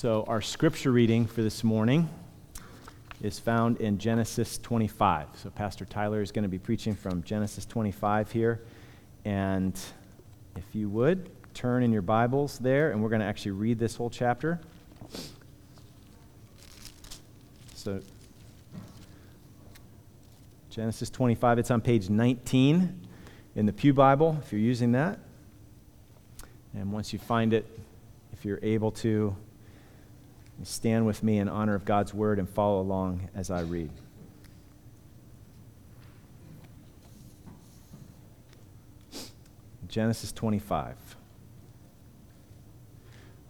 So, 0.00 0.22
our 0.28 0.40
scripture 0.40 0.92
reading 0.92 1.26
for 1.26 1.42
this 1.42 1.64
morning 1.64 2.08
is 3.20 3.40
found 3.40 3.78
in 3.78 3.98
Genesis 3.98 4.56
25. 4.58 5.26
So, 5.34 5.50
Pastor 5.50 5.84
Tyler 5.84 6.22
is 6.22 6.30
going 6.30 6.44
to 6.44 6.48
be 6.48 6.60
preaching 6.60 6.94
from 6.94 7.24
Genesis 7.24 7.66
25 7.66 8.30
here. 8.30 8.62
And 9.24 9.76
if 10.54 10.62
you 10.72 10.88
would, 10.88 11.28
turn 11.52 11.82
in 11.82 11.90
your 11.90 12.02
Bibles 12.02 12.60
there, 12.60 12.92
and 12.92 13.02
we're 13.02 13.08
going 13.08 13.22
to 13.22 13.26
actually 13.26 13.50
read 13.50 13.80
this 13.80 13.96
whole 13.96 14.08
chapter. 14.08 14.60
So, 17.74 18.00
Genesis 20.70 21.10
25, 21.10 21.58
it's 21.58 21.72
on 21.72 21.80
page 21.80 22.08
19 22.08 23.00
in 23.56 23.66
the 23.66 23.72
Pew 23.72 23.92
Bible, 23.92 24.38
if 24.44 24.52
you're 24.52 24.60
using 24.60 24.92
that. 24.92 25.18
And 26.72 26.92
once 26.92 27.12
you 27.12 27.18
find 27.18 27.52
it, 27.52 27.66
if 28.32 28.44
you're 28.44 28.60
able 28.62 28.92
to, 28.92 29.34
stand 30.64 31.06
with 31.06 31.22
me 31.22 31.38
in 31.38 31.48
honor 31.48 31.74
of 31.74 31.84
God's 31.84 32.12
word 32.12 32.38
and 32.38 32.48
follow 32.48 32.80
along 32.80 33.28
as 33.34 33.50
I 33.50 33.60
read. 33.60 33.90
Genesis 39.88 40.32
25. 40.32 41.16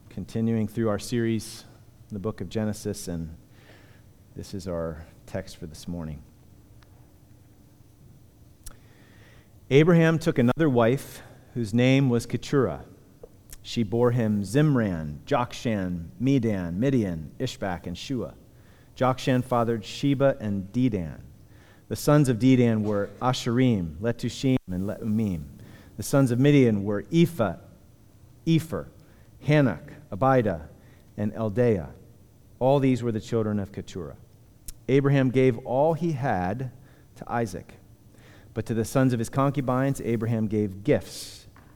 Continuing 0.08 0.68
through 0.68 0.88
our 0.88 0.98
series 0.98 1.64
in 2.10 2.14
the 2.14 2.20
book 2.20 2.40
of 2.40 2.48
Genesis, 2.48 3.08
and 3.08 3.36
this 4.36 4.54
is 4.54 4.68
our 4.68 5.04
text 5.26 5.56
for 5.56 5.66
this 5.66 5.88
morning. 5.88 6.22
Abraham 9.70 10.18
took 10.18 10.38
another 10.38 10.70
wife 10.70 11.22
whose 11.54 11.74
name 11.74 12.08
was 12.08 12.24
Keturah. 12.24 12.84
She 13.62 13.82
bore 13.82 14.12
him 14.12 14.42
Zimran, 14.42 15.18
Jokshan, 15.26 16.08
Medan, 16.18 16.78
Midian, 16.78 17.30
Ishbak, 17.38 17.86
and 17.86 17.96
Shua. 17.96 18.34
Jokshan 18.96 19.44
fathered 19.44 19.84
Sheba 19.84 20.36
and 20.40 20.72
Dedan. 20.72 21.20
The 21.88 21.96
sons 21.96 22.28
of 22.28 22.38
Dedan 22.38 22.82
were 22.82 23.10
Asshurim, 23.20 23.96
Letushim, 24.00 24.56
and 24.70 24.88
Leummim. 24.88 25.44
The 25.96 26.02
sons 26.02 26.30
of 26.30 26.38
Midian 26.38 26.84
were 26.84 27.04
Ephah, 27.12 27.56
Epher, 28.46 28.86
Hanoch, 29.46 29.92
Abida, 30.12 30.62
and 31.16 31.32
Eldaah. 31.34 31.90
All 32.58 32.80
these 32.80 33.02
were 33.02 33.12
the 33.12 33.20
children 33.20 33.58
of 33.58 33.72
Keturah. 33.72 34.16
Abraham 34.88 35.30
gave 35.30 35.58
all 35.58 35.94
he 35.94 36.12
had 36.12 36.70
to 37.16 37.30
Isaac. 37.30 37.74
But 38.54 38.66
to 38.66 38.74
the 38.74 38.84
sons 38.84 39.12
of 39.12 39.18
his 39.18 39.28
concubines, 39.28 40.00
Abraham 40.00 40.48
gave 40.48 40.82
gifts 40.82 41.37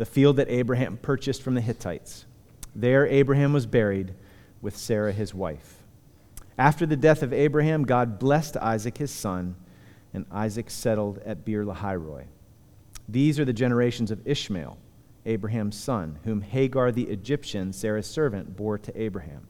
the 0.00 0.06
field 0.06 0.36
that 0.36 0.48
Abraham 0.48 0.96
purchased 0.96 1.42
from 1.42 1.54
the 1.54 1.60
Hittites. 1.60 2.24
There, 2.74 3.06
Abraham 3.06 3.52
was 3.52 3.66
buried 3.66 4.14
with 4.62 4.74
Sarah, 4.74 5.12
his 5.12 5.34
wife. 5.34 5.82
After 6.56 6.86
the 6.86 6.96
death 6.96 7.22
of 7.22 7.34
Abraham, 7.34 7.84
God 7.84 8.18
blessed 8.18 8.56
Isaac, 8.56 8.96
his 8.96 9.10
son, 9.10 9.56
and 10.14 10.24
Isaac 10.32 10.70
settled 10.70 11.18
at 11.18 11.44
Beer 11.44 11.66
Lahairoi. 11.66 12.24
These 13.10 13.38
are 13.38 13.44
the 13.44 13.52
generations 13.52 14.10
of 14.10 14.26
Ishmael, 14.26 14.78
Abraham's 15.26 15.76
son, 15.76 16.18
whom 16.24 16.40
Hagar 16.40 16.90
the 16.92 17.10
Egyptian, 17.10 17.70
Sarah's 17.70 18.06
servant, 18.06 18.56
bore 18.56 18.78
to 18.78 18.98
Abraham. 18.98 19.48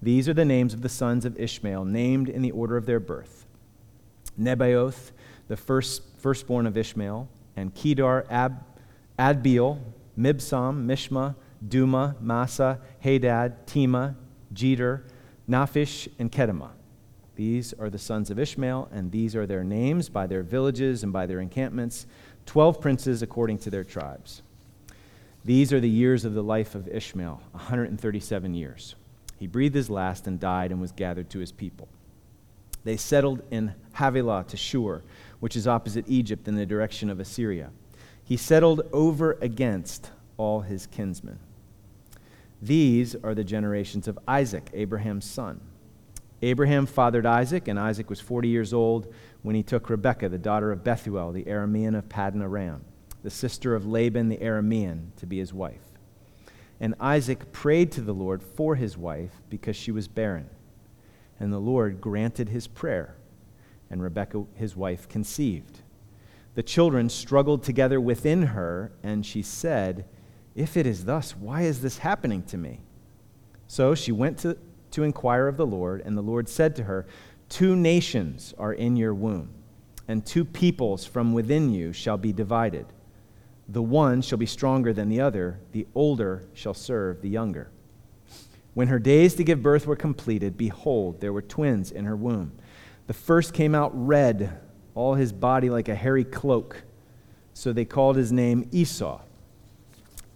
These 0.00 0.30
are 0.30 0.34
the 0.34 0.46
names 0.46 0.72
of 0.72 0.80
the 0.80 0.88
sons 0.88 1.26
of 1.26 1.38
Ishmael, 1.38 1.84
named 1.84 2.30
in 2.30 2.40
the 2.40 2.52
order 2.52 2.78
of 2.78 2.86
their 2.86 3.00
birth 3.00 3.44
Nebaioth, 4.40 5.12
the 5.48 5.58
first, 5.58 6.04
firstborn 6.16 6.66
of 6.66 6.74
Ishmael, 6.74 7.28
and 7.54 7.74
Kedar 7.74 8.24
Ab 8.30 8.64
Adbeel, 9.18 9.80
Mibsam, 10.18 10.86
Mishma, 10.86 11.34
Dumah, 11.66 12.20
Massa, 12.20 12.80
Hadad, 13.00 13.66
Tema, 13.66 14.16
Jetur, 14.52 15.02
Naphish, 15.48 16.08
and 16.18 16.30
Kedemah. 16.30 16.70
These 17.36 17.74
are 17.74 17.90
the 17.90 17.98
sons 17.98 18.30
of 18.30 18.38
Ishmael, 18.38 18.88
and 18.92 19.10
these 19.10 19.34
are 19.34 19.46
their 19.46 19.64
names 19.64 20.08
by 20.08 20.26
their 20.26 20.42
villages 20.42 21.02
and 21.02 21.12
by 21.12 21.26
their 21.26 21.40
encampments, 21.40 22.06
twelve 22.46 22.80
princes 22.80 23.22
according 23.22 23.58
to 23.58 23.70
their 23.70 23.84
tribes. 23.84 24.42
These 25.44 25.72
are 25.72 25.80
the 25.80 25.88
years 25.88 26.24
of 26.24 26.34
the 26.34 26.42
life 26.42 26.74
of 26.74 26.88
Ishmael, 26.88 27.42
137 27.52 28.54
years. 28.54 28.94
He 29.38 29.46
breathed 29.46 29.74
his 29.74 29.90
last 29.90 30.26
and 30.26 30.40
died 30.40 30.70
and 30.70 30.80
was 30.80 30.92
gathered 30.92 31.28
to 31.30 31.40
his 31.40 31.52
people. 31.52 31.88
They 32.84 32.96
settled 32.96 33.42
in 33.50 33.74
Havilah 33.94 34.44
to 34.48 34.56
Shur, 34.56 35.02
which 35.40 35.56
is 35.56 35.66
opposite 35.66 36.04
Egypt 36.08 36.48
in 36.48 36.54
the 36.54 36.66
direction 36.66 37.10
of 37.10 37.20
Assyria 37.20 37.70
he 38.24 38.36
settled 38.36 38.82
over 38.92 39.38
against 39.40 40.10
all 40.36 40.62
his 40.62 40.86
kinsmen. 40.86 41.38
These 42.60 43.14
are 43.16 43.34
the 43.34 43.44
generations 43.44 44.08
of 44.08 44.18
Isaac, 44.26 44.70
Abraham's 44.72 45.26
son. 45.26 45.60
Abraham 46.40 46.86
fathered 46.86 47.26
Isaac, 47.26 47.68
and 47.68 47.78
Isaac 47.78 48.08
was 48.10 48.20
40 48.20 48.48
years 48.48 48.72
old 48.72 49.12
when 49.42 49.54
he 49.54 49.62
took 49.62 49.88
Rebekah, 49.90 50.30
the 50.30 50.38
daughter 50.38 50.72
of 50.72 50.82
Bethuel, 50.82 51.32
the 51.32 51.44
Aramean 51.44 51.96
of 51.96 52.08
Paddan 52.08 52.42
Aram, 52.42 52.84
the 53.22 53.30
sister 53.30 53.74
of 53.74 53.86
Laban 53.86 54.28
the 54.28 54.38
Aramean, 54.38 55.14
to 55.16 55.26
be 55.26 55.38
his 55.38 55.52
wife. 55.52 55.80
And 56.80 56.94
Isaac 56.98 57.52
prayed 57.52 57.92
to 57.92 58.00
the 58.00 58.14
Lord 58.14 58.42
for 58.42 58.74
his 58.74 58.96
wife 58.96 59.42
because 59.48 59.76
she 59.76 59.92
was 59.92 60.08
barren. 60.08 60.50
And 61.38 61.52
the 61.52 61.58
Lord 61.58 62.00
granted 62.00 62.48
his 62.48 62.66
prayer, 62.66 63.16
and 63.90 64.02
Rebekah, 64.02 64.44
his 64.54 64.74
wife, 64.74 65.08
conceived. 65.08 65.80
The 66.54 66.62
children 66.62 67.08
struggled 67.08 67.62
together 67.62 68.00
within 68.00 68.42
her, 68.42 68.92
and 69.02 69.26
she 69.26 69.42
said, 69.42 70.04
If 70.54 70.76
it 70.76 70.86
is 70.86 71.04
thus, 71.04 71.36
why 71.36 71.62
is 71.62 71.80
this 71.80 71.98
happening 71.98 72.42
to 72.44 72.56
me? 72.56 72.80
So 73.66 73.94
she 73.94 74.12
went 74.12 74.38
to, 74.38 74.56
to 74.92 75.02
inquire 75.02 75.48
of 75.48 75.56
the 75.56 75.66
Lord, 75.66 76.02
and 76.04 76.16
the 76.16 76.22
Lord 76.22 76.48
said 76.48 76.76
to 76.76 76.84
her, 76.84 77.06
Two 77.48 77.74
nations 77.74 78.54
are 78.56 78.72
in 78.72 78.96
your 78.96 79.14
womb, 79.14 79.50
and 80.06 80.24
two 80.24 80.44
peoples 80.44 81.04
from 81.04 81.32
within 81.32 81.72
you 81.72 81.92
shall 81.92 82.16
be 82.16 82.32
divided. 82.32 82.86
The 83.68 83.82
one 83.82 84.22
shall 84.22 84.38
be 84.38 84.46
stronger 84.46 84.92
than 84.92 85.08
the 85.08 85.20
other, 85.20 85.58
the 85.72 85.86
older 85.94 86.44
shall 86.52 86.74
serve 86.74 87.20
the 87.20 87.28
younger. 87.28 87.70
When 88.74 88.88
her 88.88 88.98
days 88.98 89.34
to 89.36 89.44
give 89.44 89.62
birth 89.62 89.86
were 89.86 89.96
completed, 89.96 90.56
behold, 90.56 91.20
there 91.20 91.32
were 91.32 91.42
twins 91.42 91.90
in 91.90 92.04
her 92.04 92.16
womb. 92.16 92.52
The 93.06 93.14
first 93.14 93.54
came 93.54 93.74
out 93.74 93.92
red 93.94 94.60
all 94.94 95.14
his 95.14 95.32
body 95.32 95.70
like 95.70 95.88
a 95.88 95.94
hairy 95.94 96.24
cloak. 96.24 96.84
So 97.52 97.72
they 97.72 97.84
called 97.84 98.16
his 98.16 98.32
name 98.32 98.68
Esau. 98.72 99.20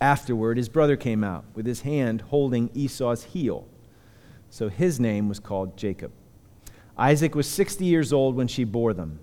Afterward, 0.00 0.56
his 0.56 0.68
brother 0.68 0.96
came 0.96 1.24
out 1.24 1.44
with 1.54 1.66
his 1.66 1.80
hand 1.80 2.20
holding 2.22 2.70
Esau's 2.74 3.24
heel. 3.24 3.66
So 4.50 4.68
his 4.68 5.00
name 5.00 5.28
was 5.28 5.40
called 5.40 5.76
Jacob. 5.76 6.12
Isaac 6.96 7.34
was 7.34 7.48
60 7.48 7.84
years 7.84 8.12
old 8.12 8.36
when 8.36 8.48
she 8.48 8.64
bore 8.64 8.94
them. 8.94 9.20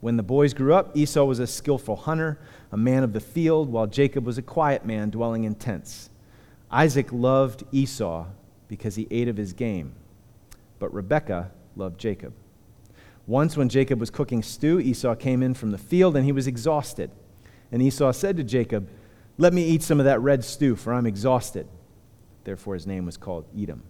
When 0.00 0.16
the 0.16 0.22
boys 0.22 0.54
grew 0.54 0.74
up, 0.74 0.96
Esau 0.96 1.24
was 1.24 1.38
a 1.38 1.46
skillful 1.46 1.94
hunter, 1.94 2.40
a 2.72 2.76
man 2.76 3.04
of 3.04 3.12
the 3.12 3.20
field, 3.20 3.70
while 3.70 3.86
Jacob 3.86 4.24
was 4.24 4.38
a 4.38 4.42
quiet 4.42 4.84
man 4.84 5.10
dwelling 5.10 5.44
in 5.44 5.54
tents. 5.54 6.10
Isaac 6.70 7.12
loved 7.12 7.64
Esau 7.70 8.26
because 8.66 8.96
he 8.96 9.06
ate 9.10 9.28
of 9.28 9.36
his 9.36 9.52
game, 9.52 9.92
but 10.78 10.92
Rebekah 10.92 11.52
loved 11.76 12.00
Jacob. 12.00 12.32
Once, 13.26 13.56
when 13.56 13.68
Jacob 13.68 14.00
was 14.00 14.10
cooking 14.10 14.42
stew, 14.42 14.80
Esau 14.80 15.14
came 15.14 15.42
in 15.42 15.54
from 15.54 15.70
the 15.70 15.78
field 15.78 16.16
and 16.16 16.24
he 16.24 16.32
was 16.32 16.46
exhausted. 16.46 17.10
And 17.70 17.80
Esau 17.80 18.12
said 18.12 18.36
to 18.36 18.44
Jacob, 18.44 18.88
Let 19.38 19.52
me 19.52 19.64
eat 19.64 19.82
some 19.82 20.00
of 20.00 20.04
that 20.06 20.20
red 20.20 20.44
stew, 20.44 20.76
for 20.76 20.92
I'm 20.92 21.06
exhausted. 21.06 21.68
Therefore, 22.44 22.74
his 22.74 22.86
name 22.86 23.06
was 23.06 23.16
called 23.16 23.46
Edom. 23.56 23.82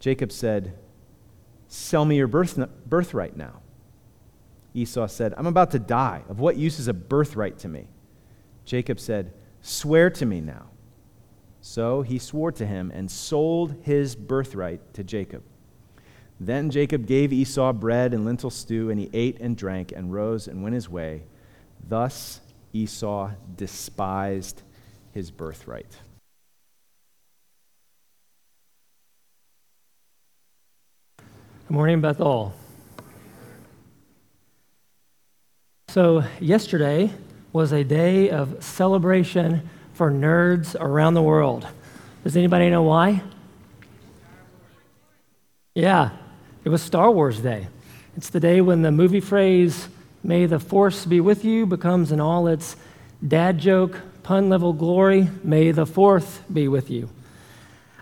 Jacob 0.00 0.32
said, 0.32 0.76
Sell 1.68 2.04
me 2.04 2.16
your 2.16 2.26
birth, 2.26 2.58
birthright 2.86 3.36
now. 3.36 3.60
Esau 4.74 5.06
said, 5.06 5.34
I'm 5.36 5.46
about 5.46 5.70
to 5.72 5.78
die. 5.78 6.22
Of 6.28 6.40
what 6.40 6.56
use 6.56 6.78
is 6.78 6.88
a 6.88 6.92
birthright 6.92 7.58
to 7.58 7.68
me? 7.68 7.86
Jacob 8.64 8.98
said, 8.98 9.32
Swear 9.62 10.10
to 10.10 10.26
me 10.26 10.40
now. 10.40 10.66
So 11.60 12.02
he 12.02 12.18
swore 12.18 12.52
to 12.52 12.66
him 12.66 12.90
and 12.94 13.10
sold 13.10 13.76
his 13.82 14.16
birthright 14.16 14.94
to 14.94 15.04
Jacob. 15.04 15.42
Then 16.42 16.70
Jacob 16.70 17.06
gave 17.06 17.34
Esau 17.34 17.74
bread 17.74 18.14
and 18.14 18.24
lentil 18.24 18.48
stew, 18.48 18.88
and 18.88 18.98
he 18.98 19.10
ate 19.12 19.38
and 19.40 19.54
drank 19.54 19.92
and 19.92 20.10
rose 20.10 20.48
and 20.48 20.62
went 20.62 20.74
his 20.74 20.88
way. 20.88 21.24
Thus 21.86 22.40
Esau 22.72 23.32
despised 23.56 24.62
his 25.12 25.30
birthright. 25.30 25.98
Good 31.18 31.74
morning, 31.74 32.00
Bethel. 32.00 32.54
So, 35.88 36.24
yesterday 36.40 37.12
was 37.52 37.72
a 37.72 37.84
day 37.84 38.30
of 38.30 38.64
celebration 38.64 39.68
for 39.92 40.10
nerds 40.10 40.74
around 40.80 41.14
the 41.14 41.22
world. 41.22 41.66
Does 42.24 42.36
anybody 42.36 42.70
know 42.70 42.82
why? 42.82 43.22
Yeah, 45.74 46.10
it 46.64 46.68
was 46.68 46.82
Star 46.82 47.10
Wars 47.10 47.40
Day. 47.40 47.68
It's 48.16 48.30
the 48.30 48.40
day 48.40 48.60
when 48.60 48.82
the 48.82 48.92
movie 48.92 49.20
phrase, 49.20 49.88
May 50.22 50.46
the 50.46 50.58
Force 50.58 51.06
be 51.06 51.20
with 51.20 51.44
you, 51.44 51.64
becomes 51.64 52.12
in 52.12 52.20
all 52.20 52.48
its 52.48 52.76
dad 53.26 53.58
joke, 53.58 53.98
pun 54.22 54.48
level 54.48 54.72
glory, 54.72 55.28
May 55.42 55.72
the 55.72 55.86
Fourth 55.86 56.42
be 56.52 56.68
with 56.68 56.90
you. 56.90 57.08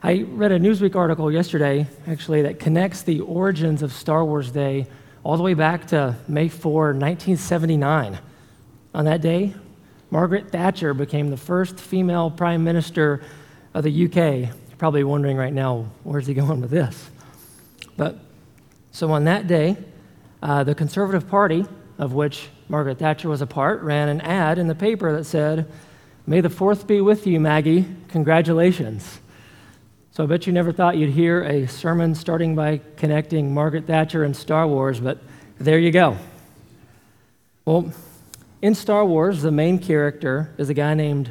I 0.03 0.23
read 0.29 0.53
a 0.53 0.59
Newsweek 0.59 0.97
article 0.97 1.31
yesterday, 1.31 1.87
actually, 2.07 2.43
that 2.43 2.59
connects 2.59 3.03
the 3.03 3.21
origins 3.21 3.83
of 3.83 3.93
Star 3.93 4.25
Wars 4.25 4.51
Day 4.51 4.87
all 5.23 5.37
the 5.37 5.43
way 5.43 5.55
back 5.55 5.89
to 5.89 6.17
May 6.27 6.49
4, 6.49 6.95
1979. 6.95 8.19
On 8.95 9.05
that 9.05 9.21
day, 9.21 9.55
Margaret 10.11 10.51
Thatcher 10.51 10.95
became 10.95 11.31
the 11.31 11.37
first 11.37 11.79
female 11.79 12.31
prime 12.31 12.65
minister 12.65 13.23
of 13.75 13.85
the 13.85 14.07
UK. 14.07 14.49
You're 14.49 14.77
probably 14.79 15.05
wondering 15.05 15.37
right 15.37 15.53
now, 15.53 15.87
where's 16.03 16.27
he 16.27 16.35
going 16.43 16.61
with 16.61 16.71
this? 16.71 17.11
But 17.97 18.19
so 18.91 19.11
on 19.13 19.25
that 19.25 19.47
day, 19.47 19.77
uh, 20.43 20.65
the 20.65 20.75
Conservative 20.75 21.29
Party, 21.29 21.65
of 21.99 22.13
which 22.13 22.49
Margaret 22.69 22.99
Thatcher 22.99 23.29
was 23.29 23.43
a 23.43 23.47
part, 23.47 23.83
ran 23.83 24.09
an 24.09 24.21
ad 24.21 24.59
in 24.59 24.67
the 24.67 24.75
paper 24.75 25.17
that 25.17 25.25
said, 25.25 25.71
May 26.27 26.41
the 26.41 26.51
fourth 26.51 26.87
be 26.87 27.01
with 27.01 27.27
you, 27.27 27.41
Maggie. 27.41 27.87
Congratulations. 28.09 29.21
So 30.13 30.25
I 30.25 30.27
bet 30.27 30.47
you 30.47 30.53
never 30.53 30.73
thought 30.73 30.97
you'd 30.97 31.11
hear 31.11 31.43
a 31.43 31.67
sermon 31.67 32.15
starting 32.15 32.55
by 32.55 32.81
connecting 32.97 33.55
Margaret 33.55 33.87
Thatcher 33.87 34.25
and 34.25 34.37
Star 34.37 34.67
Wars, 34.67 35.01
but 35.01 35.19
there 35.59 35.79
you 35.79 35.91
go. 35.91 36.19
Well, 37.65 37.93
in 38.61 38.75
Star 38.75 39.05
Wars, 39.05 39.43
the 39.43 39.53
main 39.53 39.79
character 39.79 40.53
is 40.59 40.69
a 40.69 40.75
guy 40.75 40.95
named 40.95 41.31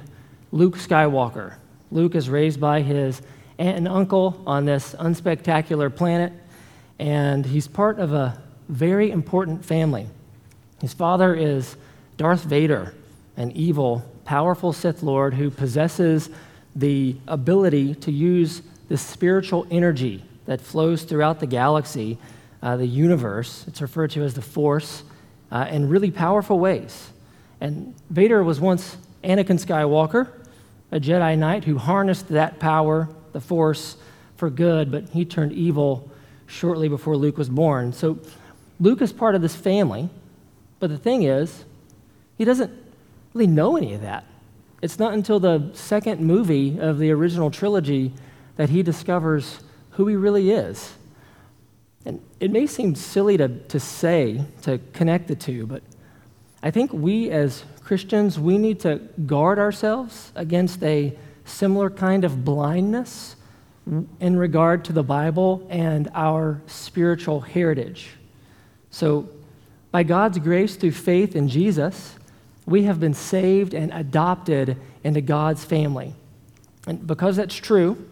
Luke 0.52 0.78
Skywalker. 0.78 1.56
Luke 1.92 2.16
is 2.16 2.30
raised 2.30 2.60
by 2.60 2.82
his 2.82 3.22
aunt 3.60 3.78
and 3.78 3.88
uncle 3.88 4.42
on 4.48 4.66
this 4.66 4.96
unspectacular 4.96 5.94
planet, 5.94 6.32
and 7.00 7.46
he's 7.46 7.68
part 7.68 8.00
of 8.00 8.14
a 8.14 8.42
very 8.70 9.12
important 9.12 9.64
family. 9.64 10.08
His 10.82 10.94
father 10.94 11.34
is 11.34 11.76
Darth 12.18 12.44
Vader, 12.44 12.94
an 13.36 13.52
evil, 13.52 14.04
powerful 14.26 14.74
Sith 14.74 15.04
Lord 15.04 15.34
who 15.34 15.50
possesses 15.50 16.30
the 16.76 17.16
ability 17.28 17.96
to 17.96 18.12
use 18.12 18.62
the 18.90 18.98
spiritual 18.98 19.66
energy 19.72 20.24
that 20.46 20.62
flows 20.62 21.04
throughout 21.04 21.40
the 21.40 21.48
galaxy, 21.48 22.18
uh, 22.62 22.78
the 22.78 22.86
universe. 22.86 23.66
It's 23.68 23.82
referred 23.82 24.12
to 24.12 24.24
as 24.24 24.34
the 24.34 24.42
Force 24.42 25.04
uh, 25.52 25.68
in 25.70 25.90
really 25.90 26.12
powerful 26.12 26.60
ways. 26.60 27.10
And 27.60 27.96
Vader 28.10 28.44
was 28.44 28.60
once 28.60 28.98
Anakin 29.24 29.64
Skywalker, 29.64 30.30
a 30.92 31.00
Jedi 31.00 31.38
Knight 31.38 31.64
who 31.64 31.78
harnessed 31.78 32.30
that 32.30 32.60
power, 32.60 33.10
the 33.34 33.42
Force, 33.42 33.98
for 34.36 34.50
good, 34.50 34.92
but 34.92 35.10
he 35.10 35.26
turned 35.26 35.52
evil 35.52 36.10
shortly 36.48 36.88
before 36.88 37.16
Luke 37.16 37.38
was 37.38 37.50
born. 37.50 37.94
So 37.94 38.18
Luke 38.80 39.02
is 39.02 39.14
part 39.14 39.36
of 39.36 39.42
this 39.42 39.56
family, 39.56 40.10
but 40.80 40.90
the 40.90 40.98
thing 40.98 41.24
is, 41.24 41.66
he 42.38 42.46
doesn't 42.46 42.72
really 43.34 43.48
know 43.48 43.78
any 43.78 43.94
of 43.94 44.02
that. 44.02 44.26
It's 44.82 45.00
not 45.00 45.14
until 45.14 45.40
the 45.40 45.72
second 45.74 46.22
movie 46.22 46.80
of 46.80 47.00
the 47.00 47.12
original 47.12 47.52
trilogy 47.52 48.14
that 48.56 48.70
he 48.70 48.84
discovers 48.84 49.60
who 49.92 50.08
he 50.08 50.16
really 50.16 50.52
is. 50.52 50.94
And 52.06 52.22
it 52.40 52.52
may 52.52 52.68
seem 52.68 52.96
silly 52.96 53.38
to, 53.38 53.48
to 53.48 53.80
say, 53.80 54.46
to 54.62 54.80
connect 54.94 55.28
the 55.28 55.36
two, 55.36 55.66
but 55.66 55.84
I 56.62 56.72
think 56.72 56.94
we 56.94 57.30
as 57.30 57.64
Christians, 57.84 58.40
we 58.40 58.58
need 58.58 58.80
to 58.82 58.98
guard 59.26 59.60
ourselves 59.60 60.32
against 60.36 60.84
a 60.84 61.18
similar 61.46 61.90
kind 61.90 62.24
of 62.24 62.44
blindness 62.44 63.37
in 64.20 64.36
regard 64.38 64.86
to 64.86 64.94
the 64.94 65.04
Bible 65.04 65.66
and 65.70 66.10
our 66.14 66.62
spiritual 66.68 67.42
heritage. 67.42 68.10
So, 68.92 69.30
by 69.92 70.04
God's 70.04 70.38
grace 70.40 70.76
through 70.76 70.92
faith 70.92 71.36
in 71.36 71.48
Jesus, 71.48 72.16
we 72.66 72.84
have 72.84 73.00
been 73.00 73.14
saved 73.14 73.74
and 73.74 73.92
adopted 73.94 74.78
into 75.04 75.22
God's 75.22 75.64
family. 75.64 76.14
And 76.86 77.08
because 77.08 77.38
that's 77.38 77.56
true, 77.56 78.06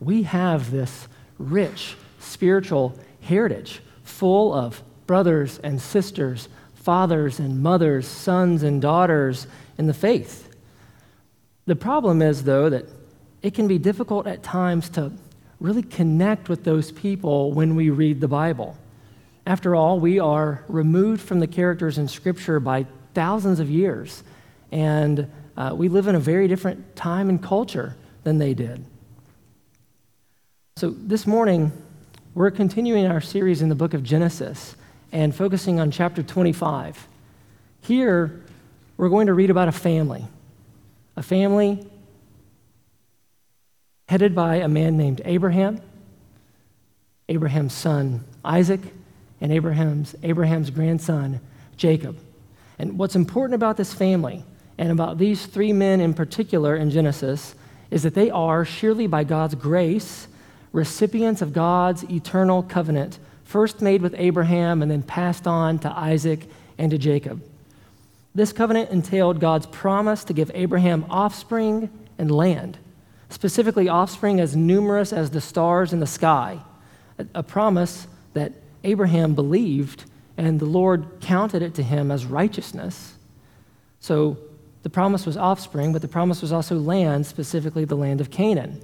we 0.00 0.24
have 0.24 0.70
this 0.70 1.06
rich 1.38 1.96
spiritual 2.18 2.98
heritage 3.20 3.80
full 4.02 4.52
of 4.52 4.82
brothers 5.06 5.58
and 5.62 5.80
sisters, 5.80 6.48
fathers 6.74 7.38
and 7.38 7.62
mothers, 7.62 8.06
sons 8.06 8.62
and 8.62 8.82
daughters 8.82 9.46
in 9.78 9.86
the 9.86 9.94
faith. 9.94 10.48
The 11.66 11.76
problem 11.76 12.20
is, 12.20 12.44
though, 12.44 12.68
that 12.68 12.86
it 13.44 13.52
can 13.52 13.68
be 13.68 13.76
difficult 13.76 14.26
at 14.26 14.42
times 14.42 14.88
to 14.88 15.12
really 15.60 15.82
connect 15.82 16.48
with 16.48 16.64
those 16.64 16.90
people 16.90 17.52
when 17.52 17.76
we 17.76 17.90
read 17.90 18.18
the 18.18 18.26
Bible. 18.26 18.74
After 19.46 19.76
all, 19.76 20.00
we 20.00 20.18
are 20.18 20.64
removed 20.66 21.20
from 21.20 21.40
the 21.40 21.46
characters 21.46 21.98
in 21.98 22.08
Scripture 22.08 22.58
by 22.58 22.86
thousands 23.12 23.60
of 23.60 23.68
years, 23.68 24.24
and 24.72 25.30
uh, 25.58 25.74
we 25.76 25.90
live 25.90 26.08
in 26.08 26.14
a 26.14 26.20
very 26.20 26.48
different 26.48 26.96
time 26.96 27.28
and 27.28 27.40
culture 27.42 27.94
than 28.22 28.38
they 28.38 28.54
did. 28.54 28.82
So, 30.76 30.88
this 30.90 31.26
morning, 31.26 31.70
we're 32.34 32.50
continuing 32.50 33.06
our 33.06 33.20
series 33.20 33.60
in 33.60 33.68
the 33.68 33.74
book 33.74 33.92
of 33.92 34.02
Genesis 34.02 34.74
and 35.12 35.34
focusing 35.34 35.78
on 35.78 35.90
chapter 35.90 36.22
25. 36.22 37.06
Here, 37.82 38.42
we're 38.96 39.10
going 39.10 39.26
to 39.26 39.34
read 39.34 39.50
about 39.50 39.68
a 39.68 39.72
family, 39.72 40.24
a 41.14 41.22
family 41.22 41.86
headed 44.08 44.34
by 44.34 44.56
a 44.56 44.68
man 44.68 44.96
named 44.96 45.20
Abraham, 45.24 45.80
Abraham's 47.28 47.72
son 47.72 48.24
Isaac, 48.44 48.80
and 49.40 49.52
Abraham's, 49.52 50.14
Abraham's 50.22 50.70
grandson 50.70 51.40
Jacob. 51.76 52.18
And 52.78 52.98
what's 52.98 53.16
important 53.16 53.54
about 53.54 53.76
this 53.76 53.92
family 53.92 54.44
and 54.78 54.90
about 54.90 55.18
these 55.18 55.46
three 55.46 55.72
men 55.72 56.00
in 56.00 56.14
particular 56.14 56.76
in 56.76 56.90
Genesis 56.90 57.54
is 57.90 58.02
that 58.02 58.14
they 58.14 58.30
are, 58.30 58.64
surely 58.64 59.06
by 59.06 59.24
God's 59.24 59.54
grace, 59.54 60.26
recipients 60.72 61.40
of 61.40 61.52
God's 61.52 62.02
eternal 62.04 62.62
covenant, 62.62 63.18
first 63.44 63.80
made 63.80 64.02
with 64.02 64.14
Abraham 64.18 64.82
and 64.82 64.90
then 64.90 65.02
passed 65.02 65.46
on 65.46 65.78
to 65.80 65.90
Isaac 65.90 66.48
and 66.78 66.90
to 66.90 66.98
Jacob. 66.98 67.42
This 68.34 68.52
covenant 68.52 68.90
entailed 68.90 69.38
God's 69.38 69.66
promise 69.66 70.24
to 70.24 70.32
give 70.32 70.50
Abraham 70.54 71.06
offspring 71.08 71.88
and 72.18 72.30
land, 72.30 72.78
specifically 73.28 73.88
offspring 73.88 74.40
as 74.40 74.54
numerous 74.54 75.12
as 75.12 75.30
the 75.30 75.40
stars 75.40 75.92
in 75.92 76.00
the 76.00 76.06
sky, 76.06 76.60
a 77.34 77.42
promise 77.42 78.06
that 78.34 78.52
Abraham 78.82 79.34
believed 79.34 80.04
and 80.36 80.58
the 80.58 80.66
Lord 80.66 81.06
counted 81.20 81.62
it 81.62 81.74
to 81.74 81.82
him 81.82 82.10
as 82.10 82.26
righteousness. 82.26 83.14
So 84.00 84.36
the 84.82 84.90
promise 84.90 85.24
was 85.24 85.36
offspring, 85.36 85.92
but 85.92 86.02
the 86.02 86.08
promise 86.08 86.42
was 86.42 86.52
also 86.52 86.76
land, 86.76 87.26
specifically 87.26 87.84
the 87.84 87.94
land 87.94 88.20
of 88.20 88.30
Canaan. 88.30 88.80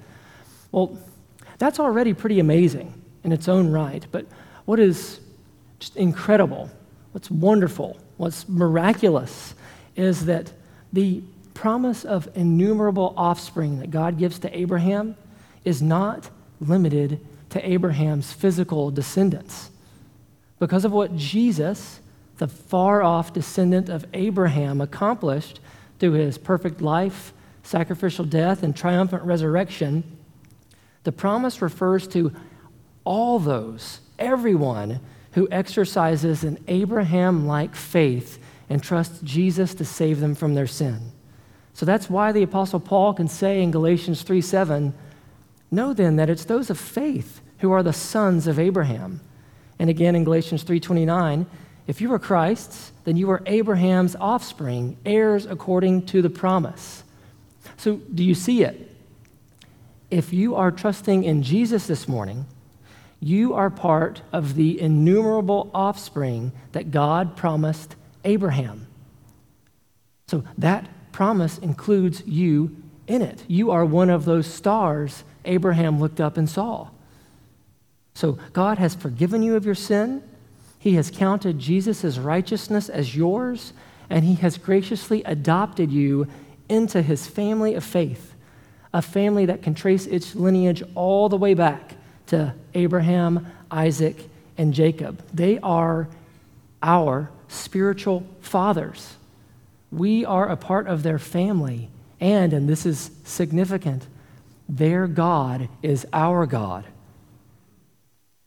Well, 0.73 0.97
that's 1.59 1.81
already 1.81 2.15
pretty 2.15 2.41
amazing 2.41 2.95
in 3.25 3.33
its 3.33 3.49
own 3.49 3.71
right. 3.71 4.07
But 4.11 4.27
what 4.65 4.79
is 4.79 5.21
just 5.79 5.97
incredible, 5.97 6.71
what's 7.13 7.31
wonderful, 7.31 7.99
what's 8.17 8.49
miraculous 8.49 9.55
is 9.97 10.27
that 10.27 10.53
the 10.93 11.23
promise 11.61 12.07
of 12.07 12.27
innumerable 12.35 13.13
offspring 13.19 13.81
that 13.81 13.91
God 13.91 14.17
gives 14.17 14.39
to 14.39 14.59
Abraham 14.59 15.15
is 15.63 15.83
not 15.83 16.31
limited 16.59 17.21
to 17.51 17.71
Abraham's 17.71 18.33
physical 18.33 18.91
descendants. 18.91 19.69
Because 20.59 20.87
of 20.87 20.93
what 20.93 21.15
Jesus, 21.17 22.01
the 22.39 22.49
far 22.49 23.03
off 23.03 23.35
descendant 23.35 23.91
of 23.91 24.07
Abraham, 24.15 24.81
accomplished 24.81 25.61
through 25.99 26.13
his 26.13 26.39
perfect 26.39 26.81
life, 26.81 27.35
sacrificial 27.63 28.25
death, 28.25 28.63
and 28.63 28.75
triumphant 28.75 29.23
resurrection, 29.25 30.03
the 31.05 31.13
promise 31.13 31.61
refers 31.61 32.09
to 32.09 32.33
all 33.05 33.39
those, 33.39 34.01
everyone 34.19 34.99
who 35.33 35.47
exercises 35.51 36.43
an 36.43 36.57
Abraham 36.69 37.47
like 37.47 37.77
faith 37.77 38.39
and 38.71 38.83
trusts 38.83 39.21
Jesus 39.21 39.75
to 39.75 39.85
save 39.85 40.21
them 40.21 40.35
from 40.35 40.55
their 40.55 40.67
sin. 40.67 41.13
So 41.75 41.87
that's 41.87 42.11
why 42.11 42.33
the 42.33 42.43
Apostle 42.43 42.81
Paul 42.81 43.15
can 43.15 43.29
say 43.29 43.63
in 43.63 43.71
Galatians 43.71 44.23
3 44.23 44.41
7, 44.41 44.95
Know 45.71 45.93
then 45.93 46.17
that 46.17 46.29
it's 46.29 46.45
those 46.45 46.69
of 46.71 46.79
faith 46.79 47.41
who 47.59 47.71
are 47.73 47.83
the 47.83 47.93
sons 47.93 48.47
of 48.47 48.59
Abraham. 48.59 49.21
And 49.79 49.89
again 49.89 50.15
in 50.15 50.25
Galatians 50.25 50.65
3:29, 50.65 51.47
if 51.87 52.01
you 52.01 52.13
are 52.13 52.19
Christ's, 52.19 52.93
then 53.05 53.17
you 53.17 53.31
are 53.31 53.43
Abraham's 53.47 54.17
offspring, 54.17 54.97
heirs 55.07 55.47
according 55.47 56.07
to 56.07 56.23
the 56.23 56.31
promise. 56.31 57.05
So 57.77 57.97
do 58.15 58.25
you 58.25 58.35
see 58.35 58.63
it? 58.63 58.91
if 60.11 60.33
you 60.33 60.57
are 60.57 60.71
trusting 60.71 61.25
in 61.25 61.43
Jesus 61.43 61.87
this 61.87 62.09
morning, 62.09 62.47
You 63.23 63.53
are 63.53 63.69
part 63.69 64.23
of 64.33 64.55
the 64.55 64.81
innumerable 64.81 65.71
offspring 65.75 66.53
that 66.73 66.91
God 66.91 67.37
promised 67.37 67.95
Abraham. 68.25 68.87
So 70.29 70.43
that 70.57 70.89
promise 71.13 71.59
includes 71.59 72.23
you 72.27 72.77
in 73.07 73.23
it. 73.23 73.45
You 73.49 73.71
are 73.71 73.85
one 73.85 74.11
of 74.11 74.25
those 74.25 74.47
stars 74.47 75.25
Abraham 75.45 75.99
looked 76.01 76.21
up 76.21 76.37
and 76.37 76.49
saw. 76.49 76.89
So 78.15 78.39
God 78.53 78.79
has 78.79 78.95
forgiven 78.95 79.43
you 79.43 79.57
of 79.57 79.65
your 79.65 79.75
sin. 79.75 80.23
He 80.79 80.95
has 80.95 81.11
counted 81.11 81.59
Jesus' 81.59 82.19
righteousness 82.19 82.89
as 82.89 83.15
yours, 83.17 83.73
and 84.09 84.25
He 84.25 84.35
has 84.37 84.59
graciously 84.59 85.23
adopted 85.25 85.91
you 85.91 86.27
into 86.69 87.03
His 87.03 87.27
family 87.27 87.75
of 87.75 87.85
faith, 87.85 88.35
a 88.93 89.03
family 89.03 89.47
that 89.47 89.63
can 89.63 89.75
trace 89.75 90.07
its 90.07 90.35
lineage 90.35 90.83
all 90.95 91.29
the 91.29 91.37
way 91.37 91.55
back 91.55 91.95
to 92.27 92.55
Abraham, 92.75 93.47
Isaac, 93.71 94.17
and 94.57 94.73
Jacob. 94.73 95.23
They 95.33 95.59
are 95.61 96.09
our 96.83 97.31
spiritual 97.49 98.27
fathers. 98.41 99.17
We 99.93 100.25
are 100.25 100.49
a 100.49 100.57
part 100.57 100.87
of 100.87 101.03
their 101.03 101.19
family, 101.19 101.91
and, 102.21 102.53
and 102.53 102.69
this 102.69 102.87
is 102.87 103.11
significant, 103.25 104.07
their 104.69 105.07
God 105.07 105.69
is 105.83 106.07
our 106.13 106.47
God. 106.47 106.85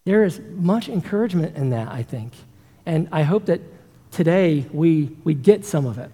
There 0.05 0.23
is 0.23 0.39
much 0.55 0.89
encouragement 0.89 1.55
in 1.55 1.69
that, 1.71 1.89
I 1.89 2.03
think. 2.03 2.33
And 2.85 3.07
I 3.11 3.23
hope 3.23 3.45
that 3.45 3.61
today 4.11 4.65
we, 4.71 5.15
we 5.23 5.33
get 5.33 5.65
some 5.65 5.85
of 5.85 5.97
it. 5.97 6.11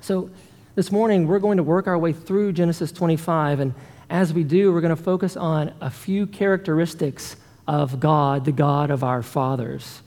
So, 0.00 0.30
this 0.74 0.90
morning 0.90 1.26
we're 1.26 1.38
going 1.38 1.58
to 1.58 1.62
work 1.62 1.86
our 1.86 1.98
way 1.98 2.12
through 2.12 2.52
Genesis 2.54 2.90
25. 2.92 3.60
And 3.60 3.74
as 4.08 4.32
we 4.32 4.42
do, 4.42 4.72
we're 4.72 4.80
going 4.80 4.96
to 4.96 5.02
focus 5.02 5.36
on 5.36 5.72
a 5.80 5.90
few 5.90 6.26
characteristics 6.26 7.36
of 7.68 8.00
God, 8.00 8.44
the 8.44 8.52
God 8.52 8.90
of 8.90 9.04
our 9.04 9.22
fathers. 9.22 10.02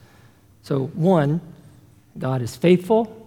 So, 0.62 0.86
one, 0.88 1.40
God 2.18 2.42
is 2.42 2.56
faithful. 2.56 3.25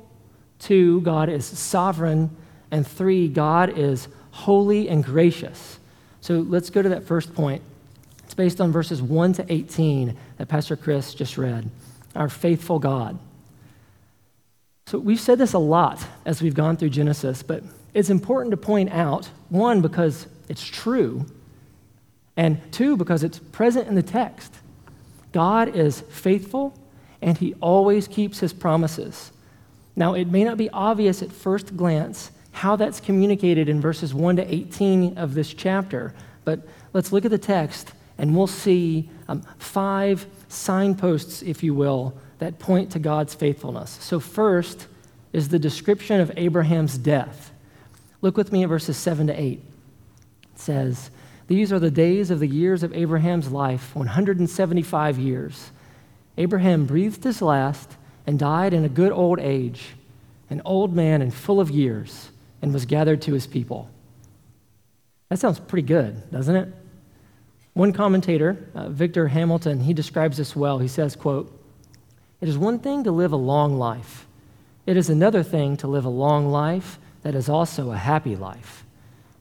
Two, 0.60 1.02
God 1.02 1.30
is 1.30 1.46
sovereign. 1.46 2.36
And 2.72 2.86
three, 2.86 3.28
God 3.28 3.78
is 3.78 4.08
holy 4.32 4.90
and 4.90 5.04
gracious. 5.04 5.80
So, 6.22 6.42
let's 6.42 6.70
go 6.70 6.82
to 6.82 6.90
that 6.90 7.04
first 7.04 7.34
point 7.34 7.64
it's 8.30 8.36
based 8.36 8.62
on 8.62 8.72
verses 8.72 9.02
1 9.02 9.34
to 9.34 9.46
18 9.52 10.16
that 10.38 10.48
Pastor 10.48 10.76
Chris 10.76 11.16
just 11.16 11.36
read. 11.36 11.68
Our 12.14 12.30
faithful 12.30 12.78
God. 12.78 13.18
So 14.86 15.00
we've 15.00 15.20
said 15.20 15.40
this 15.40 15.54
a 15.54 15.58
lot 15.58 16.06
as 16.26 16.40
we've 16.40 16.54
gone 16.54 16.78
through 16.78 16.92
Genesis, 16.92 17.42
but 17.42 17.64
it's 17.96 18.12
important 18.12 18.52
to 18.52 18.58
point 18.58 18.92
out 18.92 19.32
one, 19.50 19.82
because 19.82 20.28
it's 20.48 20.64
true, 20.64 21.26
and 22.38 22.60
two, 22.72 22.98
because 22.98 23.24
it's 23.24 23.40
present 23.40 23.88
in 23.88 23.96
the 23.96 24.04
text. 24.04 24.54
God 25.32 25.76
is 25.76 26.02
faithful 26.02 26.78
and 27.24 27.36
he 27.36 27.56
always 27.56 28.08
keeps 28.08 28.42
his 28.42 28.54
promises. 28.54 29.32
Now, 30.00 30.14
it 30.14 30.30
may 30.30 30.46
not 30.46 30.56
be 30.56 30.70
obvious 30.70 31.22
at 31.22 31.30
first 31.30 31.76
glance 31.76 32.32
how 32.54 32.78
that's 32.78 33.02
communicated 33.02 33.68
in 33.68 33.82
verses 33.82 34.14
1 34.14 34.38
to 34.38 34.54
18 34.54 35.18
of 35.18 35.34
this 35.34 35.54
chapter, 35.54 36.14
but 36.46 36.62
let's 36.94 37.12
look 37.12 37.26
at 37.26 37.32
the 37.32 37.38
text 37.38 37.92
and 38.18 38.34
we'll 38.34 38.48
see 38.48 39.10
um, 39.28 39.42
five 39.58 40.26
signposts, 40.48 41.42
if 41.42 41.64
you 41.64 41.74
will, 41.74 42.18
that 42.38 42.60
point 42.60 42.94
to 42.94 43.00
God's 43.00 43.36
faithfulness. 43.36 43.98
So, 44.00 44.22
first 44.22 44.88
is 45.34 45.50
the 45.50 45.60
description 45.60 46.22
of 46.22 46.32
Abraham's 46.38 46.98
death. 46.98 47.52
Look 48.22 48.38
with 48.38 48.54
me 48.54 48.64
at 48.64 48.70
verses 48.70 48.96
7 48.96 49.28
to 49.28 49.38
8. 49.38 49.52
It 49.52 49.62
says, 50.56 51.12
These 51.48 51.74
are 51.74 51.80
the 51.80 51.92
days 51.92 52.32
of 52.32 52.40
the 52.40 52.48
years 52.48 52.84
of 52.84 52.94
Abraham's 52.94 53.52
life, 53.52 53.94
175 53.98 55.20
years. 55.20 55.72
Abraham 56.38 56.86
breathed 56.86 57.26
his 57.26 57.42
last 57.42 57.98
and 58.28 58.38
died 58.38 58.74
in 58.74 58.86
a 58.86 58.90
good 58.90 59.12
old 59.12 59.40
age, 59.40 59.96
an 60.50 60.62
old 60.66 60.96
man 60.96 61.22
and 61.22 61.34
full 61.34 61.60
of 61.60 61.70
years, 61.70 62.30
and 62.62 62.74
was 62.74 62.86
gathered 62.86 63.22
to 63.24 63.34
his 63.34 63.48
people. 63.48 63.90
That 65.30 65.40
sounds 65.40 65.60
pretty 65.60 65.88
good, 65.88 66.30
doesn't 66.32 66.56
it? 66.56 66.74
One 67.74 67.94
commentator, 67.94 68.68
uh, 68.76 68.90
Victor 68.90 69.28
Hamilton, 69.28 69.80
he 69.80 69.94
describes 69.94 70.38
this 70.38 70.56
well. 70.56 70.80
He 70.80 70.88
says, 70.88 71.16
quote, 71.16 71.52
It 72.42 72.50
is 72.50 72.58
one 72.58 72.80
thing 72.80 73.04
to 73.04 73.12
live 73.12 73.32
a 73.32 73.38
long 73.38 73.78
life. 73.78 74.28
It 74.86 74.98
is 74.98 75.10
another 75.10 75.44
thing 75.44 75.78
to 75.78 75.88
live 75.88 76.06
a 76.06 76.10
long 76.10 76.50
life 76.50 77.00
that 77.22 77.36
is 77.36 77.48
also 77.48 77.92
a 77.92 77.98
happy 77.98 78.36
life. 78.36 78.84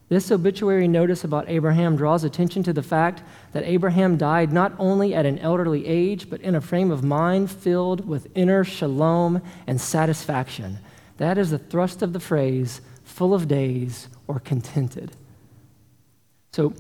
This 0.09 0.31
obituary 0.33 0.89
notice 0.89 1.23
about 1.23 1.49
Abraham 1.49 1.95
draws 1.97 2.25
attention 2.25 2.63
to 2.63 2.73
the 2.73 2.83
fact 2.83 3.23
that 3.53 3.65
Abraham 3.65 4.17
died 4.17 4.53
not 4.53 4.73
only 4.79 5.15
at 5.15 5.27
an 5.27 5.39
elderly 5.41 5.87
age, 5.87 6.31
but 6.31 6.41
in 6.41 6.55
a 6.55 6.63
frame 6.63 6.91
of 6.91 7.05
mind 7.05 7.51
filled 7.51 8.09
with 8.09 8.29
inner 8.35 8.65
shalom 8.65 9.43
and 9.67 9.79
satisfaction. 9.79 10.79
That 11.19 11.37
is 11.37 11.51
the 11.51 11.59
thrust 11.59 12.01
of 12.01 12.15
the 12.15 12.21
phrase, 12.21 12.81
full 13.05 13.35
of 13.35 13.49
days 13.49 14.09
or 14.27 14.41
contented. 14.41 15.13
So, 16.53 16.73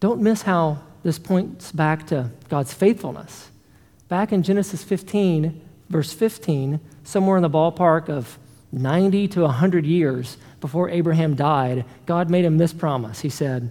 don't 0.00 0.22
miss 0.22 0.42
how 0.42 0.80
this 1.02 1.18
points 1.18 1.70
back 1.70 2.06
to 2.06 2.30
God's 2.48 2.72
faithfulness. 2.72 3.50
Back 4.08 4.32
in 4.32 4.42
Genesis 4.42 4.82
15, 4.82 5.60
verse 5.90 6.12
15, 6.12 6.80
somewhere 7.04 7.36
in 7.36 7.42
the 7.42 7.50
ballpark 7.50 8.08
of 8.08 8.38
90 8.72 9.28
to 9.28 9.42
100 9.42 9.84
years 9.84 10.38
before 10.60 10.88
Abraham 10.88 11.34
died, 11.34 11.84
God 12.06 12.30
made 12.30 12.44
him 12.44 12.56
this 12.58 12.72
promise. 12.72 13.20
He 13.20 13.28
said, 13.28 13.70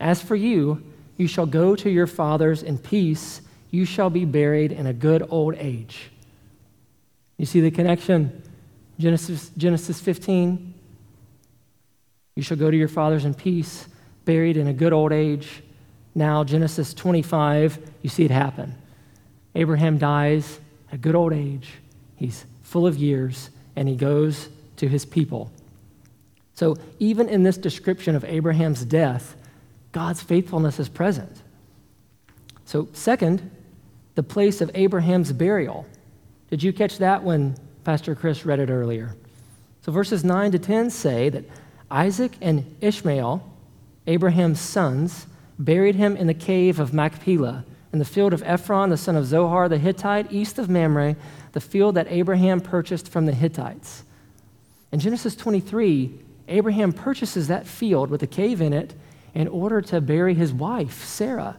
As 0.00 0.20
for 0.20 0.34
you, 0.34 0.82
you 1.16 1.28
shall 1.28 1.46
go 1.46 1.76
to 1.76 1.88
your 1.88 2.06
fathers 2.06 2.62
in 2.62 2.78
peace, 2.78 3.40
you 3.70 3.84
shall 3.84 4.10
be 4.10 4.24
buried 4.24 4.72
in 4.72 4.86
a 4.86 4.92
good 4.92 5.26
old 5.30 5.54
age. 5.56 6.10
You 7.38 7.46
see 7.46 7.60
the 7.60 7.70
connection? 7.70 8.42
Genesis, 8.98 9.50
Genesis 9.56 10.00
15. 10.00 10.74
You 12.34 12.42
shall 12.42 12.56
go 12.56 12.70
to 12.70 12.76
your 12.76 12.88
fathers 12.88 13.24
in 13.24 13.34
peace, 13.34 13.86
buried 14.24 14.56
in 14.56 14.66
a 14.66 14.72
good 14.72 14.92
old 14.92 15.12
age. 15.12 15.62
Now, 16.14 16.44
Genesis 16.44 16.94
25, 16.94 17.78
you 18.02 18.08
see 18.08 18.24
it 18.24 18.30
happen. 18.30 18.74
Abraham 19.54 19.98
dies 19.98 20.60
at 20.88 20.94
a 20.94 20.98
good 20.98 21.14
old 21.14 21.32
age. 21.32 21.74
He's 22.16 22.44
full 22.62 22.86
of 22.86 22.96
years, 22.96 23.50
and 23.76 23.88
he 23.88 23.94
goes 23.94 24.48
to 24.76 24.88
his 24.88 25.04
people. 25.04 25.50
So, 26.54 26.76
even 26.98 27.28
in 27.28 27.42
this 27.42 27.58
description 27.58 28.16
of 28.16 28.24
Abraham's 28.24 28.84
death, 28.84 29.36
God's 29.92 30.22
faithfulness 30.22 30.80
is 30.80 30.88
present. 30.88 31.42
So, 32.64 32.88
second, 32.92 33.50
the 34.14 34.22
place 34.22 34.60
of 34.60 34.70
Abraham's 34.74 35.32
burial. 35.32 35.86
Did 36.50 36.62
you 36.62 36.72
catch 36.72 36.98
that 36.98 37.22
when 37.22 37.56
Pastor 37.84 38.14
Chris 38.14 38.46
read 38.46 38.58
it 38.58 38.70
earlier? 38.70 39.14
So, 39.82 39.92
verses 39.92 40.24
9 40.24 40.52
to 40.52 40.58
10 40.58 40.90
say 40.90 41.28
that 41.28 41.44
Isaac 41.90 42.32
and 42.40 42.76
Ishmael 42.80 43.42
Abraham's 44.06 44.60
sons, 44.60 45.26
buried 45.58 45.96
him 45.96 46.16
in 46.16 46.26
the 46.26 46.34
cave 46.34 46.78
of 46.78 46.92
Machpelah, 46.92 47.64
in 47.92 47.98
the 47.98 48.04
field 48.04 48.32
of 48.32 48.42
Ephron, 48.44 48.90
the 48.90 48.96
son 48.96 49.16
of 49.16 49.26
Zohar 49.26 49.68
the 49.68 49.78
Hittite, 49.78 50.30
east 50.32 50.58
of 50.58 50.68
Mamre, 50.68 51.16
the 51.56 51.60
field 51.62 51.94
that 51.94 52.06
Abraham 52.10 52.60
purchased 52.60 53.08
from 53.08 53.24
the 53.24 53.32
Hittites. 53.32 54.04
In 54.92 55.00
Genesis 55.00 55.34
23, 55.34 56.12
Abraham 56.48 56.92
purchases 56.92 57.48
that 57.48 57.66
field 57.66 58.10
with 58.10 58.22
a 58.22 58.26
cave 58.26 58.60
in 58.60 58.74
it 58.74 58.92
in 59.32 59.48
order 59.48 59.80
to 59.80 60.02
bury 60.02 60.34
his 60.34 60.52
wife, 60.52 61.02
Sarah. 61.02 61.56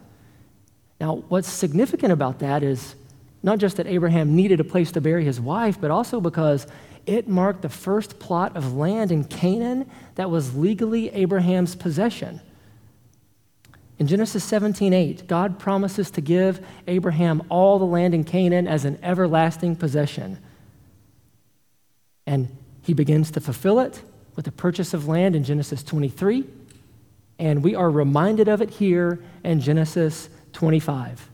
Now, 1.00 1.24
what's 1.26 1.48
significant 1.48 2.12
about 2.12 2.38
that 2.38 2.62
is 2.62 2.94
not 3.42 3.58
just 3.58 3.76
that 3.78 3.88
Abraham 3.88 4.36
needed 4.36 4.60
a 4.60 4.64
place 4.64 4.92
to 4.92 5.00
bury 5.00 5.24
his 5.24 5.40
wife, 5.40 5.80
but 5.80 5.90
also 5.90 6.20
because 6.20 6.68
it 7.04 7.26
marked 7.26 7.62
the 7.62 7.68
first 7.68 8.20
plot 8.20 8.56
of 8.56 8.74
land 8.74 9.10
in 9.10 9.24
Canaan 9.24 9.90
that 10.14 10.30
was 10.30 10.54
legally 10.54 11.10
Abraham's 11.10 11.74
possession. 11.74 12.40
In 13.98 14.06
Genesis 14.06 14.44
17:8, 14.44 15.26
God 15.26 15.58
promises 15.58 16.10
to 16.12 16.20
give 16.20 16.64
Abraham 16.86 17.42
all 17.48 17.78
the 17.78 17.84
land 17.84 18.14
in 18.14 18.22
Canaan 18.22 18.68
as 18.68 18.84
an 18.84 18.98
everlasting 19.02 19.74
possession. 19.74 20.38
And 22.26 22.48
he 22.82 22.94
begins 22.94 23.30
to 23.32 23.40
fulfill 23.40 23.80
it 23.80 24.02
with 24.36 24.44
the 24.44 24.52
purchase 24.52 24.94
of 24.94 25.08
land 25.08 25.34
in 25.34 25.42
Genesis 25.42 25.82
23, 25.82 26.44
and 27.40 27.62
we 27.62 27.74
are 27.74 27.90
reminded 27.90 28.46
of 28.48 28.62
it 28.62 28.70
here 28.70 29.18
in 29.42 29.60
Genesis 29.60 30.28
25. 30.52 31.28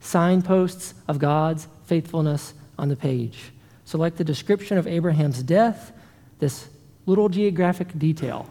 Signposts 0.00 0.94
of 1.06 1.18
God's 1.18 1.68
faithfulness 1.84 2.54
on 2.78 2.88
the 2.88 2.96
page. 2.96 3.52
So, 3.84 3.98
like 3.98 4.16
the 4.16 4.24
description 4.24 4.78
of 4.78 4.86
Abraham's 4.86 5.42
death, 5.42 5.92
this 6.38 6.68
little 7.04 7.28
geographic 7.28 7.98
detail 7.98 8.48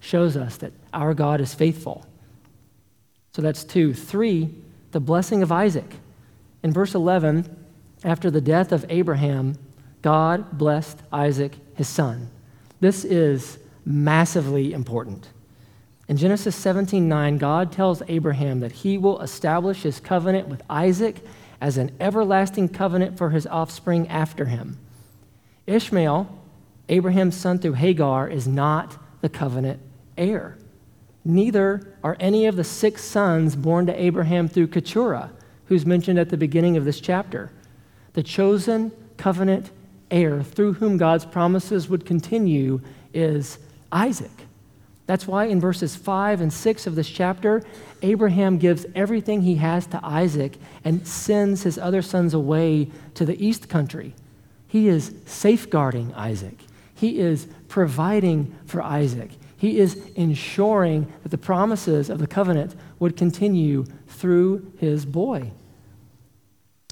shows 0.00 0.36
us 0.36 0.56
that 0.58 0.72
our 0.92 1.14
God 1.14 1.40
is 1.40 1.54
faithful. 1.54 2.06
So 3.34 3.42
that's 3.42 3.64
two. 3.64 3.92
Three, 3.92 4.54
the 4.92 5.00
blessing 5.00 5.42
of 5.42 5.50
Isaac. 5.50 5.96
In 6.62 6.72
verse 6.72 6.94
11, 6.94 7.54
after 8.04 8.30
the 8.30 8.40
death 8.40 8.70
of 8.70 8.86
Abraham, 8.88 9.56
God 10.02 10.56
blessed 10.56 11.00
Isaac, 11.12 11.56
his 11.74 11.88
son. 11.88 12.30
This 12.80 13.04
is 13.04 13.58
massively 13.84 14.72
important. 14.72 15.28
In 16.06 16.16
Genesis 16.16 16.54
17 16.54 17.08
9, 17.08 17.38
God 17.38 17.72
tells 17.72 18.02
Abraham 18.08 18.60
that 18.60 18.72
he 18.72 18.98
will 18.98 19.20
establish 19.20 19.82
his 19.82 20.00
covenant 20.00 20.48
with 20.48 20.62
Isaac 20.68 21.24
as 21.60 21.78
an 21.78 21.90
everlasting 21.98 22.68
covenant 22.68 23.16
for 23.16 23.30
his 23.30 23.46
offspring 23.46 24.06
after 24.08 24.44
him. 24.44 24.78
Ishmael, 25.66 26.28
Abraham's 26.90 27.36
son 27.36 27.58
through 27.58 27.72
Hagar, 27.72 28.28
is 28.28 28.46
not 28.46 28.98
the 29.22 29.30
covenant 29.30 29.80
heir. 30.18 30.58
Neither 31.24 31.96
are 32.02 32.16
any 32.20 32.46
of 32.46 32.56
the 32.56 32.64
six 32.64 33.02
sons 33.02 33.56
born 33.56 33.86
to 33.86 34.02
Abraham 34.02 34.48
through 34.48 34.68
Keturah, 34.68 35.30
who's 35.66 35.86
mentioned 35.86 36.18
at 36.18 36.28
the 36.28 36.36
beginning 36.36 36.76
of 36.76 36.84
this 36.84 37.00
chapter. 37.00 37.50
The 38.12 38.22
chosen 38.22 38.92
covenant 39.16 39.70
heir 40.10 40.42
through 40.42 40.74
whom 40.74 40.98
God's 40.98 41.24
promises 41.24 41.88
would 41.88 42.04
continue 42.04 42.80
is 43.12 43.58
Isaac. 43.90 44.30
That's 45.06 45.26
why 45.26 45.46
in 45.46 45.60
verses 45.60 45.96
5 45.96 46.40
and 46.40 46.52
6 46.52 46.86
of 46.86 46.94
this 46.94 47.08
chapter, 47.08 47.62
Abraham 48.02 48.58
gives 48.58 48.86
everything 48.94 49.42
he 49.42 49.56
has 49.56 49.86
to 49.88 50.00
Isaac 50.02 50.56
and 50.84 51.06
sends 51.06 51.62
his 51.62 51.78
other 51.78 52.02
sons 52.02 52.32
away 52.32 52.90
to 53.14 53.24
the 53.24 53.44
east 53.44 53.68
country. 53.68 54.14
He 54.66 54.88
is 54.88 55.14
safeguarding 55.26 56.14
Isaac, 56.14 56.58
he 56.94 57.18
is 57.18 57.46
providing 57.68 58.54
for 58.66 58.82
Isaac, 58.82 59.30
he 59.64 59.78
is 59.78 59.96
ensuring 60.14 61.10
that 61.22 61.30
the 61.30 61.38
promises 61.38 62.10
of 62.10 62.18
the 62.18 62.26
covenant 62.26 62.74
would 62.98 63.16
continue 63.16 63.86
through 64.06 64.70
his 64.76 65.06
boy. 65.06 65.50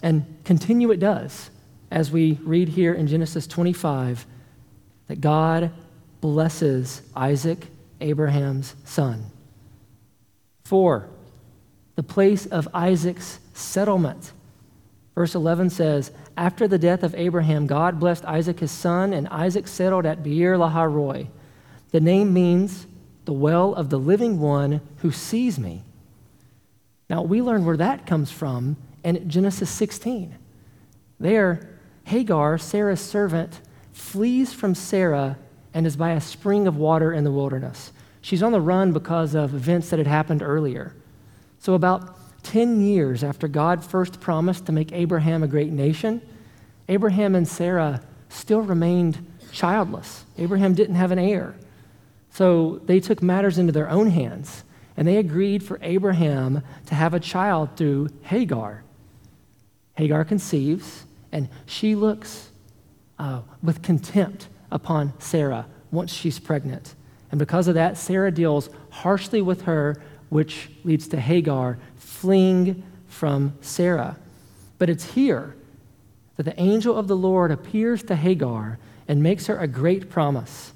And 0.02 0.24
continue 0.44 0.90
it 0.90 0.98
does, 0.98 1.50
as 1.90 2.10
we 2.10 2.38
read 2.42 2.70
here 2.70 2.94
in 2.94 3.06
Genesis 3.06 3.46
25, 3.46 4.24
that 5.08 5.20
God 5.20 5.70
blesses 6.22 7.02
Isaac 7.14 7.66
Abraham's 8.00 8.74
son. 8.84 9.26
Four, 10.64 11.10
the 11.96 12.02
place 12.02 12.46
of 12.46 12.68
Isaac's 12.72 13.38
settlement. 13.52 14.32
Verse 15.14 15.34
11 15.34 15.68
says, 15.68 16.10
After 16.38 16.66
the 16.66 16.78
death 16.78 17.02
of 17.02 17.14
Abraham, 17.16 17.66
God 17.66 18.00
blessed 18.00 18.24
Isaac 18.24 18.60
his 18.60 18.70
son, 18.70 19.12
and 19.12 19.28
Isaac 19.28 19.68
settled 19.68 20.06
at 20.06 20.22
Beer 20.22 20.56
Lahai 20.56 21.28
The 21.92 22.00
name 22.00 22.32
means 22.32 22.86
the 23.24 23.32
well 23.32 23.74
of 23.74 23.90
the 23.90 23.98
living 23.98 24.40
one 24.40 24.80
who 24.98 25.12
sees 25.12 25.58
me. 25.58 25.84
Now, 27.08 27.22
we 27.22 27.42
learn 27.42 27.64
where 27.64 27.76
that 27.76 28.06
comes 28.06 28.32
from 28.32 28.76
in 29.04 29.28
Genesis 29.28 29.70
16. 29.70 30.34
There, 31.20 31.68
Hagar, 32.04 32.58
Sarah's 32.58 33.00
servant, 33.00 33.60
flees 33.92 34.52
from 34.52 34.74
Sarah 34.74 35.36
and 35.74 35.86
is 35.86 35.96
by 35.96 36.12
a 36.12 36.20
spring 36.20 36.66
of 36.66 36.76
water 36.76 37.12
in 37.12 37.24
the 37.24 37.30
wilderness. 37.30 37.92
She's 38.22 38.42
on 38.42 38.52
the 38.52 38.60
run 38.60 38.92
because 38.92 39.34
of 39.34 39.54
events 39.54 39.90
that 39.90 39.98
had 39.98 40.06
happened 40.06 40.42
earlier. 40.42 40.94
So, 41.58 41.74
about 41.74 42.16
10 42.44 42.80
years 42.80 43.22
after 43.22 43.46
God 43.46 43.84
first 43.84 44.20
promised 44.20 44.66
to 44.66 44.72
make 44.72 44.92
Abraham 44.92 45.42
a 45.42 45.48
great 45.48 45.70
nation, 45.70 46.22
Abraham 46.88 47.34
and 47.34 47.46
Sarah 47.46 48.00
still 48.28 48.62
remained 48.62 49.24
childless. 49.52 50.24
Abraham 50.38 50.74
didn't 50.74 50.96
have 50.96 51.10
an 51.12 51.18
heir. 51.18 51.54
So, 52.32 52.80
they 52.84 52.98
took 52.98 53.22
matters 53.22 53.58
into 53.58 53.72
their 53.72 53.90
own 53.90 54.10
hands 54.10 54.64
and 54.96 55.06
they 55.08 55.16
agreed 55.16 55.62
for 55.62 55.78
Abraham 55.82 56.62
to 56.86 56.94
have 56.94 57.14
a 57.14 57.20
child 57.20 57.76
through 57.76 58.08
Hagar. 58.22 58.82
Hagar 59.96 60.24
conceives, 60.24 61.04
and 61.30 61.48
she 61.66 61.94
looks 61.94 62.50
uh, 63.18 63.40
with 63.62 63.82
contempt 63.82 64.48
upon 64.70 65.18
Sarah 65.20 65.66
once 65.90 66.12
she's 66.12 66.38
pregnant. 66.38 66.94
And 67.30 67.38
because 67.38 67.68
of 67.68 67.74
that, 67.74 67.96
Sarah 67.96 68.30
deals 68.30 68.68
harshly 68.90 69.40
with 69.40 69.62
her, 69.62 70.02
which 70.28 70.70
leads 70.84 71.08
to 71.08 71.20
Hagar 71.20 71.78
fleeing 71.96 72.82
from 73.08 73.54
Sarah. 73.60 74.16
But 74.78 74.90
it's 74.90 75.12
here 75.12 75.54
that 76.36 76.44
the 76.44 76.60
angel 76.60 76.96
of 76.96 77.08
the 77.08 77.16
Lord 77.16 77.50
appears 77.50 78.02
to 78.04 78.16
Hagar 78.16 78.78
and 79.08 79.22
makes 79.22 79.46
her 79.46 79.58
a 79.58 79.66
great 79.66 80.10
promise. 80.10 80.71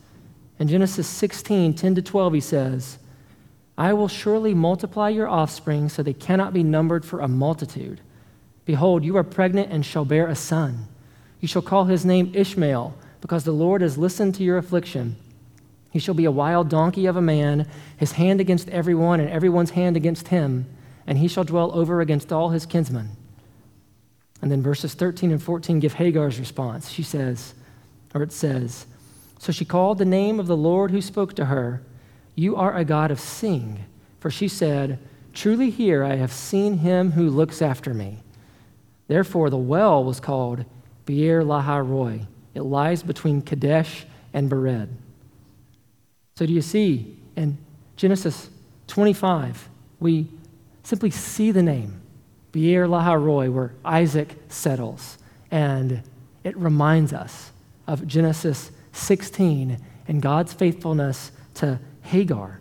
In 0.59 0.69
Genesis 0.69 1.07
16, 1.07 1.75
10 1.75 1.95
to 1.97 2.03
12, 2.03 2.33
he 2.35 2.41
says, 2.41 2.99
I 3.79 3.93
will 3.93 4.09
surely 4.09 4.55
multiply 4.55 5.11
your 5.11 5.29
offspring 5.29 5.89
so 5.89 6.03
they 6.03 6.15
cannot 6.15 6.55
be 6.55 6.63
numbered 6.63 7.05
for 7.05 7.21
a 7.21 7.29
multitude. 7.29 8.01
Behold, 8.65 9.05
you 9.05 9.17
are 9.17 9.25
pregnant 9.25 9.71
and 9.71 9.85
shall 9.85 10.05
bear 10.05 10.27
a 10.27 10.35
son. 10.35 10.89
You 11.41 11.49
shall 11.49 11.63
call 11.63 11.85
his 11.85 12.05
name 12.05 12.33
Ishmael 12.35 12.95
because 13.21 13.45
the 13.45 13.53
Lord 13.53 13.83
has 13.83 13.99
listened 13.99 14.35
to 14.37 14.43
your 14.43 14.57
affliction. 14.57 15.17
He 15.91 15.99
shall 15.99 16.15
be 16.15 16.25
a 16.25 16.31
wild 16.31 16.69
donkey 16.69 17.07
of 17.07 17.17
a 17.17 17.23
man, 17.23 17.69
his 17.97 18.13
hand 18.13 18.41
against 18.41 18.69
everyone, 18.71 19.21
and 19.21 19.31
everyone's 19.31 19.71
hand 19.71 19.97
against 19.97 20.29
him, 20.29 20.67
and 21.07 21.19
he 21.19 21.29
shall 21.29 21.45
dwell 21.45 21.73
over 21.75 22.01
against 22.01 22.33
all 22.33 22.51
his 22.51 22.67
kinsmen. 22.67 23.11
And 24.43 24.51
then 24.51 24.63
verses 24.63 24.95
13 24.95 25.31
and 25.31 25.43
14 25.43 25.81
give 25.81 25.95
Hagar's 25.95 26.39
response. 26.39 26.91
She 26.91 27.03
says, 27.03 27.55
or 28.15 28.23
it 28.23 28.33
says, 28.33 28.87
So 29.39 29.53
she 29.53 29.65
called 29.65 29.99
the 29.99 30.05
name 30.05 30.41
of 30.41 30.47
the 30.47 30.57
Lord 30.57 30.91
who 30.91 31.01
spoke 31.01 31.35
to 31.35 31.47
her, 31.47 31.83
You 32.35 32.57
are 32.57 32.77
a 32.77 32.85
God 32.85 33.11
of 33.11 33.21
sing. 33.21 33.85
For 34.21 34.31
she 34.31 34.49
said, 34.49 34.99
Truly 35.33 35.71
here 35.71 36.03
I 36.03 36.17
have 36.17 36.33
seen 36.33 36.79
him 36.79 37.13
who 37.13 37.29
looks 37.29 37.61
after 37.61 37.93
me. 37.93 38.21
Therefore 39.09 39.51
the 39.51 39.57
well 39.57 40.03
was 40.03 40.21
called 40.21 40.65
Beer 41.05 41.43
Lahai 41.43 41.87
Roi 41.87 42.27
it 42.57 42.63
lies 42.63 43.03
between 43.03 43.43
Kadesh 43.43 44.07
and 44.33 44.51
Bered. 44.51 44.89
So, 46.37 46.47
do 46.47 46.55
you 46.55 46.63
see 46.63 47.19
in 47.37 47.59
Genesis 47.97 48.49
25, 48.87 49.69
we 50.01 50.27
simply 50.83 51.11
see 51.11 51.51
the 51.51 51.63
name, 51.63 52.01
Beer 52.53 52.87
Lahai 52.87 53.23
Roi, 53.23 53.51
where 53.51 53.75
Isaac 53.85 54.37
settles. 54.49 55.19
And 55.51 56.03
it 56.45 56.57
reminds 56.57 57.13
us 57.13 57.53
of 57.87 58.07
Genesis 58.07 58.71
16 58.97 59.79
and 60.09 60.23
God's 60.23 60.53
faithfulness 60.53 61.33
to 61.55 61.79
Hagar. 62.03 62.61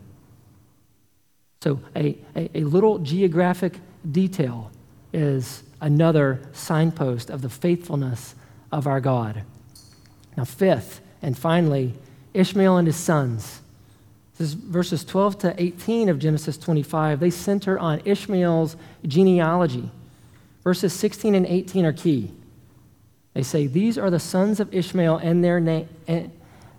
So, 1.61 1.79
a, 1.95 2.17
a, 2.35 2.59
a 2.59 2.63
little 2.63 2.99
geographic 2.99 3.79
detail 4.11 4.71
is 5.13 5.63
another 5.81 6.41
signpost 6.53 7.29
of 7.29 7.41
the 7.41 7.49
faithfulness 7.49 8.35
of 8.71 8.85
our 8.85 8.99
God. 8.99 9.43
Now, 10.37 10.43
fifth, 10.45 11.01
and 11.21 11.37
finally, 11.37 11.93
Ishmael 12.33 12.77
and 12.77 12.87
his 12.87 12.97
sons. 12.97 13.61
This 14.37 14.49
is 14.49 14.53
verses 14.53 15.05
12 15.05 15.39
to 15.39 15.61
18 15.61 16.09
of 16.09 16.19
Genesis 16.19 16.57
25. 16.57 17.19
They 17.19 17.29
center 17.29 17.79
on 17.79 18.01
Ishmael's 18.03 18.75
genealogy. 19.07 19.89
Verses 20.63 20.93
16 20.93 21.35
and 21.35 21.45
18 21.45 21.85
are 21.85 21.93
key. 21.93 22.31
They 23.35 23.43
say, 23.43 23.67
These 23.67 23.97
are 23.99 24.09
the 24.09 24.19
sons 24.19 24.59
of 24.59 24.73
Ishmael 24.73 25.17
and 25.17 25.43
their 25.43 25.59
name. 25.59 25.87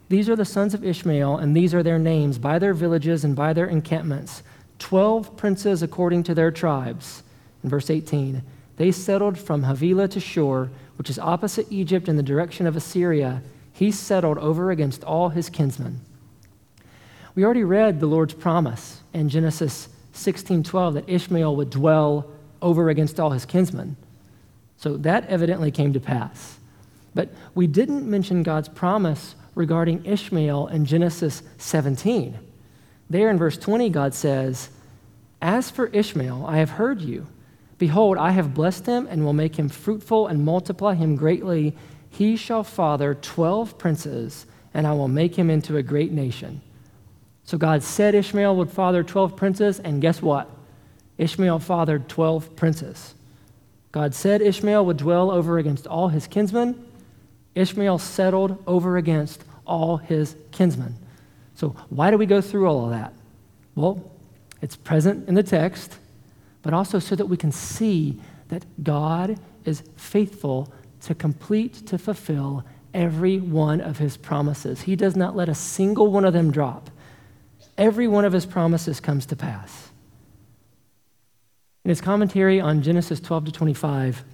These 0.09 0.29
are 0.29 0.37
the 0.37 0.45
sons 0.45 0.73
of 0.73 0.85
Ishmael, 0.85 1.37
and 1.37 1.55
these 1.55 1.75
are 1.75 1.83
their 1.83 1.99
names, 1.99 2.39
by 2.39 2.59
their 2.59 2.75
villages 2.75 3.25
and 3.25 3.37
by 3.37 3.53
their 3.53 3.67
encampments. 3.67 4.43
Twelve 4.79 5.37
princes 5.37 5.83
according 5.83 6.23
to 6.25 6.35
their 6.35 6.51
tribes. 6.51 7.23
In 7.63 7.71
verse 7.71 7.91
18, 7.91 8.43
they 8.77 8.91
settled 8.91 9.39
from 9.39 9.65
Havilah 9.65 10.09
to 10.09 10.21
Shur, 10.21 10.71
which 10.97 11.11
is 11.11 11.19
opposite 11.19 11.67
Egypt 11.71 12.09
in 12.09 12.17
the 12.17 12.23
direction 12.23 12.67
of 12.67 12.77
Assyria. 12.77 13.43
He 13.73 13.91
settled 13.91 14.39
over 14.39 14.71
against 14.71 15.05
all 15.05 15.29
his 15.29 15.51
kinsmen. 15.51 16.01
We 17.35 17.45
already 17.45 17.65
read 17.65 18.01
the 18.01 18.07
Lord's 18.07 18.35
promise 18.35 19.03
in 19.13 19.29
Genesis 19.29 19.89
16:12 20.15 20.95
that 20.95 21.09
Ishmael 21.09 21.55
would 21.57 21.69
dwell 21.69 22.31
over 22.63 22.89
against 22.89 23.21
all 23.21 23.31
his 23.31 23.45
kinsmen. 23.45 23.97
So 24.77 24.97
that 24.99 25.27
evidently 25.29 25.71
came 25.71 25.93
to 25.93 26.01
pass. 26.01 26.59
But 27.15 27.31
we 27.55 27.67
didn't 27.67 28.09
mention 28.09 28.43
God's 28.43 28.69
promise 28.69 29.35
regarding 29.55 30.05
Ishmael 30.05 30.69
in 30.69 30.85
Genesis 30.85 31.43
17. 31.59 32.39
There 33.09 33.31
in 33.31 33.39
verse 33.39 33.57
20, 33.57 33.89
God 33.91 34.15
says, 34.15 34.69
As 35.41 35.71
for 35.71 35.87
Ishmael, 35.87 36.45
I 36.47 36.59
have 36.59 36.71
heard 36.71 37.01
you. 37.01 37.27
Behold, 37.79 38.19
I 38.19 38.31
have 38.31 38.55
blessed 38.55 38.87
him 38.87 39.07
and 39.11 39.25
will 39.25 39.33
make 39.33 39.57
him 39.57 39.69
fruitful 39.69 40.27
and 40.27 40.45
multiply 40.45 40.95
him 40.95 41.17
greatly. 41.17 41.75
He 42.11 42.37
shall 42.37 42.65
father 42.65 43.15
12 43.15 43.79
princes, 43.79 44.47
and 44.73 44.87
I 44.87 44.93
will 44.93 45.09
make 45.09 45.37
him 45.37 45.51
into 45.51 45.77
a 45.77 45.83
great 45.83 46.13
nation. 46.13 46.61
So 47.45 47.57
God 47.57 47.83
said 47.83 48.15
Ishmael 48.15 48.57
would 48.57 48.71
father 48.71 49.03
12 49.03 49.37
princes, 49.37 49.79
and 49.79 50.03
guess 50.03 50.21
what? 50.21 50.51
Ishmael 51.17 51.61
fathered 51.61 52.09
12 52.09 52.57
princes. 52.57 53.15
God 53.97 54.15
said 54.15 54.43
Ishmael 54.43 54.85
would 54.85 54.99
dwell 54.99 55.31
over 55.31 55.57
against 55.57 55.87
all 55.87 56.09
his 56.09 56.27
kinsmen. 56.27 56.87
Ishmael 57.55 57.97
settled 57.97 58.63
over 58.67 58.99
against 58.99 59.43
all 59.65 59.97
his 59.97 60.37
kinsmen. 60.53 60.97
So, 61.55 61.71
why 61.89 62.11
do 62.11 62.19
we 62.19 62.27
go 62.27 62.43
through 62.43 62.67
all 62.69 62.85
of 62.85 62.91
that? 62.91 63.15
Well, 63.75 64.05
it's 64.61 64.77
present 64.77 65.27
in 65.31 65.35
the 65.35 65.43
text 65.43 65.97
but 66.61 66.75
also 66.75 66.99
so 66.99 67.17
that 67.17 67.25
we 67.25 67.39
can 67.39 67.53
see 67.53 68.21
that 68.49 68.67
God 68.83 69.39
is 69.65 69.83
faithful 69.97 70.71
to 71.03 71.15
complete, 71.15 71.87
to 71.87 71.97
fulfill 71.97 72.65
every 72.93 73.39
one 73.39 73.81
of 73.81 73.97
his 73.97 74.19
promises. 74.19 74.83
He 74.83 74.97
does 74.97 75.17
not 75.17 75.35
let 75.35 75.49
a 75.49 75.55
single 75.55 76.11
one 76.11 76.27
of 76.27 76.35
them 76.35 76.51
drop. 76.51 76.91
every 77.79 78.09
one 78.09 78.27
of 78.27 78.35
his 78.35 78.45
promises 78.45 79.01
comes 79.01 79.25
to 79.27 79.37
pass. 79.37 79.86
In 81.87 81.91
his 81.91 82.01
commentary 82.01 82.61
on 82.61 82.83
Genesis 82.83 83.21
12 83.21 83.45
to 83.45 83.53
25, 83.53 84.25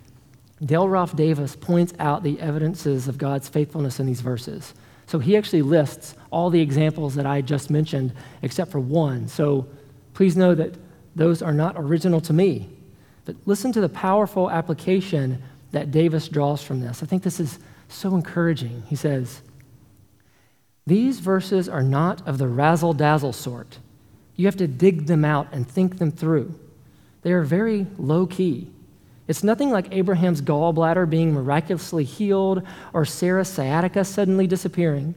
Dale 0.64 0.88
Ralph 0.88 1.14
Davis 1.14 1.54
points 1.54 1.92
out 1.98 2.22
the 2.22 2.40
evidences 2.40 3.08
of 3.08 3.18
God's 3.18 3.46
faithfulness 3.46 4.00
in 4.00 4.06
these 4.06 4.22
verses. 4.22 4.72
So 5.06 5.18
he 5.18 5.36
actually 5.36 5.60
lists 5.60 6.14
all 6.30 6.48
the 6.48 6.62
examples 6.62 7.14
that 7.16 7.26
I 7.26 7.42
just 7.42 7.68
mentioned, 7.68 8.14
except 8.40 8.70
for 8.70 8.80
one. 8.80 9.28
So 9.28 9.66
please 10.14 10.34
know 10.34 10.54
that 10.54 10.76
those 11.14 11.42
are 11.42 11.52
not 11.52 11.74
original 11.76 12.22
to 12.22 12.32
me. 12.32 12.70
But 13.26 13.36
listen 13.44 13.70
to 13.72 13.82
the 13.82 13.88
powerful 13.90 14.50
application 14.50 15.42
that 15.72 15.90
Davis 15.90 16.28
draws 16.28 16.62
from 16.62 16.80
this. 16.80 17.02
I 17.02 17.06
think 17.06 17.22
this 17.22 17.38
is 17.38 17.58
so 17.86 18.14
encouraging. 18.14 18.82
He 18.88 18.96
says, 18.96 19.42
These 20.86 21.20
verses 21.20 21.68
are 21.68 21.82
not 21.82 22.26
of 22.26 22.38
the 22.38 22.48
razzle 22.48 22.94
dazzle 22.94 23.34
sort. 23.34 23.78
You 24.36 24.46
have 24.46 24.56
to 24.56 24.66
dig 24.66 25.04
them 25.04 25.22
out 25.22 25.48
and 25.52 25.68
think 25.68 25.98
them 25.98 26.12
through. 26.12 26.58
They 27.22 27.32
are 27.32 27.42
very 27.42 27.86
low 27.98 28.26
key. 28.26 28.68
It's 29.28 29.44
nothing 29.44 29.70
like 29.70 29.92
Abraham's 29.92 30.42
gallbladder 30.42 31.08
being 31.08 31.32
miraculously 31.32 32.04
healed 32.04 32.62
or 32.92 33.04
Sarah's 33.04 33.48
sciatica 33.48 34.04
suddenly 34.04 34.46
disappearing. 34.46 35.14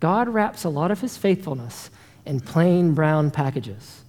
God 0.00 0.28
wraps 0.28 0.64
a 0.64 0.68
lot 0.68 0.90
of 0.90 1.00
his 1.00 1.16
faithfulness 1.16 1.90
in 2.24 2.40
plain 2.40 2.94
brown 2.94 3.30
packages. 3.30 4.02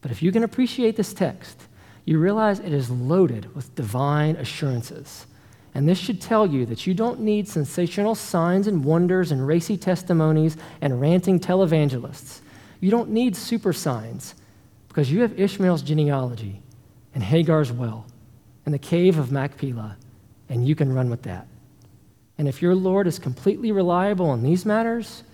But 0.00 0.10
if 0.10 0.22
you 0.22 0.30
can 0.30 0.44
appreciate 0.44 0.96
this 0.96 1.12
text, 1.12 1.60
you 2.04 2.18
realize 2.18 2.60
it 2.60 2.72
is 2.72 2.90
loaded 2.90 3.54
with 3.54 3.74
divine 3.74 4.36
assurances. 4.36 5.26
And 5.74 5.88
this 5.88 5.98
should 5.98 6.20
tell 6.20 6.46
you 6.46 6.64
that 6.66 6.86
you 6.86 6.94
don't 6.94 7.20
need 7.20 7.48
sensational 7.48 8.14
signs 8.14 8.66
and 8.66 8.84
wonders 8.84 9.32
and 9.32 9.46
racy 9.46 9.76
testimonies 9.76 10.56
and 10.80 11.00
ranting 11.00 11.38
televangelists. 11.40 12.40
You 12.80 12.90
don't 12.90 13.10
need 13.10 13.36
super 13.36 13.72
signs 13.72 14.34
because 14.88 15.10
you 15.10 15.20
have 15.20 15.38
Ishmael's 15.38 15.82
genealogy 15.82 16.62
and 17.18 17.24
Hagar's 17.24 17.72
well 17.72 18.06
and 18.64 18.72
the 18.72 18.78
cave 18.78 19.18
of 19.18 19.32
Machpelah, 19.32 19.96
and 20.48 20.64
you 20.64 20.76
can 20.76 20.92
run 20.92 21.10
with 21.10 21.22
that. 21.22 21.48
And 22.38 22.46
if 22.46 22.62
your 22.62 22.76
Lord 22.76 23.08
is 23.08 23.18
completely 23.18 23.72
reliable 23.72 24.32
in 24.34 24.44
these 24.44 24.64
matters, 24.64 25.24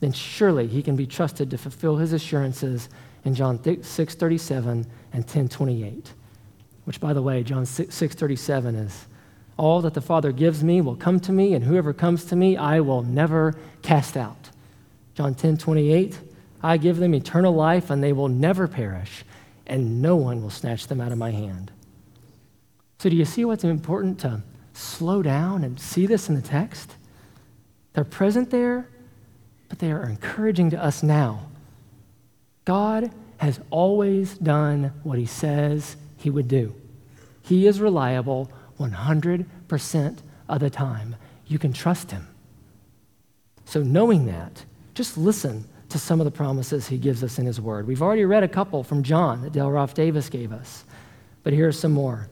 then 0.00 0.12
surely 0.12 0.66
he 0.66 0.82
can 0.82 0.96
be 0.96 1.06
trusted 1.06 1.50
to 1.50 1.56
fulfill 1.56 1.96
his 1.96 2.12
assurances 2.12 2.90
in 3.24 3.34
John 3.34 3.58
6:37 3.58 4.84
and 5.14 5.26
10:28 5.26 6.12
which 6.84 7.00
by 7.00 7.12
the 7.12 7.22
way 7.22 7.42
john 7.42 7.64
637 7.64 8.74
is 8.74 9.06
all 9.56 9.80
that 9.82 9.94
the 9.94 10.00
father 10.00 10.32
gives 10.32 10.64
me 10.64 10.80
will 10.80 10.96
come 10.96 11.20
to 11.20 11.30
me 11.30 11.54
and 11.54 11.64
whoever 11.64 11.92
comes 11.92 12.24
to 12.24 12.34
me 12.34 12.56
i 12.56 12.80
will 12.80 13.02
never 13.02 13.54
cast 13.82 14.16
out 14.16 14.50
john 15.14 15.34
10 15.34 15.58
28 15.58 16.18
i 16.62 16.76
give 16.76 16.96
them 16.96 17.14
eternal 17.14 17.54
life 17.54 17.90
and 17.90 18.02
they 18.02 18.14
will 18.14 18.28
never 18.28 18.66
perish 18.66 19.24
and 19.70 20.02
no 20.02 20.16
one 20.16 20.42
will 20.42 20.50
snatch 20.50 20.86
them 20.86 21.00
out 21.00 21.12
of 21.12 21.18
my 21.18 21.30
hand 21.30 21.70
so 22.98 23.08
do 23.08 23.16
you 23.16 23.24
see 23.24 23.44
what's 23.44 23.64
important 23.64 24.18
to 24.18 24.42
slow 24.74 25.22
down 25.22 25.64
and 25.64 25.80
see 25.80 26.06
this 26.06 26.28
in 26.28 26.34
the 26.34 26.42
text 26.42 26.96
they're 27.94 28.04
present 28.04 28.50
there 28.50 28.88
but 29.68 29.78
they 29.78 29.90
are 29.90 30.06
encouraging 30.06 30.68
to 30.70 30.82
us 30.82 31.02
now 31.02 31.48
god 32.66 33.10
has 33.38 33.58
always 33.70 34.36
done 34.36 34.92
what 35.02 35.18
he 35.18 35.26
says 35.26 35.96
he 36.18 36.28
would 36.28 36.48
do 36.48 36.74
he 37.42 37.66
is 37.66 37.80
reliable 37.80 38.50
100% 38.78 40.18
of 40.48 40.60
the 40.60 40.70
time. 40.70 41.16
You 41.46 41.58
can 41.58 41.72
trust 41.72 42.10
him. 42.10 42.28
So, 43.64 43.82
knowing 43.82 44.26
that, 44.26 44.64
just 44.94 45.16
listen 45.16 45.64
to 45.90 45.98
some 45.98 46.20
of 46.20 46.24
the 46.24 46.30
promises 46.30 46.88
he 46.88 46.98
gives 46.98 47.22
us 47.22 47.38
in 47.38 47.46
his 47.46 47.60
word. 47.60 47.86
We've 47.86 48.02
already 48.02 48.24
read 48.24 48.42
a 48.42 48.48
couple 48.48 48.82
from 48.82 49.02
John 49.02 49.42
that 49.42 49.52
Dale 49.52 49.70
Ralph 49.70 49.94
Davis 49.94 50.28
gave 50.28 50.52
us, 50.52 50.84
but 51.42 51.52
here 51.52 51.68
are 51.68 51.72
some 51.72 51.92
more. 51.92 52.28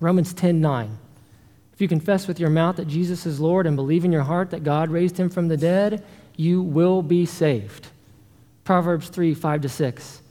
Romans 0.00 0.32
10 0.34 0.60
9. 0.60 0.98
If 1.72 1.80
you 1.80 1.88
confess 1.88 2.26
with 2.26 2.40
your 2.40 2.50
mouth 2.50 2.76
that 2.76 2.88
Jesus 2.88 3.26
is 3.26 3.40
Lord 3.40 3.66
and 3.66 3.76
believe 3.76 4.04
in 4.04 4.12
your 4.12 4.22
heart 4.22 4.50
that 4.50 4.64
God 4.64 4.90
raised 4.90 5.18
him 5.18 5.28
from 5.28 5.48
the 5.48 5.56
dead, 5.56 6.04
you 6.36 6.62
will 6.62 7.02
be 7.02 7.26
saved. 7.26 7.88
Proverbs 8.64 9.08
3 9.08 9.34
5 9.34 9.62
to 9.62 9.68
6. 9.68 10.22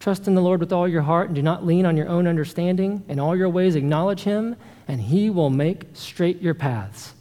Trust 0.00 0.28
in 0.28 0.34
the 0.34 0.42
Lord 0.42 0.60
with 0.60 0.72
all 0.72 0.86
your 0.86 1.02
heart 1.02 1.28
and 1.28 1.34
do 1.34 1.42
not 1.42 1.64
lean 1.64 1.86
on 1.86 1.96
your 1.96 2.08
own 2.08 2.26
understanding. 2.26 3.02
In 3.08 3.18
all 3.18 3.34
your 3.34 3.48
ways, 3.48 3.74
acknowledge 3.74 4.20
him, 4.20 4.54
and 4.86 5.00
he 5.00 5.30
will 5.30 5.50
make 5.50 5.84
straight 5.94 6.42
your 6.42 6.54
paths. 6.54 7.14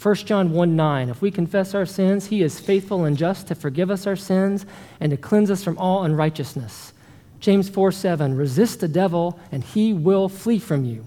1 0.00 0.14
John 0.16 0.52
1 0.52 0.76
9. 0.76 1.08
If 1.08 1.22
we 1.22 1.30
confess 1.30 1.74
our 1.74 1.86
sins, 1.86 2.26
he 2.26 2.42
is 2.42 2.60
faithful 2.60 3.04
and 3.04 3.16
just 3.16 3.48
to 3.48 3.54
forgive 3.54 3.90
us 3.90 4.06
our 4.06 4.16
sins 4.16 4.66
and 5.00 5.10
to 5.10 5.16
cleanse 5.16 5.50
us 5.50 5.64
from 5.64 5.78
all 5.78 6.04
unrighteousness. 6.04 6.92
James 7.40 7.68
4 7.68 7.92
7. 7.92 8.36
Resist 8.36 8.80
the 8.80 8.88
devil, 8.88 9.38
and 9.50 9.64
he 9.64 9.92
will 9.92 10.28
flee 10.28 10.58
from 10.58 10.84
you. 10.84 11.06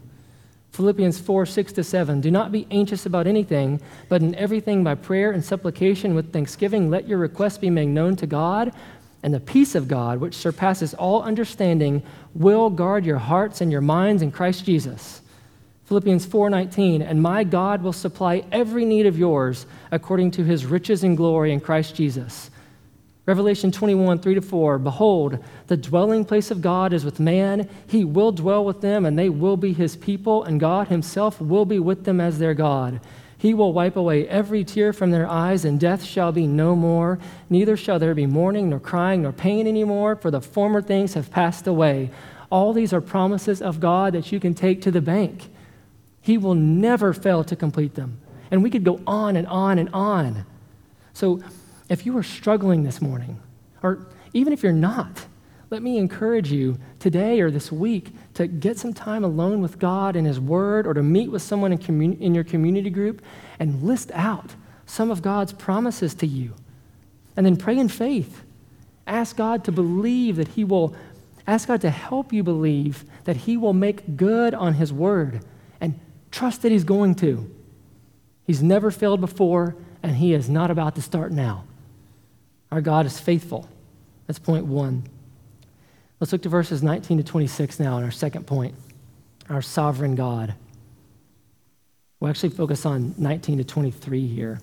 Philippians 0.72 1.20
4 1.20 1.46
6 1.46 1.74
to 1.74 1.84
7. 1.84 2.22
Do 2.22 2.32
not 2.32 2.52
be 2.52 2.68
anxious 2.72 3.06
about 3.06 3.28
anything, 3.28 3.82
but 4.08 4.22
in 4.22 4.34
everything 4.36 4.84
by 4.84 4.96
prayer 4.96 5.32
and 5.32 5.44
supplication 5.44 6.16
with 6.16 6.34
thanksgiving, 6.34 6.90
let 6.90 7.08
your 7.08 7.18
requests 7.18 7.58
be 7.58 7.70
made 7.70 7.88
known 7.88 8.16
to 8.16 8.28
God 8.28 8.74
and 9.22 9.34
the 9.34 9.40
peace 9.40 9.76
of 9.76 9.88
God, 9.88 10.20
which 10.20 10.36
surpasses 10.36 10.94
all 10.94 11.24
understanding, 11.24 12.04
will 12.34 12.70
guard 12.70 13.06
your 13.06 13.18
hearts 13.18 13.62
and 13.62 13.72
your 13.72 13.82
minds 13.82 14.22
in 14.22 14.32
Christ 14.32 14.66
Jesus. 14.66 15.22
Philippians 15.90 16.28
4:19 16.28 17.02
and 17.02 17.20
my 17.20 17.44
God 17.44 17.82
will 17.82 17.94
supply 17.94 18.44
every 18.52 18.86
need 18.86 19.08
of 19.08 19.18
yours 19.18 19.66
according 19.90 20.30
to 20.30 20.44
his 20.44 20.68
riches 20.68 21.04
and 21.04 21.18
glory 21.18 21.52
in 21.52 21.60
Christ 21.60 21.96
Jesus. 21.96 22.52
Revelation 23.26 23.72
21, 23.72 24.20
3 24.20 24.36
to 24.36 24.42
4. 24.42 24.78
Behold, 24.78 25.40
the 25.66 25.76
dwelling 25.76 26.26
place 26.26 26.52
of 26.52 26.62
God 26.62 26.94
is 26.94 27.04
with 27.04 27.20
man. 27.20 27.68
He 27.88 28.06
will 28.06 28.32
dwell 28.32 28.64
with 28.64 28.82
them, 28.82 29.04
and 29.04 29.18
they 29.18 29.30
will 29.30 29.58
be 29.58 29.74
his 29.74 29.96
people, 29.96 30.44
and 30.44 30.60
God 30.60 30.90
himself 30.90 31.42
will 31.42 31.66
be 31.66 31.80
with 31.80 32.04
them 32.04 32.22
as 32.22 32.38
their 32.38 32.54
God. 32.54 33.00
He 33.36 33.56
will 33.56 33.74
wipe 33.74 33.96
away 33.96 34.28
every 34.28 34.64
tear 34.64 34.94
from 34.94 35.10
their 35.10 35.28
eyes, 35.28 35.66
and 35.66 35.80
death 35.80 36.04
shall 36.04 36.32
be 36.32 36.46
no 36.46 36.76
more. 36.76 37.18
Neither 37.50 37.76
shall 37.76 37.98
there 37.98 38.14
be 38.14 38.28
mourning, 38.28 38.70
nor 38.70 38.80
crying, 38.80 39.24
nor 39.24 39.32
pain 39.32 39.66
anymore, 39.66 40.16
for 40.16 40.30
the 40.30 40.40
former 40.40 40.84
things 40.84 41.16
have 41.16 41.32
passed 41.32 41.66
away. 41.66 42.12
All 42.52 42.74
these 42.74 42.94
are 42.94 43.02
promises 43.02 43.60
of 43.60 43.80
God 43.80 44.14
that 44.14 44.32
you 44.32 44.40
can 44.40 44.54
take 44.54 44.84
to 44.84 44.92
the 44.92 45.02
bank. 45.02 45.50
He 46.22 46.38
will 46.38 46.56
never 46.56 47.14
fail 47.14 47.44
to 47.46 47.56
complete 47.56 47.96
them. 47.96 48.20
And 48.52 48.64
we 48.64 48.70
could 48.70 48.84
go 48.84 49.00
on 49.06 49.36
and 49.36 49.48
on 49.48 49.80
and 49.80 49.90
on. 49.94 50.46
So 51.14 51.42
if 51.88 52.06
you 52.06 52.18
are 52.18 52.24
struggling 52.24 52.84
this 52.84 53.02
morning, 53.02 53.40
or 53.84 54.08
even 54.34 54.54
if 54.54 54.64
you're 54.64 54.72
not, 54.72 55.26
let 55.70 55.84
me 55.84 55.98
encourage 55.98 56.52
you 56.52 56.80
today 56.98 57.42
or 57.42 57.52
this 57.52 57.72
week 57.72 58.12
to 58.34 58.48
get 58.48 58.80
some 58.80 58.94
time 58.94 59.24
alone 59.24 59.62
with 59.62 59.78
God 59.78 60.16
and 60.16 60.26
His 60.26 60.40
Word 60.40 60.88
or 60.88 60.94
to 60.96 61.04
meet 61.04 61.30
with 61.30 61.42
someone 61.42 61.72
in, 61.72 61.78
commun- 61.78 62.18
in 62.20 62.34
your 62.34 62.44
community 62.44 62.90
group 62.90 63.22
and 63.60 63.84
list 63.84 64.12
out 64.14 64.56
some 64.88 65.12
of 65.12 65.22
God's 65.22 65.54
promises 65.54 66.16
to 66.16 66.28
you. 66.28 66.56
And 67.38 67.46
then 67.46 67.56
pray 67.56 67.78
in 67.78 67.88
faith. 67.88 68.44
Ask 69.06 69.36
God 69.36 69.64
to 69.66 69.72
believe 69.72 70.38
that 70.38 70.50
He 70.50 70.64
will, 70.64 70.96
ask 71.46 71.68
God 71.68 71.82
to 71.82 71.92
help 71.92 72.34
you 72.34 72.44
believe 72.44 73.06
that 73.26 73.38
He 73.38 73.56
will 73.56 73.74
make 73.74 74.18
good 74.18 74.56
on 74.56 74.74
His 74.74 74.92
Word 74.92 75.42
and 75.80 76.00
trust 76.32 76.62
that 76.62 76.72
He's 76.72 76.84
going 76.84 77.16
to. 77.16 77.50
He's 78.46 78.64
never 78.64 78.92
failed 78.92 79.22
before, 79.22 79.76
and 80.02 80.16
He 80.16 80.34
is 80.34 80.50
not 80.50 80.72
about 80.72 80.96
to 80.96 81.02
start 81.02 81.32
now. 81.32 81.66
Our 82.72 82.82
God 82.82 83.06
is 83.06 83.20
faithful. 83.20 83.68
That's 84.28 84.40
point 84.40 84.66
one. 84.66 85.04
Let's 86.20 86.32
look 86.32 86.42
to 86.44 86.50
verses 86.50 86.84
19 86.84 87.18
to 87.18 87.24
26 87.24 87.80
now 87.80 87.98
in 87.98 88.04
our 88.04 88.12
second 88.12 88.46
point 88.46 88.76
our 89.50 89.62
sovereign 89.62 90.16
God. 90.16 90.54
We'll 92.20 92.30
actually 92.30 92.50
focus 92.50 92.86
on 92.86 93.16
19 93.18 93.58
to 93.60 93.64
23 93.64 94.28
here. 94.28 94.60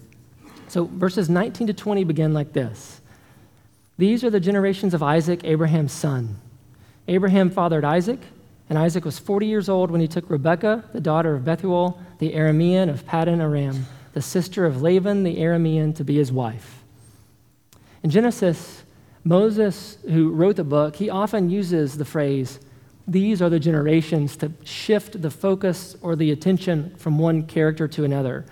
So 0.68 0.84
verses 0.84 1.28
19 1.28 1.68
to 1.68 1.72
20 1.72 2.04
begin 2.04 2.32
like 2.32 2.52
this 2.52 3.00
These 3.98 4.24
are 4.24 4.30
the 4.30 4.40
generations 4.40 4.94
of 4.94 5.02
Isaac, 5.02 5.42
Abraham's 5.44 5.92
son. 5.92 6.40
Abraham 7.08 7.50
fathered 7.50 7.84
Isaac, 7.84 8.20
and 8.68 8.78
Isaac 8.78 9.04
was 9.04 9.18
40 9.18 9.46
years 9.46 9.68
old 9.68 9.90
when 9.90 10.00
he 10.00 10.08
took 10.08 10.28
Rebekah, 10.28 10.84
the 10.92 11.00
daughter 11.00 11.34
of 11.34 11.44
Bethuel, 11.44 12.00
the 12.18 12.32
Aramean 12.32 12.90
of 12.90 13.06
Paddan 13.06 13.40
Aram, 13.40 13.86
the 14.12 14.22
sister 14.22 14.64
of 14.64 14.82
Laban 14.82 15.22
the 15.22 15.36
Aramean, 15.36 15.94
to 15.96 16.04
be 16.04 16.16
his 16.16 16.32
wife. 16.32 16.82
In 18.02 18.10
Genesis, 18.10 18.82
Moses, 19.22 19.98
who 20.04 20.30
wrote 20.30 20.56
the 20.56 20.64
book, 20.64 20.96
he 20.96 21.10
often 21.10 21.50
uses 21.50 21.98
the 21.98 22.04
phrase, 22.04 22.58
these 23.06 23.40
are 23.40 23.50
the 23.50 23.60
generations, 23.60 24.36
to 24.38 24.52
shift 24.64 25.22
the 25.22 25.30
focus 25.30 25.96
or 26.00 26.16
the 26.16 26.32
attention 26.32 26.94
from 26.96 27.18
one 27.18 27.46
character 27.46 27.86
to 27.86 28.04
another. 28.04 28.44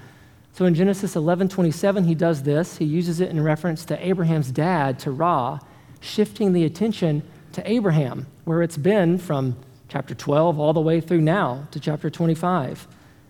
So 0.53 0.65
in 0.65 0.75
Genesis 0.75 1.17
11 1.17 1.49
27, 1.49 2.05
he 2.05 2.15
does 2.15 2.45
this. 2.45 2.77
He 2.77 2.85
uses 2.85 3.21
it 3.21 3.31
in 3.31 3.43
reference 3.43 3.85
to 3.87 4.07
Abraham's 4.07 4.53
dad, 4.53 5.01
Terah, 5.01 5.61
shifting 6.01 6.53
the 6.53 6.65
attention 6.65 7.23
to 7.53 7.69
Abraham, 7.69 8.29
where 8.45 8.63
it's 8.63 8.77
been 8.77 9.19
from 9.19 9.57
chapter 9.95 10.13
12 10.13 10.59
all 10.59 10.73
the 10.73 10.81
way 10.81 11.01
through 11.01 11.21
now 11.21 11.69
to 11.71 11.79
chapter 11.79 12.11
25. 12.11 12.89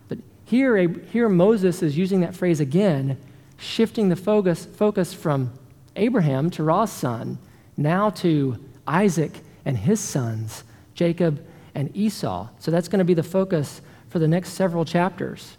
But 0.08 0.16
here, 0.46 0.78
here 0.88 1.28
Moses 1.28 1.82
is 1.82 1.98
using 1.98 2.20
that 2.20 2.34
phrase 2.34 2.58
again, 2.58 3.18
shifting 3.58 4.08
the 4.08 4.16
focus, 4.16 4.64
focus 4.64 5.12
from 5.12 5.52
Abraham, 5.94 6.48
to 6.48 6.62
Terah's 6.62 6.90
son, 6.90 7.36
now 7.76 8.08
to 8.08 8.58
Isaac 8.86 9.40
and 9.66 9.76
his 9.76 10.00
sons, 10.00 10.64
Jacob 10.94 11.44
and 11.74 11.94
Esau. 11.94 12.48
So 12.60 12.70
that's 12.70 12.88
going 12.88 13.00
to 13.00 13.04
be 13.04 13.12
the 13.12 13.22
focus 13.22 13.82
for 14.08 14.18
the 14.18 14.26
next 14.26 14.54
several 14.54 14.86
chapters. 14.86 15.58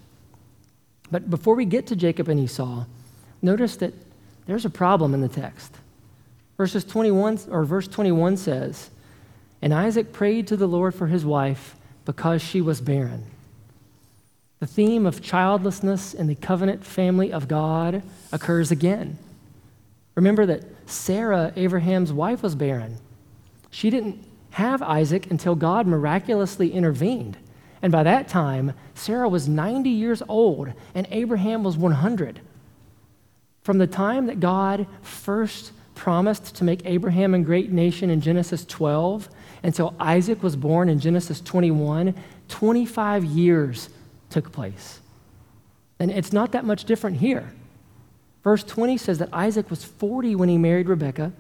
But 1.12 1.30
before 1.30 1.54
we 1.54 1.66
get 1.66 1.86
to 1.86 1.96
Jacob 1.96 2.30
and 2.30 2.40
Esau, 2.40 2.84
notice 3.44 3.76
that 3.76 3.94
there's 4.48 4.66
a 4.66 4.72
problem 4.72 5.14
in 5.14 5.22
the 5.22 5.28
text. 5.28 5.72
Verses 6.58 6.84
21 6.84 7.42
or 7.52 7.64
verse 7.64 7.88
21 7.88 8.38
says, 8.38 8.90
"And 9.66 9.74
Isaac 9.74 10.14
prayed 10.14 10.46
to 10.48 10.56
the 10.56 10.68
Lord 10.68 10.94
for 10.94 11.08
his 11.08 11.26
wife 11.26 11.76
because 12.06 12.42
she 12.42 12.62
was 12.62 12.80
barren." 12.80 13.24
The 14.60 14.68
theme 14.68 15.08
of 15.08 15.24
childlessness 15.24 16.14
in 16.14 16.28
the 16.28 16.36
covenant 16.36 16.86
family 16.86 17.34
of 17.34 17.48
God 17.48 18.04
occurs 18.32 18.70
again. 18.70 19.18
Remember 20.14 20.46
that 20.46 20.64
Sarah, 20.86 21.52
Abraham's 21.56 22.14
wife, 22.14 22.44
was 22.44 22.54
barren. 22.54 22.98
She 23.72 23.90
didn't 23.90 24.24
have 24.52 24.82
Isaac 24.84 25.30
until 25.30 25.56
God 25.56 25.88
miraculously 25.88 26.72
intervened. 26.72 27.36
And 27.82 27.92
by 27.92 28.04
that 28.04 28.28
time, 28.28 28.74
Sarah 28.94 29.28
was 29.28 29.50
90 29.50 29.90
years 29.90 30.22
old 30.30 30.74
and 30.94 31.08
Abraham 31.10 31.64
was 31.64 31.76
100. 31.76 32.40
From 33.64 33.80
the 33.80 33.88
time 33.88 34.28
that 34.28 34.40
God 34.40 34.86
first 35.02 35.72
promised 35.96 36.56
to 36.56 36.64
make 36.64 36.86
Abraham 36.86 37.34
a 37.34 37.40
great 37.40 37.72
nation 37.72 38.10
in 38.10 38.22
Genesis 38.22 38.64
12 38.64 39.28
until 39.66 39.96
Isaac 40.00 40.44
was 40.44 40.56
born 40.56 40.90
in 40.90 41.00
Genesis 41.00 41.42
21, 41.42 42.14
25 42.50 43.26
years 43.26 43.90
took 44.30 44.52
place. 44.52 45.00
And 46.00 46.12
it's 46.12 46.32
not 46.32 46.52
that 46.52 46.66
much 46.66 46.86
different 46.86 47.18
here. 47.18 47.52
Verse 48.44 48.64
20 48.64 48.98
says 48.98 49.18
that 49.18 49.30
Isaac 49.34 49.72
was 49.72 49.84
40 49.84 50.36
when 50.36 50.50
he 50.50 50.60
married 50.60 50.88
Rebekah. 50.88 51.32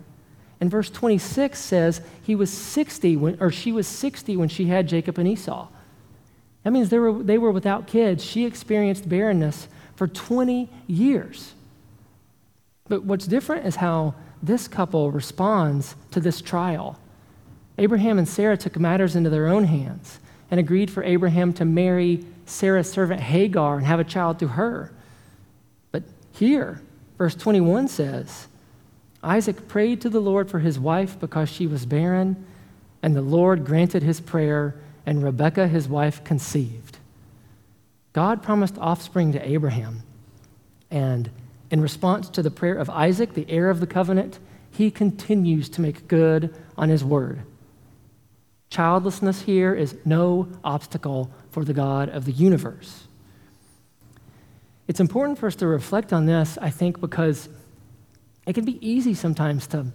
And 0.59 0.71
verse 0.71 0.89
26 0.89 1.59
says 1.59 2.01
he 2.23 2.33
was 2.33 2.51
60 2.51 3.15
when, 3.15 3.37
or 3.39 3.51
she 3.51 3.71
was 3.71 3.85
60 3.85 4.35
when 4.37 4.49
she 4.49 4.65
had 4.65 4.87
Jacob 4.87 5.19
and 5.19 5.27
Esau. 5.27 5.67
That 6.63 6.71
means 6.71 6.89
they 6.89 6.97
were, 6.97 7.21
they 7.21 7.37
were 7.37 7.51
without 7.51 7.85
kids. 7.85 8.25
She 8.25 8.47
experienced 8.47 9.07
barrenness 9.07 9.67
for 9.95 10.07
20 10.07 10.67
years. 10.87 11.53
But 12.87 13.03
what's 13.03 13.27
different 13.27 13.67
is 13.67 13.75
how 13.75 14.15
this 14.41 14.67
couple 14.67 15.11
responds 15.11 15.95
to 16.09 16.19
this 16.19 16.41
trial. 16.41 16.97
Abraham 17.77 18.17
and 18.17 18.27
Sarah 18.27 18.57
took 18.57 18.79
matters 18.79 19.15
into 19.15 19.29
their 19.29 19.47
own 19.47 19.65
hands 19.65 20.19
and 20.49 20.59
agreed 20.59 20.89
for 20.89 21.03
Abraham 21.03 21.53
to 21.53 21.65
marry 21.65 22.23
Sarah's 22.45 22.89
servant 22.89 23.21
Hagar 23.21 23.77
and 23.77 23.85
have 23.85 23.99
a 23.99 24.03
child 24.03 24.39
through 24.39 24.49
her. 24.49 24.91
But 25.91 26.03
here, 26.31 26.81
verse 27.17 27.35
21 27.35 27.87
says, 27.87 28.47
Isaac 29.23 29.67
prayed 29.67 30.01
to 30.01 30.09
the 30.09 30.21
Lord 30.21 30.49
for 30.49 30.59
his 30.59 30.79
wife 30.79 31.19
because 31.19 31.49
she 31.49 31.65
was 31.65 31.85
barren, 31.85 32.45
and 33.01 33.15
the 33.15 33.21
Lord 33.21 33.65
granted 33.65 34.03
his 34.03 34.21
prayer, 34.21 34.75
and 35.05 35.23
Rebekah, 35.23 35.67
his 35.67 35.89
wife, 35.89 36.23
conceived. 36.23 36.99
God 38.13 38.43
promised 38.43 38.77
offspring 38.77 39.31
to 39.33 39.47
Abraham, 39.49 40.03
and 40.91 41.29
in 41.71 41.81
response 41.81 42.29
to 42.29 42.43
the 42.43 42.51
prayer 42.51 42.75
of 42.75 42.89
Isaac, 42.89 43.33
the 43.33 43.49
heir 43.49 43.69
of 43.69 43.79
the 43.79 43.87
covenant, 43.87 44.39
he 44.71 44.91
continues 44.91 45.69
to 45.69 45.81
make 45.81 46.07
good 46.07 46.53
on 46.77 46.89
his 46.89 47.03
word. 47.03 47.41
Childlessness 48.75 49.43
here 49.43 49.73
is 49.73 49.95
no 50.03 50.49
obstacle 50.61 51.31
for 51.49 51.63
the 51.63 51.71
God 51.71 52.09
of 52.09 52.25
the 52.25 52.33
universe. 52.33 53.07
It's 54.89 54.99
important 54.99 55.39
for 55.39 55.47
us 55.47 55.55
to 55.55 55.67
reflect 55.67 56.11
on 56.11 56.25
this, 56.25 56.57
I 56.61 56.71
think, 56.71 56.99
because 56.99 57.47
it 58.45 58.51
can 58.51 58.65
be 58.65 58.85
easy 58.85 59.13
sometimes 59.13 59.65
to 59.67 59.85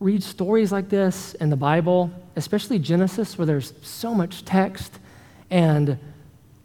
read 0.00 0.22
stories 0.22 0.70
like 0.70 0.90
this 0.90 1.32
in 1.36 1.48
the 1.48 1.56
Bible, 1.56 2.10
especially 2.36 2.78
Genesis, 2.78 3.38
where 3.38 3.46
there's 3.46 3.72
so 3.80 4.14
much 4.14 4.44
text, 4.44 4.98
and, 5.48 5.98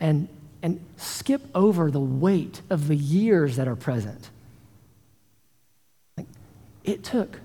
and, 0.02 0.28
and 0.62 0.86
skip 0.98 1.44
over 1.56 1.90
the 1.90 2.02
weight 2.02 2.62
of 2.70 2.90
the 2.90 2.98
years 2.98 3.56
that 3.56 3.66
are 3.70 3.78
present. 3.78 4.30
Like, 6.18 6.28
it 6.84 7.06
took 7.06 7.40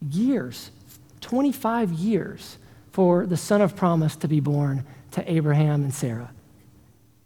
years, 0.00 0.72
25 1.20 1.92
years, 1.92 2.57
for 2.98 3.26
the 3.26 3.36
son 3.36 3.60
of 3.60 3.76
promise 3.76 4.16
to 4.16 4.26
be 4.26 4.40
born 4.40 4.84
to 5.12 5.32
Abraham 5.32 5.84
and 5.84 5.94
Sarah. 5.94 6.32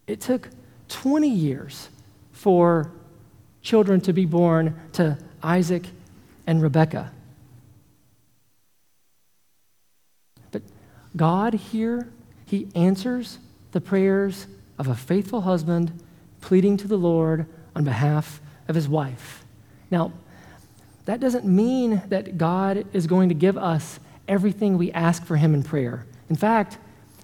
It 0.07 0.21
took 0.21 0.51
20 0.91 1.27
years 1.27 1.89
for 2.31 2.91
children 3.63 3.99
to 4.03 4.13
be 4.13 4.27
born 4.27 4.79
to 4.93 5.17
Isaac 5.43 5.87
and 6.47 6.61
Rebekah. 6.61 7.11
But 10.51 10.61
God 11.17 11.55
here, 11.55 12.07
He 12.45 12.69
answers 12.75 13.39
the 13.71 13.81
prayers 13.81 14.47
of 14.79 14.89
a 14.89 14.95
faithful 14.95 15.41
husband 15.41 15.99
pleading 16.43 16.77
to 16.77 16.87
the 16.87 16.99
Lord 16.99 17.47
on 17.75 17.85
behalf 17.85 18.43
of 18.69 18.75
his 18.75 18.91
wife. 18.91 19.43
Now, 19.91 20.13
that 21.07 21.19
doesn't 21.19 21.47
mean 21.47 22.03
that 22.11 22.37
God 22.37 22.85
is 22.93 23.07
going 23.07 23.31
to 23.31 23.35
give 23.35 23.57
us 23.57 23.99
everything 24.29 24.79
we 24.79 24.93
ask 24.93 25.25
for 25.25 25.37
Him 25.37 25.55
in 25.55 25.63
prayer. 25.63 26.07
In 26.29 26.37
fact, 26.37 26.79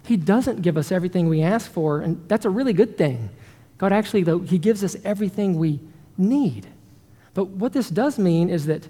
he 0.09 0.17
doesn't 0.17 0.63
give 0.63 0.75
us 0.75 0.91
everything 0.91 1.29
we 1.29 1.43
ask 1.43 1.71
for, 1.71 2.01
and 2.01 2.27
that's 2.27 2.43
a 2.43 2.49
really 2.49 2.73
good 2.73 2.97
thing. 2.97 3.29
God 3.77 3.91
actually, 3.91 4.23
though, 4.23 4.39
He 4.39 4.57
gives 4.57 4.83
us 4.83 4.95
everything 5.05 5.59
we 5.59 5.79
need. 6.17 6.65
But 7.35 7.49
what 7.49 7.73
this 7.73 7.91
does 7.91 8.17
mean 8.17 8.49
is 8.49 8.65
that 8.65 8.87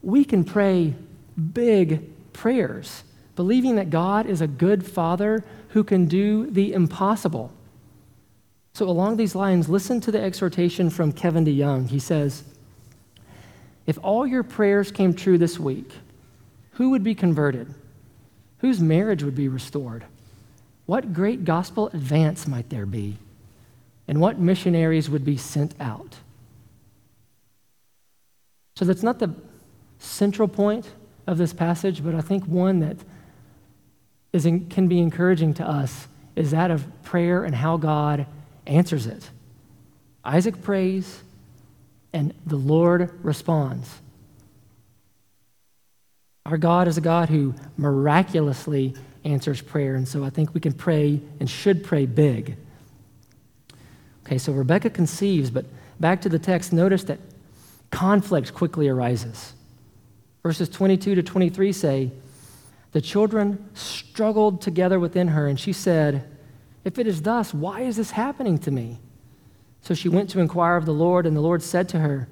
we 0.00 0.24
can 0.24 0.44
pray 0.44 0.94
big 1.52 2.32
prayers, 2.32 3.02
believing 3.34 3.74
that 3.76 3.90
God 3.90 4.26
is 4.26 4.40
a 4.40 4.46
good 4.46 4.86
Father 4.86 5.42
who 5.70 5.82
can 5.82 6.06
do 6.06 6.48
the 6.48 6.72
impossible. 6.72 7.50
So, 8.74 8.88
along 8.88 9.16
these 9.16 9.34
lines, 9.34 9.68
listen 9.68 10.00
to 10.02 10.12
the 10.12 10.20
exhortation 10.20 10.88
from 10.88 11.10
Kevin 11.10 11.44
DeYoung. 11.44 11.88
He 11.88 11.98
says, 11.98 12.44
If 13.86 13.98
all 14.04 14.24
your 14.24 14.44
prayers 14.44 14.92
came 14.92 15.14
true 15.14 15.36
this 15.36 15.58
week, 15.58 15.90
who 16.74 16.90
would 16.90 17.02
be 17.02 17.14
converted? 17.14 17.72
Whose 18.58 18.80
marriage 18.80 19.22
would 19.22 19.34
be 19.34 19.48
restored? 19.48 20.04
What 20.86 21.12
great 21.12 21.44
gospel 21.44 21.88
advance 21.88 22.46
might 22.46 22.70
there 22.70 22.86
be? 22.86 23.18
And 24.06 24.20
what 24.20 24.38
missionaries 24.38 25.08
would 25.08 25.24
be 25.24 25.36
sent 25.36 25.74
out? 25.80 26.16
So 28.76 28.84
that's 28.84 29.02
not 29.02 29.18
the 29.18 29.34
central 29.98 30.48
point 30.48 30.90
of 31.26 31.38
this 31.38 31.52
passage, 31.52 32.04
but 32.04 32.14
I 32.14 32.20
think 32.20 32.44
one 32.44 32.80
that 32.80 32.96
is 34.32 34.44
in, 34.44 34.68
can 34.68 34.88
be 34.88 34.98
encouraging 34.98 35.54
to 35.54 35.68
us 35.68 36.08
is 36.36 36.50
that 36.50 36.70
of 36.70 36.84
prayer 37.02 37.44
and 37.44 37.54
how 37.54 37.76
God 37.76 38.26
answers 38.66 39.06
it. 39.06 39.30
Isaac 40.24 40.60
prays, 40.62 41.22
and 42.12 42.34
the 42.44 42.56
Lord 42.56 43.10
responds. 43.24 44.00
Our 46.46 46.58
God 46.58 46.88
is 46.88 46.98
a 46.98 47.00
God 47.00 47.30
who 47.30 47.54
miraculously 47.78 48.94
answers 49.24 49.62
prayer. 49.62 49.94
And 49.94 50.06
so 50.06 50.24
I 50.24 50.30
think 50.30 50.52
we 50.52 50.60
can 50.60 50.74
pray 50.74 51.20
and 51.40 51.48
should 51.48 51.82
pray 51.82 52.04
big. 52.04 52.56
Okay, 54.26 54.38
so 54.38 54.52
Rebekah 54.52 54.90
conceives, 54.90 55.50
but 55.50 55.64
back 56.00 56.20
to 56.22 56.28
the 56.28 56.38
text, 56.38 56.72
notice 56.72 57.04
that 57.04 57.18
conflict 57.90 58.52
quickly 58.52 58.88
arises. 58.88 59.54
Verses 60.42 60.68
22 60.68 61.14
to 61.14 61.22
23 61.22 61.72
say, 61.72 62.10
The 62.92 63.00
children 63.00 63.70
struggled 63.74 64.60
together 64.60 65.00
within 65.00 65.28
her, 65.28 65.46
and 65.46 65.58
she 65.58 65.72
said, 65.72 66.28
If 66.84 66.98
it 66.98 67.06
is 67.06 67.22
thus, 67.22 67.54
why 67.54 67.82
is 67.82 67.96
this 67.96 68.10
happening 68.10 68.58
to 68.58 68.70
me? 68.70 68.98
So 69.80 69.94
she 69.94 70.08
went 70.08 70.30
to 70.30 70.40
inquire 70.40 70.76
of 70.76 70.86
the 70.86 70.92
Lord, 70.92 71.26
and 71.26 71.36
the 71.36 71.40
Lord 71.40 71.62
said 71.62 71.88
to 71.90 72.00
her, 72.00 72.28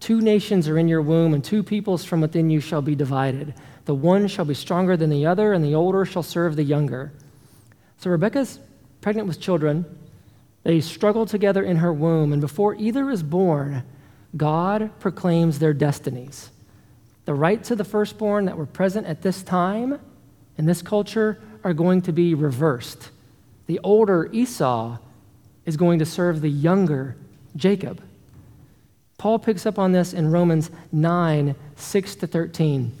Two 0.00 0.20
nations 0.20 0.68
are 0.68 0.78
in 0.78 0.88
your 0.88 1.02
womb, 1.02 1.34
and 1.34 1.42
two 1.42 1.62
peoples 1.62 2.04
from 2.04 2.20
within 2.20 2.50
you 2.50 2.60
shall 2.60 2.82
be 2.82 2.94
divided. 2.94 3.54
The 3.84 3.94
one 3.94 4.28
shall 4.28 4.44
be 4.44 4.54
stronger 4.54 4.96
than 4.96 5.10
the 5.10 5.26
other, 5.26 5.52
and 5.52 5.64
the 5.64 5.74
older 5.74 6.04
shall 6.04 6.22
serve 6.22 6.56
the 6.56 6.62
younger. 6.62 7.12
So 7.98 8.10
Rebekah's 8.10 8.60
pregnant 9.00 9.28
with 9.28 9.40
children. 9.40 9.84
They 10.62 10.80
struggle 10.80 11.26
together 11.26 11.62
in 11.62 11.76
her 11.76 11.92
womb, 11.92 12.32
and 12.32 12.40
before 12.40 12.74
either 12.74 13.10
is 13.10 13.22
born, 13.22 13.84
God 14.36 14.90
proclaims 15.00 15.58
their 15.58 15.72
destinies. 15.72 16.50
The 17.24 17.34
rights 17.34 17.70
of 17.70 17.78
the 17.78 17.84
firstborn 17.84 18.44
that 18.46 18.56
were 18.56 18.66
present 18.66 19.06
at 19.06 19.22
this 19.22 19.42
time 19.42 19.98
in 20.56 20.66
this 20.66 20.82
culture 20.82 21.40
are 21.64 21.72
going 21.72 22.02
to 22.02 22.12
be 22.12 22.34
reversed. 22.34 23.10
The 23.66 23.80
older 23.82 24.28
Esau 24.32 24.98
is 25.64 25.76
going 25.76 25.98
to 25.98 26.06
serve 26.06 26.40
the 26.40 26.50
younger 26.50 27.16
Jacob. 27.56 28.02
Paul 29.18 29.40
picks 29.40 29.66
up 29.66 29.80
on 29.80 29.90
this 29.90 30.14
in 30.14 30.30
Romans 30.30 30.70
9 30.92 31.54
6 31.74 32.14
to 32.16 32.26
13. 32.26 32.92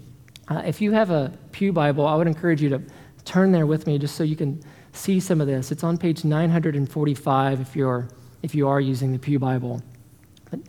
Uh, 0.48 0.62
if 0.66 0.80
you 0.80 0.90
have 0.90 1.10
a 1.10 1.32
Pew 1.52 1.72
Bible, 1.72 2.06
I 2.06 2.16
would 2.16 2.26
encourage 2.26 2.60
you 2.60 2.68
to 2.70 2.82
turn 3.24 3.52
there 3.52 3.66
with 3.66 3.86
me 3.86 3.98
just 3.98 4.16
so 4.16 4.24
you 4.24 4.34
can 4.34 4.60
see 4.92 5.20
some 5.20 5.40
of 5.40 5.46
this. 5.46 5.70
It's 5.70 5.84
on 5.84 5.96
page 5.96 6.24
945 6.24 7.60
if, 7.60 7.76
you're, 7.76 8.08
if 8.42 8.52
you 8.52 8.66
are 8.66 8.80
using 8.80 9.12
the 9.12 9.18
Pew 9.18 9.38
Bible. 9.38 9.80
But, 10.50 10.60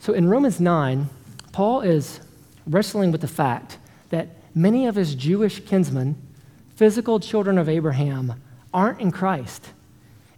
so 0.00 0.14
in 0.14 0.28
Romans 0.28 0.58
9, 0.58 1.08
Paul 1.52 1.82
is 1.82 2.20
wrestling 2.66 3.12
with 3.12 3.20
the 3.20 3.28
fact 3.28 3.78
that 4.10 4.30
many 4.52 4.86
of 4.86 4.96
his 4.96 5.14
Jewish 5.14 5.64
kinsmen, 5.64 6.16
physical 6.74 7.20
children 7.20 7.58
of 7.58 7.68
Abraham, 7.68 8.42
aren't 8.72 9.00
in 9.00 9.12
Christ. 9.12 9.70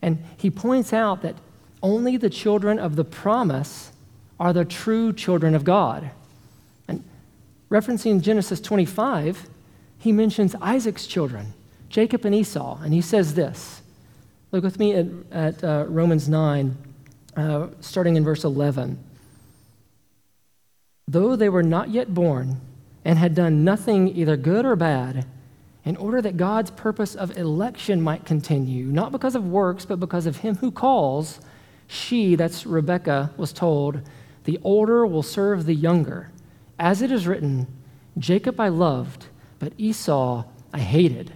And 0.02 0.22
he 0.36 0.50
points 0.50 0.92
out 0.92 1.22
that 1.22 1.36
only 1.82 2.16
the 2.16 2.30
children 2.30 2.78
of 2.78 2.96
the 2.96 3.04
promise 3.04 3.92
are 4.38 4.52
the 4.52 4.64
true 4.64 5.12
children 5.12 5.54
of 5.54 5.64
God. 5.64 6.10
And 6.88 7.04
referencing 7.70 8.20
Genesis 8.20 8.60
25, 8.60 9.48
he 9.98 10.12
mentions 10.12 10.54
Isaac's 10.60 11.06
children, 11.06 11.54
Jacob 11.88 12.24
and 12.24 12.34
Esau, 12.34 12.78
and 12.82 12.92
he 12.92 13.00
says 13.00 13.34
this. 13.34 13.82
Look 14.52 14.62
with 14.62 14.78
me 14.78 14.94
at, 14.94 15.06
at 15.32 15.64
uh, 15.64 15.84
Romans 15.88 16.28
9, 16.28 16.76
uh, 17.36 17.66
starting 17.80 18.16
in 18.16 18.24
verse 18.24 18.44
11. 18.44 18.98
Though 21.08 21.36
they 21.36 21.48
were 21.48 21.62
not 21.62 21.90
yet 21.90 22.14
born 22.14 22.60
and 23.04 23.18
had 23.18 23.34
done 23.34 23.64
nothing 23.64 24.08
either 24.16 24.36
good 24.36 24.64
or 24.64 24.76
bad, 24.76 25.26
in 25.84 25.96
order 25.96 26.20
that 26.20 26.36
God's 26.36 26.72
purpose 26.72 27.14
of 27.14 27.38
election 27.38 28.02
might 28.02 28.24
continue, 28.24 28.86
not 28.86 29.12
because 29.12 29.36
of 29.36 29.46
works, 29.46 29.84
but 29.84 30.00
because 30.00 30.26
of 30.26 30.38
him 30.38 30.56
who 30.56 30.72
calls, 30.72 31.40
she, 31.86 32.34
that's 32.34 32.66
Rebekah, 32.66 33.32
was 33.36 33.52
told, 33.52 34.00
The 34.44 34.58
older 34.62 35.06
will 35.06 35.22
serve 35.22 35.66
the 35.66 35.74
younger. 35.74 36.30
As 36.78 37.02
it 37.02 37.10
is 37.10 37.26
written, 37.26 37.66
Jacob 38.18 38.60
I 38.60 38.68
loved, 38.68 39.26
but 39.58 39.72
Esau 39.78 40.44
I 40.72 40.78
hated. 40.78 41.32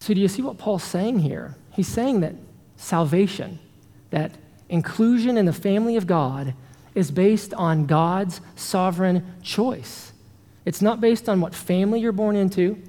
So, 0.00 0.14
do 0.14 0.20
you 0.20 0.28
see 0.28 0.42
what 0.42 0.58
Paul's 0.58 0.82
saying 0.82 1.20
here? 1.20 1.54
He's 1.70 1.88
saying 1.88 2.20
that 2.20 2.34
salvation, 2.76 3.60
that 4.10 4.32
inclusion 4.68 5.36
in 5.36 5.46
the 5.46 5.52
family 5.52 5.96
of 5.96 6.06
God, 6.06 6.54
is 6.94 7.10
based 7.10 7.54
on 7.54 7.86
God's 7.86 8.40
sovereign 8.56 9.34
choice. 9.42 10.12
It's 10.64 10.82
not 10.82 11.00
based 11.00 11.28
on 11.28 11.40
what 11.40 11.54
family 11.54 12.00
you're 12.00 12.12
born 12.12 12.36
into, 12.36 12.82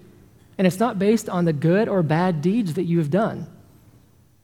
and 0.57 0.67
it's 0.67 0.79
not 0.79 0.99
based 0.99 1.29
on 1.29 1.45
the 1.45 1.53
good 1.53 1.87
or 1.87 2.03
bad 2.03 2.41
deeds 2.41 2.73
that 2.75 2.83
you 2.83 2.97
have 2.97 3.09
done. 3.09 3.47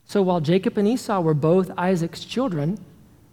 So 0.09 0.23
while 0.23 0.41
Jacob 0.41 0.75
and 0.79 0.87
Esau 0.87 1.21
were 1.21 1.35
both 1.35 1.69
Isaac's 1.77 2.25
children, 2.25 2.83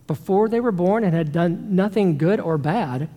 before 0.06 0.46
they 0.46 0.60
were 0.60 0.70
born 0.70 1.04
and 1.04 1.14
had 1.14 1.32
done 1.32 1.74
nothing 1.74 2.18
good 2.18 2.38
or 2.38 2.58
bad, 2.58 3.08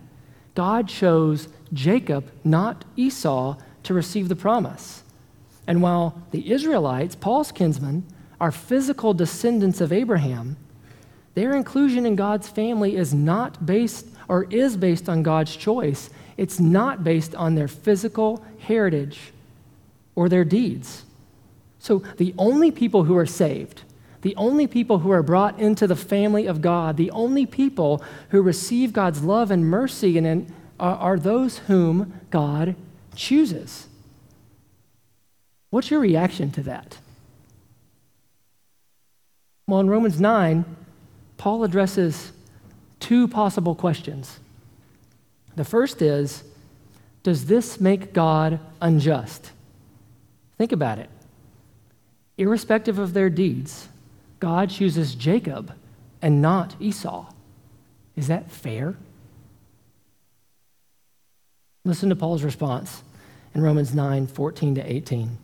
God 0.54 0.88
chose 0.88 1.46
Jacob, 1.70 2.30
not 2.42 2.86
Esau, 2.96 3.58
to 3.82 3.92
receive 3.92 4.30
the 4.30 4.34
promise. 4.34 5.02
And 5.66 5.82
while 5.82 6.22
the 6.30 6.50
Israelites, 6.50 7.14
Paul's 7.14 7.52
kinsmen, 7.52 8.06
are 8.40 8.50
physical 8.50 9.12
descendants 9.12 9.82
of 9.82 9.92
Abraham, 9.92 10.56
their 11.34 11.54
inclusion 11.54 12.06
in 12.06 12.16
God's 12.16 12.48
family 12.48 12.96
is 12.96 13.12
not 13.12 13.66
based 13.66 14.06
or 14.26 14.44
is 14.44 14.74
based 14.74 15.06
on 15.06 15.22
God's 15.22 15.54
choice. 15.54 16.08
It's 16.38 16.58
not 16.58 17.04
based 17.04 17.34
on 17.34 17.56
their 17.56 17.68
physical 17.68 18.42
heritage 18.58 19.34
or 20.14 20.30
their 20.30 20.46
deeds. 20.46 21.04
So 21.80 22.02
the 22.18 22.34
only 22.38 22.70
people 22.70 23.04
who 23.04 23.16
are 23.16 23.26
saved, 23.26 23.82
the 24.20 24.36
only 24.36 24.66
people 24.66 24.98
who 24.98 25.10
are 25.10 25.22
brought 25.22 25.58
into 25.58 25.86
the 25.86 25.96
family 25.96 26.46
of 26.46 26.60
God, 26.60 26.98
the 26.98 27.10
only 27.10 27.46
people 27.46 28.04
who 28.28 28.42
receive 28.42 28.92
God's 28.92 29.24
love 29.24 29.50
and 29.50 29.64
mercy 29.64 30.18
and, 30.18 30.52
are, 30.78 30.96
are 30.96 31.18
those 31.18 31.58
whom 31.60 32.20
God 32.30 32.76
chooses. 33.16 33.88
What's 35.70 35.90
your 35.90 36.00
reaction 36.00 36.50
to 36.52 36.62
that? 36.64 36.98
Well, 39.66 39.80
in 39.80 39.88
Romans 39.88 40.20
9, 40.20 40.64
Paul 41.38 41.64
addresses 41.64 42.32
two 42.98 43.26
possible 43.26 43.74
questions. 43.74 44.38
The 45.56 45.64
first 45.64 46.02
is 46.02 46.44
Does 47.22 47.46
this 47.46 47.80
make 47.80 48.12
God 48.12 48.60
unjust? 48.82 49.52
Think 50.58 50.72
about 50.72 50.98
it. 50.98 51.08
Irrespective 52.40 52.98
of 52.98 53.12
their 53.12 53.28
deeds, 53.28 53.88
God 54.38 54.70
chooses 54.70 55.14
Jacob 55.14 55.74
and 56.22 56.40
not 56.40 56.74
Esau. 56.80 57.30
Is 58.16 58.28
that 58.28 58.50
fair? 58.50 58.96
Listen 61.84 62.08
to 62.08 62.16
Paul's 62.16 62.42
response 62.42 63.02
in 63.54 63.60
Romans 63.60 63.94
9 63.94 64.26
14 64.26 64.74
to 64.76 64.92
18. 64.92 65.36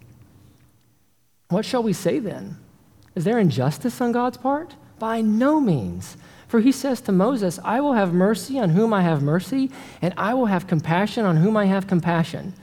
What 1.50 1.66
shall 1.66 1.82
we 1.82 1.92
say 1.92 2.18
then? 2.18 2.56
Is 3.14 3.24
there 3.24 3.38
injustice 3.38 4.00
on 4.00 4.12
God's 4.12 4.38
part? 4.38 4.74
By 4.98 5.20
no 5.20 5.60
means. 5.60 6.16
For 6.48 6.60
he 6.60 6.72
says 6.72 7.02
to 7.02 7.12
Moses, 7.12 7.58
I 7.62 7.78
will 7.80 7.92
have 7.92 8.14
mercy 8.14 8.58
on 8.58 8.70
whom 8.70 8.94
I 8.94 9.02
have 9.02 9.22
mercy, 9.22 9.70
and 10.00 10.14
I 10.16 10.32
will 10.32 10.46
have 10.46 10.66
compassion 10.66 11.26
on 11.26 11.36
whom 11.36 11.58
I 11.58 11.66
have 11.66 11.86
compassion. 11.86 12.54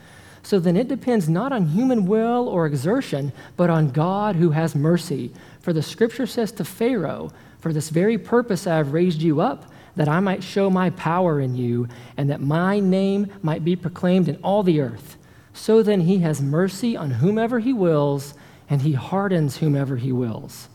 So 0.43 0.60
then 0.60 0.75
it 0.75 0.89
depends 0.89 1.29
not 1.29 1.53
on 1.53 1.67
human 1.67 2.06
will 2.06 2.49
or 2.49 2.65
exertion, 2.65 3.32
but 3.56 3.69
on 3.69 3.89
God 3.89 4.36
who 4.36 4.51
has 4.51 4.75
mercy. 4.75 5.32
For 5.62 5.71
the 5.71 5.82
scripture 5.82 6.27
says 6.27 6.51
to 6.53 6.65
Pharaoh, 6.65 7.32
For 7.60 7.71
this 7.71 7.89
very 7.89 8.17
purpose 8.17 8.67
I 8.67 8.75
have 8.75 8.91
raised 8.91 9.21
you 9.21 9.39
up, 9.39 9.71
that 9.95 10.10
I 10.10 10.19
might 10.19 10.43
show 10.43 10.69
my 10.69 10.89
power 10.91 11.39
in 11.39 11.56
you, 11.56 11.88
and 12.17 12.29
that 12.29 12.41
my 12.41 12.79
name 12.79 13.32
might 13.41 13.63
be 13.63 13.75
proclaimed 13.75 14.27
in 14.27 14.36
all 14.38 14.63
the 14.63 14.82
earth. 14.82 15.17
So 15.53 15.82
then 15.82 16.01
he 16.01 16.19
has 16.19 16.41
mercy 16.41 16.97
on 16.97 17.12
whomever 17.12 17.60
he 17.60 17.71
wills, 17.71 18.34
and 18.69 18.82
he 18.82 18.93
hardens 18.93 19.58
whomever 19.58 19.95
he 19.95 20.12
wills. 20.12 20.67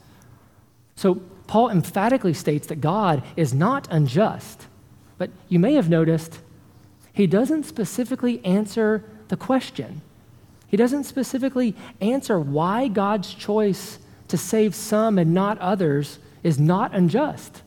So 0.96 1.16
Paul 1.46 1.70
emphatically 1.70 2.34
states 2.34 2.68
that 2.68 2.80
God 2.80 3.22
is 3.36 3.52
not 3.52 3.86
unjust. 3.90 4.66
But 5.18 5.30
you 5.48 5.58
may 5.58 5.74
have 5.74 5.90
noticed 5.90 6.38
he 7.12 7.26
doesn't 7.26 7.64
specifically 7.64 8.42
answer 8.44 9.04
the 9.28 9.36
question. 9.36 10.02
He 10.66 10.76
doesn't 10.76 11.04
specifically 11.04 11.74
answer 12.00 12.38
why 12.38 12.88
God's 12.88 13.32
choice 13.32 13.98
to 14.28 14.36
save 14.36 14.74
some 14.74 15.18
and 15.18 15.32
not 15.32 15.58
others 15.58 16.18
is 16.42 16.58
not 16.58 16.94
unjust. 16.94 17.62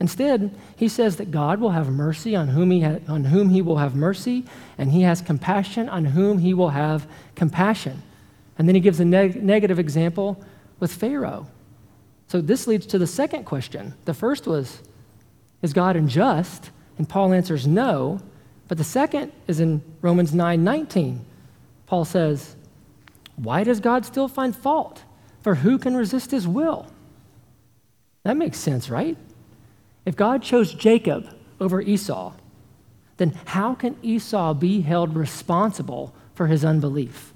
Instead, 0.00 0.54
he 0.76 0.88
says 0.88 1.16
that 1.16 1.30
God 1.30 1.60
will 1.60 1.70
have 1.70 1.88
mercy 1.88 2.36
on 2.36 2.48
whom 2.48 2.70
he, 2.70 2.82
ha- 2.82 3.00
on 3.08 3.24
whom 3.24 3.50
he 3.50 3.62
will 3.62 3.78
have 3.78 3.96
mercy, 3.96 4.44
and 4.76 4.92
he 4.92 5.02
has 5.02 5.20
compassion 5.20 5.88
on 5.88 6.04
whom 6.04 6.38
he 6.38 6.54
will 6.54 6.70
have 6.70 7.06
compassion. 7.34 8.02
And 8.58 8.68
then 8.68 8.74
he 8.74 8.80
gives 8.80 9.00
a 9.00 9.04
neg- 9.04 9.42
negative 9.42 9.78
example 9.78 10.42
with 10.78 10.92
Pharaoh. 10.92 11.48
So 12.28 12.40
this 12.40 12.66
leads 12.66 12.86
to 12.86 12.98
the 12.98 13.06
second 13.06 13.44
question. 13.44 13.94
The 14.04 14.14
first 14.14 14.46
was, 14.46 14.82
is 15.62 15.72
God 15.72 15.96
unjust? 15.96 16.70
And 16.98 17.08
Paul 17.08 17.32
answers 17.32 17.66
no. 17.66 18.20
But 18.68 18.76
the 18.78 18.84
second 18.84 19.32
is 19.46 19.60
in 19.60 19.82
Romans 20.02 20.34
9 20.34 20.62
19. 20.62 21.24
Paul 21.86 22.04
says, 22.04 22.54
Why 23.36 23.64
does 23.64 23.80
God 23.80 24.04
still 24.04 24.28
find 24.28 24.54
fault? 24.54 25.02
For 25.42 25.56
who 25.56 25.78
can 25.78 25.96
resist 25.96 26.30
his 26.30 26.46
will? 26.46 26.86
That 28.24 28.36
makes 28.36 28.58
sense, 28.58 28.90
right? 28.90 29.16
If 30.04 30.16
God 30.16 30.42
chose 30.42 30.74
Jacob 30.74 31.34
over 31.60 31.80
Esau, 31.80 32.34
then 33.16 33.38
how 33.46 33.74
can 33.74 33.96
Esau 34.02 34.54
be 34.54 34.82
held 34.82 35.16
responsible 35.16 36.14
for 36.34 36.46
his 36.46 36.64
unbelief? 36.64 37.32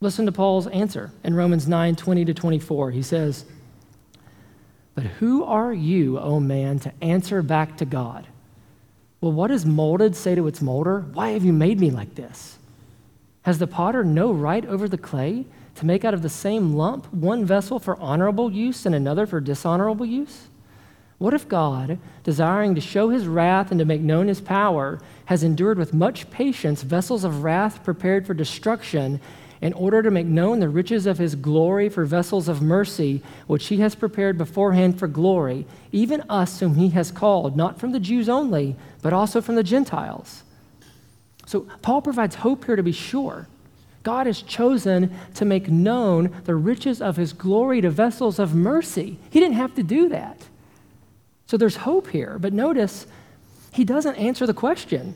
Listen 0.00 0.26
to 0.26 0.32
Paul's 0.32 0.66
answer 0.68 1.12
in 1.22 1.34
Romans 1.34 1.68
9 1.68 1.94
20 1.94 2.24
to 2.24 2.34
24. 2.34 2.90
He 2.90 3.02
says, 3.02 3.44
But 4.94 5.04
who 5.04 5.44
are 5.44 5.72
you, 5.72 6.18
O 6.18 6.40
man, 6.40 6.78
to 6.80 6.92
answer 7.00 7.42
back 7.42 7.76
to 7.76 7.84
God? 7.84 8.26
Well, 9.22 9.32
what 9.32 9.48
does 9.48 9.64
molded 9.64 10.16
say 10.16 10.34
to 10.34 10.48
its 10.48 10.60
molder? 10.60 11.06
Why 11.12 11.30
have 11.30 11.44
you 11.44 11.52
made 11.52 11.78
me 11.78 11.92
like 11.92 12.16
this? 12.16 12.58
Has 13.42 13.60
the 13.60 13.68
potter 13.68 14.02
no 14.02 14.32
right 14.32 14.66
over 14.66 14.88
the 14.88 14.98
clay 14.98 15.46
to 15.76 15.86
make 15.86 16.04
out 16.04 16.12
of 16.12 16.22
the 16.22 16.28
same 16.28 16.74
lump 16.74 17.10
one 17.14 17.44
vessel 17.44 17.78
for 17.78 17.96
honorable 18.00 18.52
use 18.52 18.84
and 18.84 18.96
another 18.96 19.24
for 19.24 19.40
dishonorable 19.40 20.04
use? 20.04 20.48
What 21.18 21.34
if 21.34 21.48
God, 21.48 22.00
desiring 22.24 22.74
to 22.74 22.80
show 22.80 23.10
his 23.10 23.28
wrath 23.28 23.70
and 23.70 23.78
to 23.78 23.84
make 23.84 24.00
known 24.00 24.26
his 24.26 24.40
power, 24.40 25.00
has 25.26 25.44
endured 25.44 25.78
with 25.78 25.94
much 25.94 26.28
patience 26.32 26.82
vessels 26.82 27.22
of 27.22 27.44
wrath 27.44 27.84
prepared 27.84 28.26
for 28.26 28.34
destruction? 28.34 29.20
In 29.62 29.72
order 29.74 30.02
to 30.02 30.10
make 30.10 30.26
known 30.26 30.58
the 30.58 30.68
riches 30.68 31.06
of 31.06 31.18
his 31.18 31.36
glory 31.36 31.88
for 31.88 32.04
vessels 32.04 32.48
of 32.48 32.60
mercy, 32.60 33.22
which 33.46 33.68
he 33.68 33.76
has 33.76 33.94
prepared 33.94 34.36
beforehand 34.36 34.98
for 34.98 35.06
glory, 35.06 35.64
even 35.92 36.20
us 36.28 36.58
whom 36.58 36.74
he 36.74 36.88
has 36.90 37.12
called, 37.12 37.56
not 37.56 37.78
from 37.78 37.92
the 37.92 38.00
Jews 38.00 38.28
only, 38.28 38.74
but 39.02 39.12
also 39.12 39.40
from 39.40 39.54
the 39.54 39.62
Gentiles. 39.62 40.42
So 41.46 41.60
Paul 41.80 42.02
provides 42.02 42.34
hope 42.34 42.64
here 42.64 42.74
to 42.74 42.82
be 42.82 42.92
sure. 42.92 43.46
God 44.02 44.26
has 44.26 44.42
chosen 44.42 45.16
to 45.34 45.44
make 45.44 45.68
known 45.68 46.34
the 46.42 46.56
riches 46.56 47.00
of 47.00 47.16
his 47.16 47.32
glory 47.32 47.80
to 47.82 47.90
vessels 47.90 48.40
of 48.40 48.56
mercy. 48.56 49.16
He 49.30 49.38
didn't 49.38 49.54
have 49.56 49.76
to 49.76 49.84
do 49.84 50.08
that. 50.08 50.38
So 51.46 51.56
there's 51.56 51.76
hope 51.76 52.08
here. 52.08 52.36
But 52.40 52.52
notice, 52.52 53.06
he 53.72 53.84
doesn't 53.84 54.16
answer 54.16 54.44
the 54.44 54.54
question. 54.54 55.14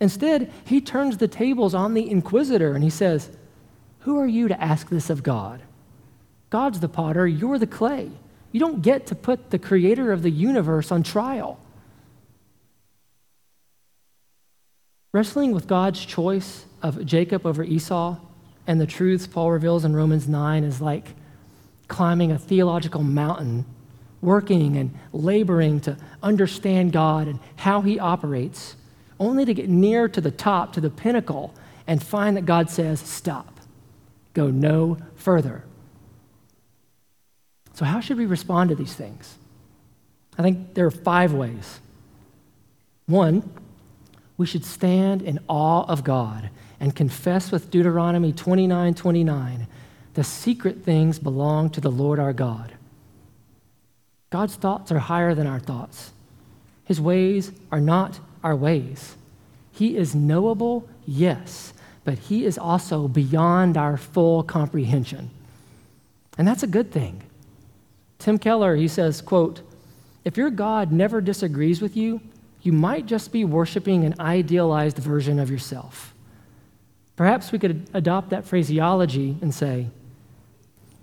Instead, 0.00 0.50
he 0.64 0.80
turns 0.80 1.18
the 1.18 1.28
tables 1.28 1.74
on 1.74 1.92
the 1.92 2.10
inquisitor 2.10 2.74
and 2.74 2.82
he 2.82 2.88
says, 2.88 3.28
who 4.04 4.18
are 4.18 4.26
you 4.26 4.48
to 4.48 4.60
ask 4.60 4.88
this 4.88 5.10
of 5.10 5.22
God? 5.22 5.62
God's 6.50 6.80
the 6.80 6.88
potter, 6.88 7.26
you're 7.26 7.58
the 7.58 7.66
clay. 7.66 8.10
You 8.50 8.60
don't 8.60 8.82
get 8.82 9.06
to 9.06 9.14
put 9.14 9.50
the 9.50 9.58
creator 9.58 10.12
of 10.12 10.22
the 10.22 10.30
universe 10.30 10.92
on 10.92 11.02
trial. 11.02 11.58
Wrestling 15.12 15.52
with 15.52 15.66
God's 15.66 16.04
choice 16.04 16.66
of 16.82 17.04
Jacob 17.04 17.46
over 17.46 17.62
Esau 17.62 18.16
and 18.66 18.80
the 18.80 18.86
truths 18.86 19.26
Paul 19.26 19.50
reveals 19.50 19.84
in 19.84 19.94
Romans 19.94 20.28
9 20.28 20.64
is 20.64 20.80
like 20.80 21.14
climbing 21.88 22.32
a 22.32 22.38
theological 22.38 23.02
mountain, 23.02 23.66
working 24.20 24.76
and 24.76 24.96
laboring 25.12 25.80
to 25.80 25.96
understand 26.22 26.92
God 26.92 27.28
and 27.28 27.38
how 27.56 27.82
He 27.82 27.98
operates, 27.98 28.76
only 29.18 29.44
to 29.44 29.54
get 29.54 29.68
near 29.68 30.08
to 30.08 30.20
the 30.20 30.30
top, 30.30 30.72
to 30.74 30.80
the 30.80 30.90
pinnacle, 30.90 31.54
and 31.86 32.02
find 32.02 32.36
that 32.36 32.46
God 32.46 32.70
says, 32.70 33.00
Stop, 33.00 33.51
go 34.34 34.50
no 34.50 34.98
further. 35.14 35.64
So, 37.74 37.84
how 37.84 38.00
should 38.00 38.18
we 38.18 38.26
respond 38.26 38.70
to 38.70 38.76
these 38.76 38.94
things? 38.94 39.36
I 40.38 40.42
think 40.42 40.74
there 40.74 40.86
are 40.86 40.90
five 40.90 41.32
ways. 41.32 41.80
One, 43.06 43.50
we 44.36 44.46
should 44.46 44.64
stand 44.64 45.22
in 45.22 45.40
awe 45.48 45.84
of 45.84 46.04
God 46.04 46.50
and 46.80 46.96
confess 46.96 47.50
with 47.50 47.70
Deuteronomy 47.70 48.32
29 48.32 48.94
29, 48.94 49.66
the 50.14 50.24
secret 50.24 50.84
things 50.84 51.18
belong 51.18 51.70
to 51.70 51.80
the 51.80 51.90
Lord 51.90 52.18
our 52.18 52.32
God. 52.32 52.72
God's 54.30 54.56
thoughts 54.56 54.90
are 54.90 54.98
higher 54.98 55.34
than 55.34 55.46
our 55.46 55.60
thoughts, 55.60 56.12
His 56.84 57.00
ways 57.00 57.52
are 57.70 57.80
not 57.80 58.18
our 58.42 58.56
ways. 58.56 59.16
He 59.70 59.96
is 59.96 60.14
knowable, 60.14 60.88
yes, 61.06 61.71
but 62.04 62.18
He 62.18 62.44
is 62.44 62.58
also 62.58 63.08
beyond 63.08 63.76
our 63.76 63.96
full 63.96 64.42
comprehension. 64.42 65.30
And 66.38 66.46
that's 66.46 66.62
a 66.62 66.66
good 66.66 66.90
thing. 66.90 67.22
Tim 68.18 68.38
Keller, 68.38 68.76
he 68.76 68.88
says, 68.88 69.20
quote, 69.20 69.62
if 70.24 70.36
your 70.36 70.50
God 70.50 70.92
never 70.92 71.20
disagrees 71.20 71.82
with 71.82 71.96
you, 71.96 72.20
you 72.62 72.72
might 72.72 73.06
just 73.06 73.32
be 73.32 73.44
worshiping 73.44 74.04
an 74.04 74.14
idealized 74.20 74.98
version 74.98 75.40
of 75.40 75.50
yourself. 75.50 76.14
Perhaps 77.16 77.50
we 77.50 77.58
could 77.58 77.90
adopt 77.92 78.30
that 78.30 78.44
phraseology 78.44 79.36
and 79.42 79.52
say, 79.52 79.88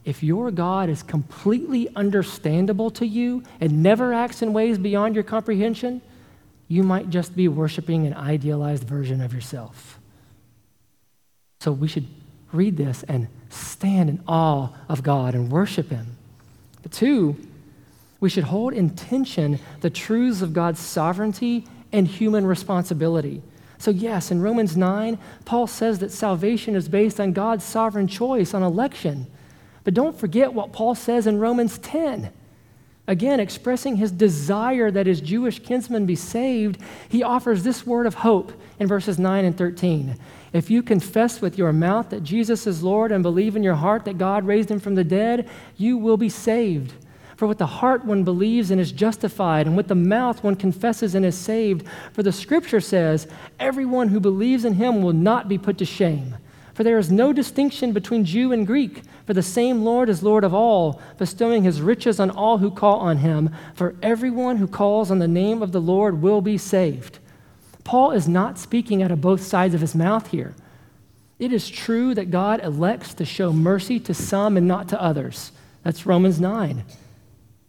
if 0.05 0.23
your 0.23 0.49
God 0.49 0.89
is 0.89 1.03
completely 1.03 1.89
understandable 1.95 2.89
to 2.91 3.05
you 3.05 3.43
and 3.59 3.83
never 3.83 4.13
acts 4.13 4.41
in 4.41 4.53
ways 4.53 4.77
beyond 4.77 5.13
your 5.13 5.25
comprehension, 5.25 6.01
you 6.69 6.83
might 6.83 7.09
just 7.09 7.35
be 7.35 7.47
worshiping 7.47 8.07
an 8.07 8.13
idealized 8.13 8.85
version 8.85 9.21
of 9.21 9.33
yourself. 9.33 9.98
So 11.59 11.73
we 11.73 11.89
should 11.89 12.07
read 12.53 12.77
this 12.77 13.03
and 13.03 13.27
stand 13.49 14.09
in 14.09 14.23
awe 14.27 14.69
of 14.87 15.03
God 15.03 15.35
and 15.35 15.51
worship 15.51 15.89
Him. 15.89 16.15
But 16.81 16.93
two, 16.93 17.35
we 18.21 18.29
should 18.29 18.45
hold 18.45 18.73
in 18.73 18.91
tension 18.91 19.59
the 19.81 19.89
truths 19.89 20.41
of 20.41 20.53
God's 20.53 20.79
sovereignty 20.79 21.67
and 21.91 22.07
human 22.07 22.45
responsibility. 22.45 23.41
So, 23.77 23.91
yes, 23.91 24.31
in 24.31 24.41
Romans 24.41 24.75
9, 24.75 25.17
Paul 25.45 25.67
says 25.67 25.99
that 25.99 26.11
salvation 26.11 26.75
is 26.75 26.89
based 26.89 27.19
on 27.19 27.31
God's 27.33 27.63
sovereign 27.63 28.07
choice 28.07 28.53
on 28.53 28.61
election. 28.61 29.27
But 29.83 29.93
don't 29.93 30.17
forget 30.17 30.53
what 30.53 30.73
Paul 30.73 30.95
says 30.95 31.27
in 31.27 31.39
Romans 31.39 31.77
10. 31.77 32.31
Again, 33.07 33.39
expressing 33.39 33.95
his 33.95 34.11
desire 34.11 34.91
that 34.91 35.07
his 35.07 35.21
Jewish 35.21 35.59
kinsmen 35.59 36.05
be 36.05 36.15
saved, 36.15 36.79
he 37.07 37.23
offers 37.23 37.63
this 37.63 37.85
word 37.85 38.05
of 38.05 38.15
hope 38.15 38.51
in 38.79 38.87
verses 38.87 39.17
9 39.17 39.45
and 39.45 39.57
13. 39.57 40.17
If 40.51 40.69
you 40.69 40.81
confess 40.81 41.41
with 41.41 41.57
your 41.57 41.71
mouth 41.71 42.09
that 42.09 42.23
Jesus 42.23 42.65
is 42.65 42.83
Lord 42.83 43.11
and 43.11 43.21
believe 43.21 43.55
in 43.55 43.63
your 43.63 43.75
heart 43.75 44.05
that 44.05 44.17
God 44.17 44.45
raised 44.45 44.71
him 44.71 44.79
from 44.79 44.95
the 44.95 45.03
dead, 45.03 45.47
you 45.77 45.97
will 45.97 46.17
be 46.17 46.29
saved. 46.29 46.93
For 47.39 47.47
with 47.47 47.59
the 47.59 47.65
heart 47.65 48.03
one 48.03 48.23
believes 48.23 48.69
and 48.69 48.81
is 48.81 48.91
justified, 48.91 49.65
and 49.65 49.77
with 49.77 49.87
the 49.87 49.95
mouth 49.95 50.43
one 50.43 50.55
confesses 50.55 51.15
and 51.15 51.25
is 51.25 51.37
saved. 51.37 51.87
For 52.11 52.21
the 52.21 52.33
scripture 52.33 52.81
says, 52.81 53.27
Everyone 53.59 54.09
who 54.09 54.19
believes 54.19 54.65
in 54.65 54.73
him 54.73 55.01
will 55.01 55.13
not 55.13 55.47
be 55.47 55.57
put 55.57 55.77
to 55.77 55.85
shame. 55.85 56.35
For 56.73 56.83
there 56.83 56.97
is 56.97 57.11
no 57.11 57.31
distinction 57.31 57.93
between 57.93 58.25
Jew 58.25 58.51
and 58.51 58.65
Greek, 58.65 59.03
for 59.25 59.33
the 59.33 59.43
same 59.43 59.83
Lord 59.83 60.09
is 60.09 60.23
Lord 60.23 60.43
of 60.43 60.53
all, 60.53 61.01
bestowing 61.17 61.63
his 61.63 61.81
riches 61.81 62.19
on 62.19 62.29
all 62.29 62.57
who 62.57 62.71
call 62.71 62.99
on 62.99 63.17
him. 63.17 63.51
For 63.73 63.95
everyone 64.01 64.57
who 64.57 64.67
calls 64.67 65.11
on 65.11 65.19
the 65.19 65.27
name 65.27 65.61
of 65.61 65.71
the 65.71 65.81
Lord 65.81 66.21
will 66.21 66.41
be 66.41 66.57
saved. 66.57 67.18
Paul 67.83 68.11
is 68.11 68.27
not 68.27 68.57
speaking 68.57 69.01
out 69.01 69.11
of 69.11 69.21
both 69.21 69.41
sides 69.41 69.73
of 69.73 69.81
his 69.81 69.95
mouth 69.95 70.31
here. 70.31 70.53
It 71.39 71.53
is 71.53 71.69
true 71.69 72.13
that 72.15 72.31
God 72.31 72.61
elects 72.63 73.13
to 73.15 73.25
show 73.25 73.53
mercy 73.53 73.99
to 74.01 74.13
some 74.13 74.57
and 74.57 74.67
not 74.67 74.89
to 74.89 75.01
others. 75.01 75.51
That's 75.83 76.05
Romans 76.05 76.39
9. 76.39 76.83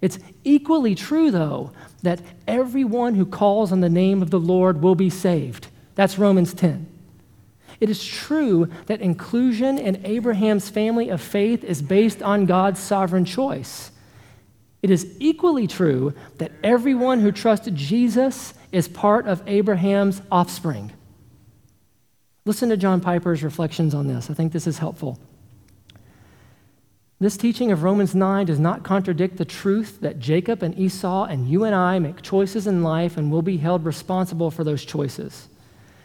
It's 0.00 0.18
equally 0.44 0.94
true, 0.94 1.30
though, 1.30 1.72
that 2.02 2.20
everyone 2.48 3.14
who 3.14 3.26
calls 3.26 3.70
on 3.70 3.80
the 3.80 3.88
name 3.88 4.22
of 4.22 4.30
the 4.30 4.40
Lord 4.40 4.82
will 4.82 4.94
be 4.94 5.10
saved. 5.10 5.68
That's 5.94 6.18
Romans 6.18 6.54
10. 6.54 6.86
It 7.80 7.88
is 7.88 8.04
true 8.04 8.68
that 8.86 9.00
inclusion 9.00 9.78
in 9.78 10.04
Abraham's 10.04 10.68
family 10.68 11.08
of 11.08 11.20
faith 11.20 11.64
is 11.64 11.80
based 11.80 12.22
on 12.22 12.46
God's 12.46 12.80
sovereign 12.80 13.24
choice. 13.24 13.90
It 14.82 14.90
is 14.90 15.14
equally 15.18 15.66
true 15.66 16.14
that 16.38 16.52
everyone 16.62 17.20
who 17.20 17.32
trusted 17.32 17.74
Jesus 17.74 18.54
is 18.72 18.88
part 18.88 19.26
of 19.26 19.42
Abraham's 19.46 20.22
offspring. 20.30 20.92
Listen 22.44 22.68
to 22.68 22.76
John 22.76 23.00
Piper's 23.00 23.42
reflections 23.42 23.94
on 23.94 24.06
this. 24.06 24.30
I 24.30 24.34
think 24.34 24.52
this 24.52 24.66
is 24.66 24.78
helpful. 24.78 25.18
This 27.18 27.36
teaching 27.36 27.70
of 27.70 27.82
Romans 27.82 28.14
9 28.14 28.46
does 28.46 28.58
not 28.58 28.82
contradict 28.82 29.36
the 29.36 29.44
truth 29.44 30.00
that 30.00 30.18
Jacob 30.18 30.62
and 30.62 30.78
Esau 30.78 31.24
and 31.24 31.46
you 31.46 31.64
and 31.64 31.74
I 31.74 31.98
make 31.98 32.22
choices 32.22 32.66
in 32.66 32.82
life 32.82 33.18
and 33.18 33.30
will 33.30 33.42
be 33.42 33.58
held 33.58 33.84
responsible 33.84 34.50
for 34.50 34.64
those 34.64 34.86
choices. 34.86 35.48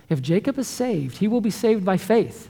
If 0.10 0.22
Jacob 0.22 0.60
is 0.60 0.68
saved, 0.68 1.20
he 1.20 1.30
will 1.30 1.40
be 1.40 1.50
saved 1.50 1.86
by 1.86 1.96
faith. 1.96 2.50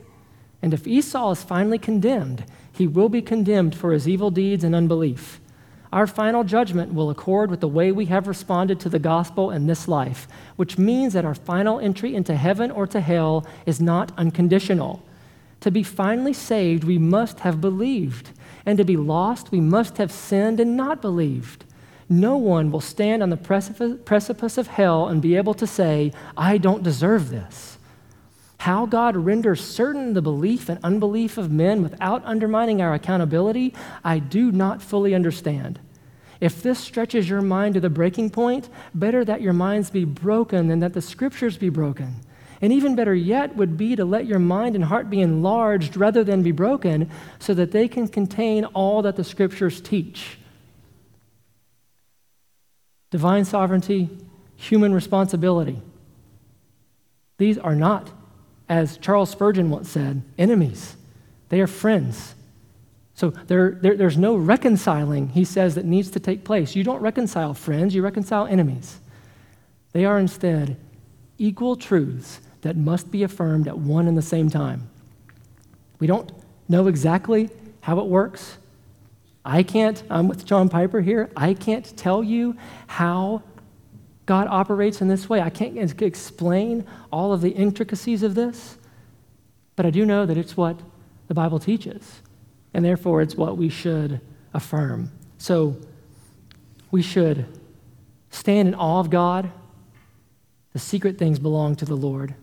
And 0.64 0.74
if 0.74 0.88
Esau 0.88 1.32
is 1.32 1.44
finally 1.44 1.78
condemned, 1.78 2.46
he 2.72 2.88
will 2.88 3.08
be 3.08 3.22
condemned 3.22 3.76
for 3.76 3.92
his 3.92 4.08
evil 4.08 4.32
deeds 4.32 4.64
and 4.64 4.74
unbelief. 4.74 5.40
Our 5.96 6.08
final 6.08 6.44
judgment 6.44 6.94
will 6.94 7.10
accord 7.10 7.50
with 7.50 7.62
the 7.62 7.70
way 7.70 7.90
we 7.94 8.08
have 8.08 8.28
responded 8.28 8.82
to 8.82 8.90
the 8.90 9.00
gospel 9.00 9.50
in 9.50 9.66
this 9.66 9.88
life, 9.88 10.28
which 10.58 10.78
means 10.78 11.14
that 11.14 11.24
our 11.24 11.34
final 11.34 11.80
entry 11.80 12.14
into 12.14 12.36
heaven 12.36 12.70
or 12.70 12.86
to 12.88 13.00
hell 13.00 13.48
is 13.66 13.80
not 13.80 14.12
unconditional. 14.18 15.02
To 15.62 15.72
be 15.72 15.84
finally 15.84 16.34
saved, 16.34 16.84
we 16.84 16.98
must 16.98 17.40
have 17.40 17.62
believed. 17.62 18.32
And 18.66 18.78
to 18.78 18.84
be 18.84 18.98
lost, 18.98 19.52
we 19.52 19.62
must 19.62 19.98
have 19.98 20.12
sinned 20.12 20.60
and 20.60 20.76
not 20.76 21.02
believed. 21.02 21.64
No 22.10 22.36
one 22.36 22.72
will 22.72 22.82
stand 22.82 23.24
on 23.24 23.30
the 23.30 23.38
precipice 23.38 24.58
of 24.58 24.68
hell 24.68 25.08
and 25.08 25.22
be 25.22 25.38
able 25.38 25.54
to 25.54 25.66
say, 25.66 26.12
I 26.36 26.58
don't 26.58 26.84
deserve 26.84 27.30
this. 27.30 27.78
How 28.58 28.86
God 28.86 29.16
renders 29.16 29.64
certain 29.64 30.14
the 30.14 30.22
belief 30.22 30.68
and 30.68 30.80
unbelief 30.84 31.38
of 31.38 31.52
men 31.52 31.82
without 31.82 32.22
undermining 32.26 32.82
our 32.82 32.94
accountability, 32.94 33.74
I 34.04 34.20
do 34.20 34.52
not 34.52 34.82
fully 34.82 35.16
understand. 35.16 35.80
If 36.46 36.62
this 36.62 36.78
stretches 36.78 37.28
your 37.28 37.42
mind 37.42 37.74
to 37.74 37.80
the 37.80 37.90
breaking 37.90 38.30
point, 38.30 38.70
better 38.94 39.26
that 39.26 39.42
your 39.42 39.52
minds 39.52 39.90
be 39.90 40.06
broken 40.06 40.68
than 40.68 40.80
that 40.82 40.94
the 40.94 41.02
scriptures 41.02 41.58
be 41.58 41.70
broken. 41.70 42.18
And 42.62 42.72
even 42.72 42.96
better 42.96 43.16
yet 43.16 43.56
would 43.56 43.78
be 43.78 43.96
to 43.96 44.06
let 44.06 44.28
your 44.28 44.38
mind 44.38 44.76
and 44.76 44.86
heart 44.86 45.10
be 45.10 45.22
enlarged 45.22 45.98
rather 45.98 46.24
than 46.24 46.44
be 46.44 46.52
broken 46.52 47.10
so 47.40 47.56
that 47.56 47.72
they 47.72 47.88
can 47.88 48.08
contain 48.08 48.64
all 48.64 49.02
that 49.02 49.16
the 49.16 49.24
scriptures 49.24 49.82
teach. 49.82 50.38
Divine 53.10 53.44
sovereignty, 53.44 54.16
human 54.56 54.94
responsibility. 54.94 55.82
These 57.40 57.58
are 57.58 57.76
not, 57.76 58.12
as 58.70 58.98
Charles 58.98 59.32
Spurgeon 59.32 59.72
once 59.72 59.90
said, 59.90 60.22
enemies. 60.38 60.96
They 61.50 61.60
are 61.60 61.66
friends. 61.66 62.36
So 63.16 63.30
there, 63.30 63.72
there, 63.72 63.96
there's 63.96 64.18
no 64.18 64.36
reconciling, 64.36 65.30
he 65.30 65.46
says, 65.46 65.76
that 65.76 65.86
needs 65.86 66.12
to 66.12 66.20
take 66.20 66.44
place. 66.44 66.76
You 66.76 66.84
don't 66.84 67.02
reconcile 67.02 67.54
friends, 67.54 67.96
you 67.96 68.02
reconcile 68.02 68.46
enemies. 68.46 69.00
They 69.94 70.04
are 70.04 70.20
instead 70.20 70.78
equal 71.38 71.78
truths 71.78 72.42
that 72.62 72.76
must 72.76 73.12
be 73.12 73.24
affirmed 73.24 73.68
at 73.68 73.78
one 73.78 74.08
and 74.08 74.18
the 74.18 74.22
same 74.22 74.50
time. 74.50 74.90
We 76.00 76.08
don't 76.08 76.30
know 76.68 76.88
exactly 76.88 77.50
how 77.82 78.00
it 78.00 78.06
works. 78.08 78.58
I 79.46 79.64
can't, 79.64 80.04
I'm 80.10 80.28
with 80.28 80.46
John 80.46 80.68
Piper 80.68 81.00
here, 81.02 81.30
I 81.38 81.54
can't 81.54 81.96
tell 81.96 82.24
you 82.24 82.58
how 82.88 83.44
God 84.26 84.48
operates 84.50 85.02
in 85.02 85.08
this 85.08 85.30
way. 85.30 85.40
I 85.40 85.52
can't 85.52 85.78
explain 86.02 86.86
all 87.12 87.32
of 87.32 87.42
the 87.42 87.52
intricacies 87.52 88.24
of 88.24 88.34
this, 88.36 88.78
but 89.76 89.86
I 89.86 89.92
do 89.92 90.06
know 90.06 90.26
that 90.26 90.36
it's 90.36 90.58
what 90.58 90.80
the 91.28 91.34
Bible 91.34 91.60
teaches, 91.60 92.22
and 92.76 92.84
therefore 92.84 93.22
it's 93.22 93.36
what 93.36 93.56
we 93.56 93.70
should 93.70 94.20
affirm. 94.54 95.10
So 95.38 95.78
we 96.92 97.02
should 97.02 97.46
stand 98.32 98.68
in 98.68 98.76
awe 98.76 99.00
of 99.00 99.10
God. 99.10 99.50
The 100.74 100.80
secret 100.80 101.18
things 101.18 101.40
belong 101.40 101.78
to 101.78 101.86
the 101.86 101.96
Lord. 101.96 102.36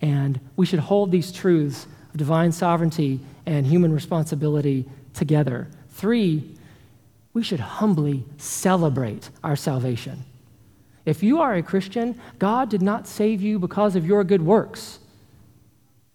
And 0.00 0.38
we 0.54 0.64
should 0.64 0.78
hold 0.78 1.10
these 1.10 1.32
truths 1.32 1.88
of 2.12 2.18
divine 2.18 2.52
sovereignty 2.52 3.18
and 3.46 3.66
human 3.66 3.92
responsibility 3.92 4.84
together. 5.12 5.66
Three, 5.90 6.54
we 7.32 7.42
should 7.42 7.58
humbly 7.58 8.24
celebrate 8.38 9.28
our 9.42 9.56
salvation. 9.56 10.24
If 11.04 11.20
you 11.20 11.40
are 11.40 11.54
a 11.54 11.64
Christian, 11.64 12.20
God 12.38 12.68
did 12.68 12.80
not 12.80 13.08
save 13.08 13.42
you 13.42 13.58
because 13.58 13.96
of 13.96 14.06
your 14.06 14.22
good 14.22 14.42
works. 14.42 15.00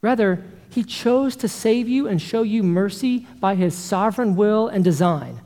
Rather, 0.01 0.45
He 0.69 0.83
chose 0.83 1.35
to 1.37 1.47
save 1.47 1.89
you 1.89 2.07
and 2.07 2.21
show 2.21 2.43
you 2.43 2.63
mercy 2.63 3.27
by 3.39 3.55
His 3.55 3.75
sovereign 3.75 4.35
will 4.35 4.67
and 4.67 4.83
design. 4.83 5.41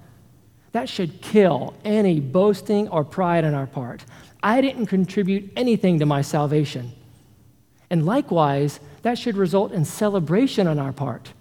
That 0.74 0.89
should 0.89 1.21
kill 1.21 1.76
any 1.86 2.19
boasting 2.19 2.89
or 2.89 3.03
pride 3.03 3.45
on 3.45 3.53
our 3.53 3.67
part. 3.67 4.03
I 4.41 4.59
didn't 4.59 4.88
contribute 4.88 5.51
anything 5.55 5.99
to 5.99 6.05
my 6.05 6.21
salvation. 6.21 6.91
And 7.89 8.05
likewise, 8.05 8.80
that 9.03 9.17
should 9.17 9.38
result 9.38 9.71
in 9.71 9.86
celebration 9.86 10.67
on 10.67 10.80
our 10.80 10.91
part. 10.91 11.32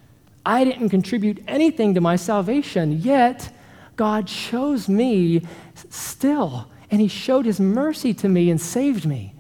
I 0.45 0.65
didn't 0.65 0.91
contribute 0.91 1.43
anything 1.49 1.95
to 1.95 2.01
my 2.01 2.17
salvation, 2.17 3.01
yet 3.01 3.55
God 3.97 4.27
chose 4.27 4.89
me 4.89 5.43
still, 5.75 6.69
and 6.91 7.01
He 7.01 7.09
showed 7.09 7.47
His 7.47 7.59
mercy 7.59 8.13
to 8.15 8.29
me 8.29 8.51
and 8.51 8.61
saved 8.61 9.07
me. 9.07 9.32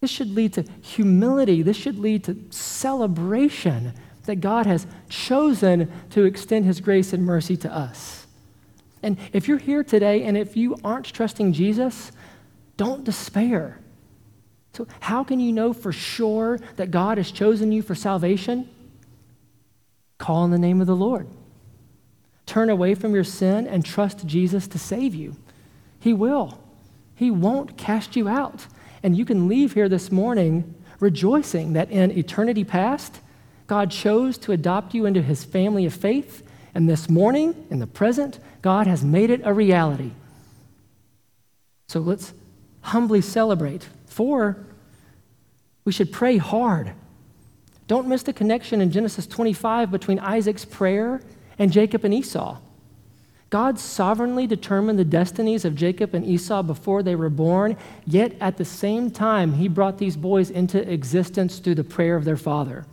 This 0.00 0.10
should 0.10 0.34
lead 0.34 0.52
to 0.54 0.64
humility. 0.80 1.62
This 1.62 1.76
should 1.76 1.98
lead 1.98 2.24
to 2.24 2.36
celebration 2.50 3.92
that 4.26 4.36
God 4.36 4.66
has 4.66 4.86
chosen 5.08 5.90
to 6.10 6.24
extend 6.24 6.66
His 6.66 6.80
grace 6.80 7.12
and 7.12 7.24
mercy 7.24 7.56
to 7.58 7.74
us. 7.74 8.26
And 9.02 9.16
if 9.32 9.48
you're 9.48 9.58
here 9.58 9.82
today 9.82 10.24
and 10.24 10.36
if 10.36 10.56
you 10.56 10.76
aren't 10.84 11.06
trusting 11.06 11.52
Jesus, 11.52 12.12
don't 12.76 13.04
despair. 13.04 13.78
So, 14.74 14.86
how 15.00 15.24
can 15.24 15.40
you 15.40 15.52
know 15.52 15.72
for 15.72 15.92
sure 15.92 16.58
that 16.76 16.90
God 16.90 17.18
has 17.18 17.32
chosen 17.32 17.72
you 17.72 17.82
for 17.82 17.94
salvation? 17.94 18.68
Call 20.18 20.42
on 20.42 20.50
the 20.50 20.58
name 20.58 20.80
of 20.80 20.86
the 20.86 20.96
Lord. 20.96 21.26
Turn 22.46 22.70
away 22.70 22.94
from 22.94 23.14
your 23.14 23.24
sin 23.24 23.66
and 23.66 23.84
trust 23.84 24.26
Jesus 24.26 24.68
to 24.68 24.78
save 24.78 25.14
you. 25.14 25.36
He 26.00 26.12
will. 26.12 26.60
He 27.14 27.30
won't 27.30 27.76
cast 27.76 28.14
you 28.14 28.28
out. 28.28 28.66
And 29.08 29.16
you 29.16 29.24
can 29.24 29.48
leave 29.48 29.72
here 29.72 29.88
this 29.88 30.12
morning 30.12 30.74
rejoicing 31.00 31.72
that 31.72 31.90
in 31.90 32.10
eternity 32.10 32.62
past, 32.62 33.20
God 33.66 33.90
chose 33.90 34.36
to 34.36 34.52
adopt 34.52 34.92
you 34.92 35.06
into 35.06 35.22
his 35.22 35.44
family 35.44 35.86
of 35.86 35.94
faith. 35.94 36.46
And 36.74 36.86
this 36.86 37.08
morning, 37.08 37.66
in 37.70 37.78
the 37.78 37.86
present, 37.86 38.38
God 38.60 38.86
has 38.86 39.02
made 39.02 39.30
it 39.30 39.40
a 39.44 39.54
reality. 39.54 40.10
So 41.88 42.00
let's 42.00 42.34
humbly 42.82 43.22
celebrate. 43.22 43.88
For 44.08 44.58
we 45.86 45.92
should 45.92 46.12
pray 46.12 46.36
hard. 46.36 46.92
Don't 47.86 48.08
miss 48.08 48.24
the 48.24 48.34
connection 48.34 48.82
in 48.82 48.90
Genesis 48.90 49.26
25 49.26 49.90
between 49.90 50.18
Isaac's 50.18 50.66
prayer 50.66 51.22
and 51.58 51.72
Jacob 51.72 52.04
and 52.04 52.12
Esau. 52.12 52.58
God 53.50 53.78
sovereignly 53.78 54.46
determined 54.46 54.98
the 54.98 55.04
destinies 55.04 55.64
of 55.64 55.74
Jacob 55.74 56.14
and 56.14 56.26
Esau 56.26 56.62
before 56.62 57.02
they 57.02 57.14
were 57.14 57.30
born, 57.30 57.76
yet 58.06 58.34
at 58.40 58.58
the 58.58 58.64
same 58.64 59.10
time, 59.10 59.54
he 59.54 59.68
brought 59.68 59.98
these 59.98 60.16
boys 60.16 60.50
into 60.50 60.90
existence 60.90 61.58
through 61.58 61.76
the 61.76 61.84
prayer 61.84 62.16
of 62.16 62.24
their 62.24 62.36
father. 62.36 62.84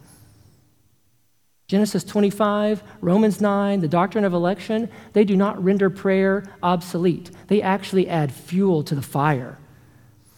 Genesis 1.67 2.03
25, 2.03 2.83
Romans 3.01 3.41
9, 3.41 3.81
the 3.81 3.87
doctrine 3.87 4.23
of 4.23 4.33
election, 4.33 4.89
they 5.13 5.25
do 5.25 5.35
not 5.35 5.61
render 5.61 5.89
prayer 5.89 6.45
obsolete. 6.61 7.31
They 7.47 7.61
actually 7.61 8.07
add 8.07 8.31
fuel 8.31 8.83
to 8.83 8.95
the 8.95 9.01
fire. 9.01 9.57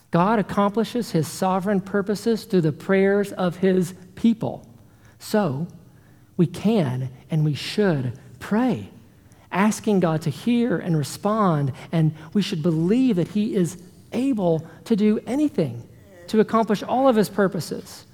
God 0.10 0.40
accomplishes 0.40 1.12
his 1.12 1.28
sovereign 1.28 1.82
purposes 1.82 2.46
through 2.46 2.62
the 2.62 2.72
prayers 2.72 3.34
of 3.34 3.58
his 3.58 3.94
people. 4.16 4.66
So, 5.20 5.68
we 6.38 6.48
can 6.48 7.10
and 7.30 7.44
we 7.44 7.56
should 7.56 8.18
pray, 8.40 8.90
asking 9.52 10.00
God 10.02 10.22
to 10.24 10.30
hear 10.30 10.78
and 10.78 10.98
respond, 10.98 11.72
and 11.92 12.14
we 12.34 12.42
should 12.42 12.62
believe 12.62 13.16
that 13.16 13.30
he 13.30 13.56
is 13.56 13.78
able 14.12 14.68
to 14.86 14.96
do 14.96 15.20
anything 15.26 15.88
to 16.28 16.40
accomplish 16.40 16.84
all 16.84 17.08
of 17.08 17.16
his 17.16 17.30
purposes. 17.30 18.06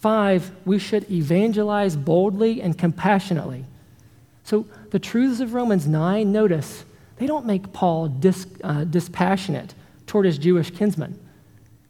Five, 0.00 0.50
we 0.64 0.78
should 0.78 1.10
evangelize 1.10 1.96
boldly 1.96 2.62
and 2.62 2.76
compassionately. 2.76 3.64
So, 4.44 4.66
the 4.90 4.98
truths 4.98 5.40
of 5.40 5.54
Romans 5.54 5.86
9, 5.86 6.30
notice, 6.30 6.84
they 7.16 7.26
don't 7.26 7.46
make 7.46 7.72
Paul 7.72 8.08
dis, 8.08 8.46
uh, 8.62 8.84
dispassionate 8.84 9.74
toward 10.06 10.26
his 10.26 10.38
Jewish 10.38 10.70
kinsmen. 10.70 11.18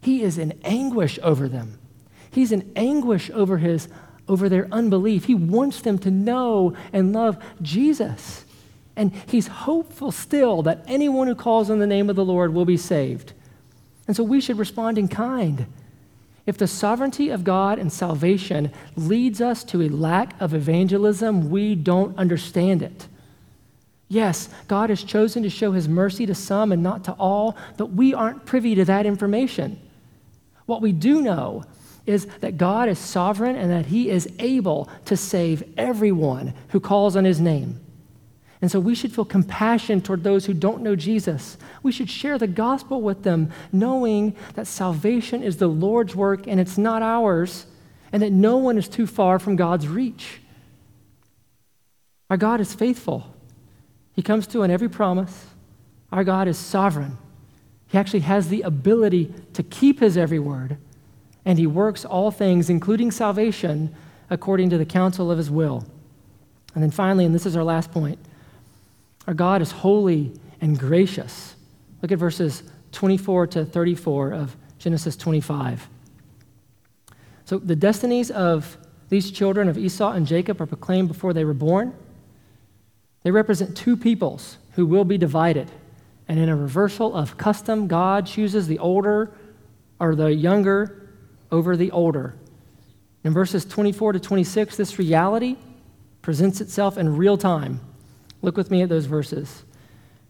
He 0.01 0.22
is 0.22 0.39
in 0.39 0.59
anguish 0.64 1.18
over 1.22 1.49
them. 1.49 1.79
He's 2.31 2.53
in 2.53 2.70
anguish 2.77 3.31
over, 3.31 3.59
his, 3.59 3.89
over 4.29 4.49
their 4.49 4.68
unbelief. 4.72 5.24
He 5.24 5.35
wants 5.35 5.81
them 5.83 5.99
to 5.99 6.11
know 6.11 6.74
and 6.93 7.12
love 7.12 7.43
Jesus. 7.62 8.45
And 8.97 9.12
he's 9.27 9.47
hopeful 9.47 10.11
still 10.11 10.62
that 10.62 10.85
anyone 10.87 11.27
who 11.27 11.35
calls 11.35 11.70
on 11.70 11.79
the 11.79 11.87
name 11.87 12.09
of 12.11 12.16
the 12.16 12.24
Lord 12.24 12.55
will 12.55 12.64
be 12.64 12.77
saved. 12.77 13.33
And 14.07 14.16
so 14.16 14.24
we 14.24 14.41
should 14.41 14.59
respond 14.59 14.99
in 14.99 15.09
kind 15.09 15.66
if 16.47 16.57
the 16.57 16.68
sovereignty 16.68 17.31
of 17.31 17.43
God 17.43 17.81
and 17.81 17.93
salvation 17.93 18.72
leads 18.95 19.41
us 19.41 19.64
to 19.64 19.83
a 19.83 19.89
lack 19.89 20.41
of 20.41 20.55
evangelism, 20.55 21.51
we 21.51 21.74
don't 21.74 22.16
understand 22.16 22.83
it. 22.83 23.09
Yes, 24.09 24.49
God 24.68 24.91
has 24.91 25.03
chosen 25.03 25.43
to 25.43 25.51
show 25.51 25.72
his 25.72 25.89
mercy 25.89 26.24
to 26.27 26.35
some 26.37 26.70
and 26.70 26.85
not 26.85 27.03
to 27.05 27.12
all, 27.14 27.57
but 27.77 27.87
we 27.87 28.14
aren't 28.14 28.47
privy 28.47 28.77
to 28.77 28.85
that 28.85 29.07
information. 29.07 29.81
What 30.66 30.81
we 30.83 30.93
do 30.93 31.20
know 31.20 31.64
is 32.07 32.26
that 32.40 32.57
God 32.57 32.88
is 32.88 32.98
sovereign 32.98 33.57
and 33.57 33.70
that 33.70 33.86
he 33.86 34.09
is 34.09 34.32
able 34.38 34.88
to 35.07 35.16
save 35.16 35.62
everyone 35.76 36.54
who 36.68 36.80
calls 36.80 37.16
on 37.16 37.24
his 37.24 37.40
name. 37.40 37.80
And 38.62 38.70
so 38.70 38.80
we 38.80 38.94
should 38.94 39.12
feel 39.12 39.24
compassion 39.24 40.00
toward 40.00 40.24
those 40.24 40.46
who 40.46 40.54
don't 40.54 40.82
know 40.82 40.96
Jesus. 40.96 41.59
We 41.82 41.92
should 41.92 42.09
share 42.09 42.38
the 42.38 42.46
gospel 42.46 43.02
with 43.02 43.22
them, 43.22 43.50
knowing 43.70 44.34
that 44.54 44.66
salvation 44.66 45.42
is 45.42 45.59
the 45.59 45.66
Lord's 45.66 46.16
work 46.16 46.46
and 46.46 46.59
it's 46.59 46.78
not 46.78 47.02
ours, 47.02 47.66
and 48.12 48.22
that 48.22 48.32
no 48.32 48.57
one 48.57 48.78
is 48.78 48.88
too 48.88 49.07
far 49.07 49.38
from 49.38 49.57
God's 49.57 49.88
reach. 49.88 50.40
Our 52.30 52.36
God 52.36 52.61
is 52.61 52.74
faithful, 52.74 53.34
He 54.14 54.22
comes 54.22 54.46
to 54.48 54.62
on 54.62 54.70
every 54.70 54.88
promise. 54.88 55.46
Our 56.11 56.24
God 56.24 56.48
is 56.48 56.57
sovereign. 56.57 57.18
He 57.88 57.98
actually 57.98 58.20
has 58.20 58.48
the 58.48 58.62
ability 58.62 59.34
to 59.52 59.62
keep 59.62 60.00
His 60.00 60.16
every 60.16 60.38
word, 60.38 60.78
and 61.47 61.59
He 61.59 61.66
works 61.66 62.05
all 62.05 62.30
things, 62.30 62.68
including 62.68 63.11
salvation, 63.11 63.94
according 64.28 64.68
to 64.70 64.78
the 64.78 64.84
counsel 64.84 65.30
of 65.30 65.38
His 65.38 65.51
will. 65.51 65.86
And 66.74 66.82
then 66.82 66.90
finally, 66.90 67.24
and 67.24 67.34
this 67.34 67.47
is 67.47 67.57
our 67.57 67.64
last 67.64 67.90
point, 67.90 68.18
our 69.26 69.32
God 69.32 69.62
is 69.62 69.70
holy 69.70 70.38
and 70.61 70.78
gracious. 70.78 71.55
Look 72.03 72.12
at 72.12 72.18
verses 72.18 72.64
24 72.92 73.47
to 73.49 73.64
34 73.64 74.32
of 74.32 74.57
Genesis 74.78 75.16
25. 75.16 75.88
So 77.44 77.59
the 77.59 77.76
destinies 77.76 78.30
of 78.30 78.76
these 79.09 79.30
children 79.30 79.68
of 79.68 79.78
Esau 79.78 80.12
and 80.12 80.26
Jacob 80.26 80.61
are 80.61 80.66
proclaimed 80.66 81.09
before 81.09 81.32
they 81.32 81.44
were 81.44 81.55
born. 81.55 81.94
They 83.22 83.30
represent 83.30 83.76
two 83.76 83.97
peoples 83.97 84.59
who 84.72 84.84
will 84.84 85.05
be 85.05 85.16
divided. 85.16 85.70
And 86.28 86.40
in 86.40 86.49
a 86.49 86.57
reversal 86.57 87.14
of 87.14 87.36
custom, 87.36 87.86
God 87.86 88.26
chooses 88.26 88.66
the 88.66 88.80
older 88.80 89.32
or 90.01 90.16
the 90.16 90.34
younger 90.34 91.05
over 91.51 91.76
the 91.76 91.90
older. 91.90 92.34
In 93.24 93.32
verses 93.32 93.64
24 93.64 94.12
to 94.12 94.20
26, 94.20 94.76
this 94.76 94.99
reality 94.99 95.57
presents 96.22 96.61
itself 96.61 96.99
in 96.99 97.16
real 97.16 97.36
time 97.36 97.80
Look 98.42 98.57
with 98.57 98.70
me 98.70 98.82
at 98.82 98.88
those 98.88 99.07
verses. 99.07 99.64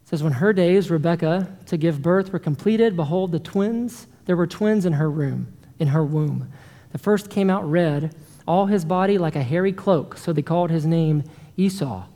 It 0.03 0.09
says, 0.09 0.23
When 0.23 0.33
her 0.33 0.53
days, 0.53 0.91
Rebekah, 0.91 1.55
to 1.67 1.77
give 1.77 2.01
birth 2.01 2.33
were 2.33 2.39
completed, 2.39 2.97
behold, 2.97 3.33
the 3.33 3.39
twins, 3.39 4.07
there 4.25 4.37
were 4.37 4.47
twins 4.47 4.87
in 4.87 4.95
her 4.95 5.11
room, 5.11 5.53
in 5.79 5.89
her 5.89 6.05
womb. 6.05 6.51
The 6.93 6.99
first 6.99 7.29
came 7.29 7.51
out 7.51 7.69
red, 7.69 8.15
all 8.47 8.67
his 8.67 8.85
body 8.85 9.19
like 9.19 9.37
a 9.37 9.43
hairy 9.43 9.73
cloak, 9.73 10.17
so 10.17 10.33
they 10.33 10.41
called 10.41 10.71
his 10.71 10.87
name 10.87 11.25
Esau. 11.57 12.07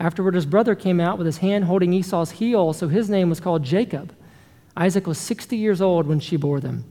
Afterward, 0.00 0.34
his 0.34 0.46
brother 0.46 0.74
came 0.74 1.00
out 1.00 1.18
with 1.18 1.26
his 1.26 1.38
hand 1.38 1.64
holding 1.64 1.92
Esau's 1.92 2.32
heel, 2.32 2.72
so 2.72 2.88
his 2.88 3.10
name 3.10 3.28
was 3.28 3.40
called 3.40 3.64
Jacob. 3.64 4.14
Isaac 4.76 5.06
was 5.06 5.18
60 5.18 5.56
years 5.56 5.80
old 5.80 6.06
when 6.06 6.20
she 6.20 6.36
bore 6.36 6.60
them. 6.60 6.84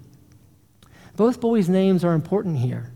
Both 1.15 1.39
boys' 1.39 1.69
names 1.69 2.03
are 2.03 2.13
important 2.13 2.57
here. 2.57 2.91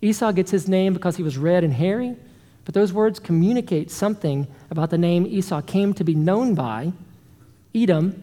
Esau 0.00 0.32
gets 0.32 0.50
his 0.50 0.68
name 0.68 0.94
because 0.94 1.16
he 1.16 1.22
was 1.22 1.38
red 1.38 1.64
and 1.64 1.72
hairy, 1.72 2.16
but 2.64 2.74
those 2.74 2.92
words 2.92 3.18
communicate 3.18 3.90
something 3.90 4.46
about 4.70 4.90
the 4.90 4.98
name 4.98 5.26
Esau 5.26 5.60
came 5.62 5.94
to 5.94 6.04
be 6.04 6.14
known 6.14 6.54
by. 6.54 6.92
Edom 7.74 8.22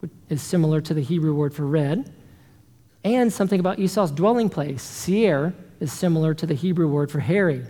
which 0.00 0.10
is 0.28 0.42
similar 0.42 0.80
to 0.80 0.94
the 0.94 1.00
Hebrew 1.00 1.34
word 1.34 1.54
for 1.54 1.66
red, 1.66 2.12
and 3.04 3.32
something 3.32 3.60
about 3.60 3.78
Esau's 3.78 4.10
dwelling 4.10 4.48
place. 4.48 4.82
Seir 4.82 5.54
is 5.80 5.92
similar 5.92 6.34
to 6.34 6.46
the 6.46 6.54
Hebrew 6.54 6.88
word 6.88 7.10
for 7.10 7.20
hairy. 7.20 7.64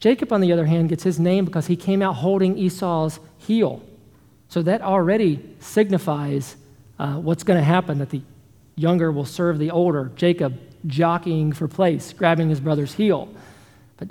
Jacob, 0.00 0.32
on 0.32 0.40
the 0.40 0.52
other 0.52 0.66
hand, 0.66 0.88
gets 0.88 1.04
his 1.04 1.20
name 1.20 1.44
because 1.44 1.66
he 1.66 1.76
came 1.76 2.02
out 2.02 2.14
holding 2.14 2.58
Esau's 2.58 3.20
heel. 3.38 3.82
So 4.48 4.62
that 4.62 4.82
already 4.82 5.40
signifies 5.60 6.56
uh, 6.98 7.14
what's 7.14 7.44
going 7.44 7.58
to 7.58 7.64
happen 7.64 7.98
that 7.98 8.10
the 8.10 8.22
younger 8.82 9.10
will 9.12 9.24
serve 9.24 9.58
the 9.58 9.70
older. 9.70 10.10
Jacob 10.16 10.58
jockeying 10.86 11.52
for 11.52 11.68
place, 11.68 12.12
grabbing 12.12 12.50
his 12.50 12.60
brother's 12.60 12.94
heel. 12.94 13.28
But 13.96 14.08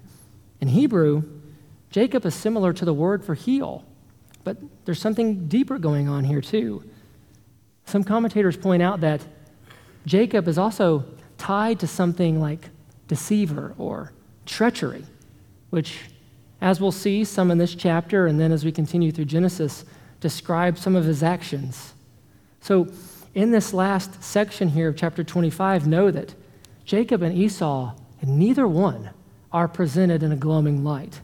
in 0.61 0.69
Hebrew, 0.69 1.23
Jacob 1.89 2.25
is 2.25 2.33
similar 2.33 2.73
to 2.73 2.85
the 2.85 2.93
word 2.93 3.23
for 3.23 3.35
heel. 3.35 3.83
But 4.43 4.57
there's 4.85 4.99
something 4.99 5.47
deeper 5.47 5.77
going 5.77 6.07
on 6.07 6.23
here, 6.23 6.41
too. 6.41 6.83
Some 7.85 8.03
commentators 8.03 8.57
point 8.57 8.81
out 8.81 9.01
that 9.01 9.21
Jacob 10.05 10.47
is 10.47 10.57
also 10.57 11.03
tied 11.37 11.79
to 11.79 11.87
something 11.87 12.39
like 12.39 12.69
deceiver 13.07 13.75
or 13.77 14.13
treachery, 14.45 15.03
which, 15.69 15.99
as 16.61 16.79
we'll 16.79 16.91
see 16.91 17.23
some 17.23 17.51
in 17.51 17.57
this 17.57 17.75
chapter 17.75 18.27
and 18.27 18.39
then 18.39 18.51
as 18.51 18.63
we 18.63 18.71
continue 18.71 19.11
through 19.11 19.25
Genesis, 19.25 19.85
describe 20.21 20.77
some 20.77 20.95
of 20.95 21.03
his 21.03 21.21
actions. 21.21 21.93
So, 22.61 22.87
in 23.33 23.51
this 23.51 23.73
last 23.73 24.23
section 24.23 24.69
here 24.69 24.89
of 24.89 24.95
chapter 24.95 25.23
25, 25.23 25.87
know 25.87 26.11
that 26.11 26.35
Jacob 26.85 27.21
and 27.21 27.37
Esau, 27.37 27.93
and 28.21 28.37
neither 28.37 28.67
one 28.67 29.11
are 29.51 29.67
presented 29.67 30.23
in 30.23 30.31
a 30.31 30.35
glowing 30.35 30.83
light. 30.83 31.21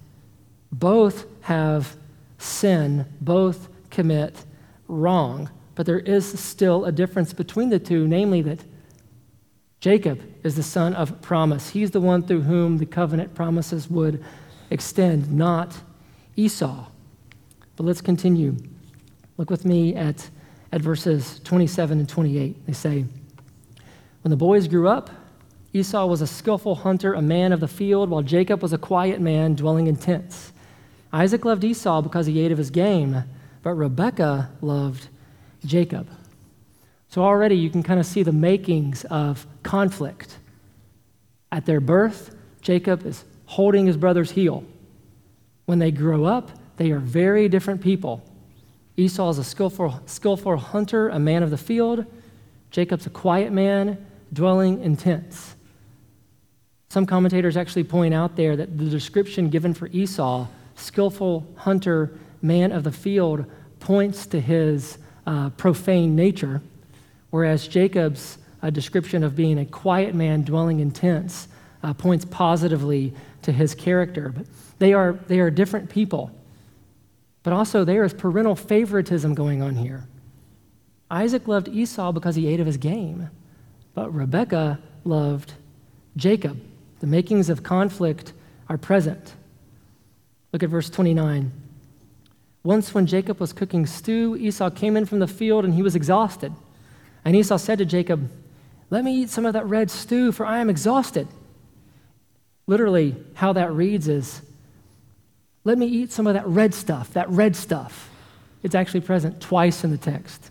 Both 0.72 1.26
have 1.42 1.96
sin, 2.38 3.06
both 3.22 3.70
commit 3.90 4.46
wrong, 4.88 5.50
but 5.76 5.86
there 5.86 6.00
is 6.00 6.40
still 6.40 6.86
a 6.86 6.92
difference 6.92 7.34
between 7.34 7.70
the 7.70 7.80
two, 7.80 8.08
namely 8.08 8.42
that 8.42 8.60
Jacob 9.80 10.24
is 10.44 10.56
the 10.56 10.64
son 10.64 10.94
of 10.96 11.22
promise. 11.22 11.70
He's 11.70 11.92
the 11.92 12.02
one 12.02 12.24
through 12.24 12.42
whom 12.42 12.78
the 12.78 12.86
covenant 12.86 13.36
promises 13.36 13.90
would 13.90 14.24
extend, 14.70 15.32
not 15.32 15.80
Esau. 16.36 16.88
But 17.76 17.86
let's 17.86 18.02
continue. 18.02 18.58
Look 19.38 19.50
with 19.50 19.66
me 19.66 19.96
at, 19.96 20.30
at 20.72 20.82
verses 20.82 21.40
27 21.44 22.00
and 22.00 22.10
28. 22.10 22.66
They 22.66 22.74
say, 22.74 23.06
When 24.22 24.30
the 24.30 24.38
boys 24.38 24.68
grew 24.68 24.88
up, 24.88 25.10
Esau 25.74 26.06
was 26.06 26.22
a 26.22 26.28
skillful 26.28 26.76
hunter, 26.76 27.14
a 27.14 27.22
man 27.22 27.52
of 27.52 27.60
the 27.60 27.68
field, 27.68 28.10
while 28.10 28.22
Jacob 28.22 28.62
was 28.62 28.74
a 28.74 28.78
quiet 28.78 29.22
man 29.22 29.56
dwelling 29.56 29.88
in 29.88 29.96
tents. 29.96 30.52
Isaac 31.14 31.46
loved 31.46 31.64
Esau 31.64 32.02
because 32.02 32.26
he 32.26 32.40
ate 32.40 32.52
of 32.52 32.58
his 32.58 32.70
game, 32.70 33.24
but 33.64 33.74
Rebekah 33.74 34.50
loved 34.62 35.08
Jacob. 35.66 36.10
So 37.10 37.22
already 37.24 37.56
you 37.56 37.70
can 37.70 37.84
kind 37.84 38.00
of 38.00 38.06
see 38.06 38.24
the 38.24 38.32
makings 38.32 39.06
of 39.06 39.46
conflict. 39.64 40.38
At 41.52 41.66
their 41.66 41.80
birth, 41.80 42.36
Jacob 42.62 43.06
is 43.06 43.24
holding 43.46 43.86
his 43.86 43.98
brother's 43.98 44.32
heel. 44.32 44.64
When 45.66 45.80
they 45.80 45.92
grow 45.92 46.26
up, 46.26 46.52
they 46.78 46.92
are 46.92 47.00
very 47.00 47.48
different 47.50 47.82
people. 47.82 48.24
Esau 48.98 49.30
is 49.30 49.38
a 49.38 49.44
skillful, 49.44 50.02
skillful 50.08 50.58
hunter, 50.58 51.10
a 51.10 51.20
man 51.20 51.44
of 51.44 51.52
the 51.52 51.58
field. 51.58 52.06
Jacob's 52.72 53.06
a 53.06 53.12
quiet 53.12 53.54
man, 53.54 54.04
dwelling 54.34 54.82
in 54.82 54.98
tents. 54.98 55.56
Some 56.90 57.06
commentators 57.06 57.56
actually 57.56 57.84
point 57.84 58.16
out 58.16 58.36
there 58.36 58.56
that 58.56 58.78
the 58.78 58.86
description 58.86 59.50
given 59.50 59.76
for 59.76 59.88
Esau, 59.88 60.48
skillful 60.76 61.48
hunter, 61.58 62.18
man 62.42 62.72
of 62.72 62.84
the 62.84 62.92
field, 62.92 63.46
points 63.80 64.26
to 64.28 64.42
his 64.42 64.98
uh, 65.28 65.52
profane 65.52 66.16
nature, 66.16 66.62
whereas 67.30 67.68
Jacob's 67.68 68.40
uh, 68.64 68.72
description 68.72 69.24
of 69.24 69.36
being 69.36 69.60
a 69.60 69.66
quiet 69.66 70.16
man 70.16 70.42
dwelling 70.42 70.80
in 70.80 70.90
tents 70.90 71.48
uh, 71.84 71.94
points 71.94 72.26
positively 72.26 73.14
to 73.44 73.52
his 73.52 73.76
character. 73.76 74.30
But 74.30 74.48
they 74.80 74.94
are, 74.94 75.14
they 75.28 75.40
are 75.40 75.52
different 75.52 75.90
people. 75.90 76.32
But 77.48 77.54
also, 77.54 77.86
there 77.86 78.04
is 78.04 78.14
parental 78.14 78.58
favoritism 78.58 79.34
going 79.34 79.62
on 79.62 79.78
here. 79.78 80.06
Isaac 81.10 81.48
loved 81.48 81.70
Esau 81.70 82.12
because 82.12 82.36
he 82.36 82.46
ate 82.46 82.60
of 82.60 82.66
his 82.66 82.76
game, 82.76 83.30
but 83.94 84.14
Rebekah 84.14 84.80
loved 85.06 85.54
Jacob. 86.18 86.60
The 87.00 87.08
makings 87.08 87.50
of 87.50 87.64
conflict 87.64 88.34
are 88.68 88.78
present. 88.78 89.36
Look 90.52 90.62
at 90.62 90.70
verse 90.70 90.90
29. 90.90 91.54
Once, 92.64 92.94
when 92.94 93.06
Jacob 93.06 93.40
was 93.40 93.54
cooking 93.54 93.86
stew, 93.86 94.36
Esau 94.36 94.70
came 94.70 94.98
in 94.98 95.06
from 95.06 95.20
the 95.20 95.26
field 95.26 95.64
and 95.64 95.74
he 95.74 95.82
was 95.82 95.96
exhausted. 95.96 96.52
And 97.24 97.34
Esau 97.34 97.56
said 97.56 97.78
to 97.78 97.86
Jacob, 97.86 98.30
Let 98.90 99.06
me 99.06 99.22
eat 99.22 99.30
some 99.30 99.46
of 99.46 99.54
that 99.54 99.68
red 99.68 99.90
stew, 99.90 100.34
for 100.34 100.46
I 100.46 100.58
am 100.58 100.70
exhausted. 100.70 101.30
Literally, 102.68 103.16
how 103.36 103.54
that 103.54 103.72
reads 103.72 104.10
is, 104.10 104.42
Let 105.68 105.78
me 105.78 105.86
eat 105.86 106.14
some 106.14 106.28
of 106.28 106.36
that 106.36 106.48
red 106.48 106.74
stuff, 106.74 107.12
that 107.12 107.30
red 107.30 107.54
stuff. 107.54 108.10
It's 108.64 108.74
actually 108.74 109.02
present 109.02 109.42
twice 109.42 109.84
in 109.84 109.92
the 109.92 109.98
text. 109.98 110.46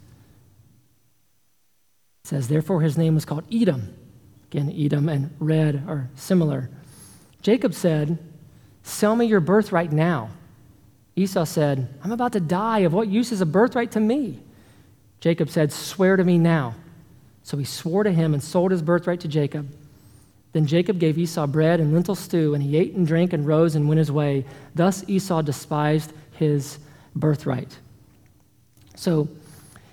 It 2.23 2.29
says, 2.29 2.49
Therefore, 2.49 2.83
his 2.83 2.99
name 2.99 3.15
was 3.15 3.25
called 3.25 3.45
Edom 3.51 3.95
Again, 4.51 4.71
Edom 4.77 5.09
and 5.09 5.35
red 5.39 5.85
are 5.89 6.11
similar. 6.17 6.69
Jacob 7.41 7.73
said, 7.73 8.19
Sell 8.83 9.17
me 9.17 9.25
your 9.25 9.41
birthright 9.41 9.91
now. 9.91 10.29
Esau 11.17 11.45
said, 11.45 11.89
I'm 12.05 12.13
about 12.13 12.33
to 12.35 12.41
die. 12.41 12.81
Of 12.81 12.93
what 12.93 13.09
use 13.09 13.33
is 13.33 13.41
a 13.41 13.47
birthright 13.47 13.93
to 13.93 14.01
me? 14.01 14.43
Jacob 15.21 15.49
said, 15.49 15.73
Swear 15.73 16.17
to 16.17 16.25
me 16.25 16.37
now. 16.37 16.75
So 17.43 17.57
he 17.57 17.65
swore 17.65 18.05
to 18.05 18.13
him 18.13 18.35
and 18.35 18.43
sold 18.43 18.71
his 18.71 18.83
birthright 18.83 19.21
to 19.21 19.29
Jacob. 19.29 19.67
Then 20.57 20.65
Jacob 20.65 20.99
gave 20.99 21.19
Esau 21.19 21.47
bread 21.47 21.81
and 21.81 21.93
lentil 21.93 22.15
stew, 22.15 22.55
and 22.55 22.63
he 22.63 22.79
ate 22.79 22.95
and 22.95 23.07
drank 23.07 23.35
and 23.35 23.47
rose 23.47 23.75
and 23.75 23.87
went 23.87 23.99
his 23.99 24.11
way. 24.11 24.47
Thus 24.75 25.05
Esau 25.07 25.43
despised 25.43 26.15
his 26.33 26.79
birthright. 27.15 27.79
So 28.95 29.29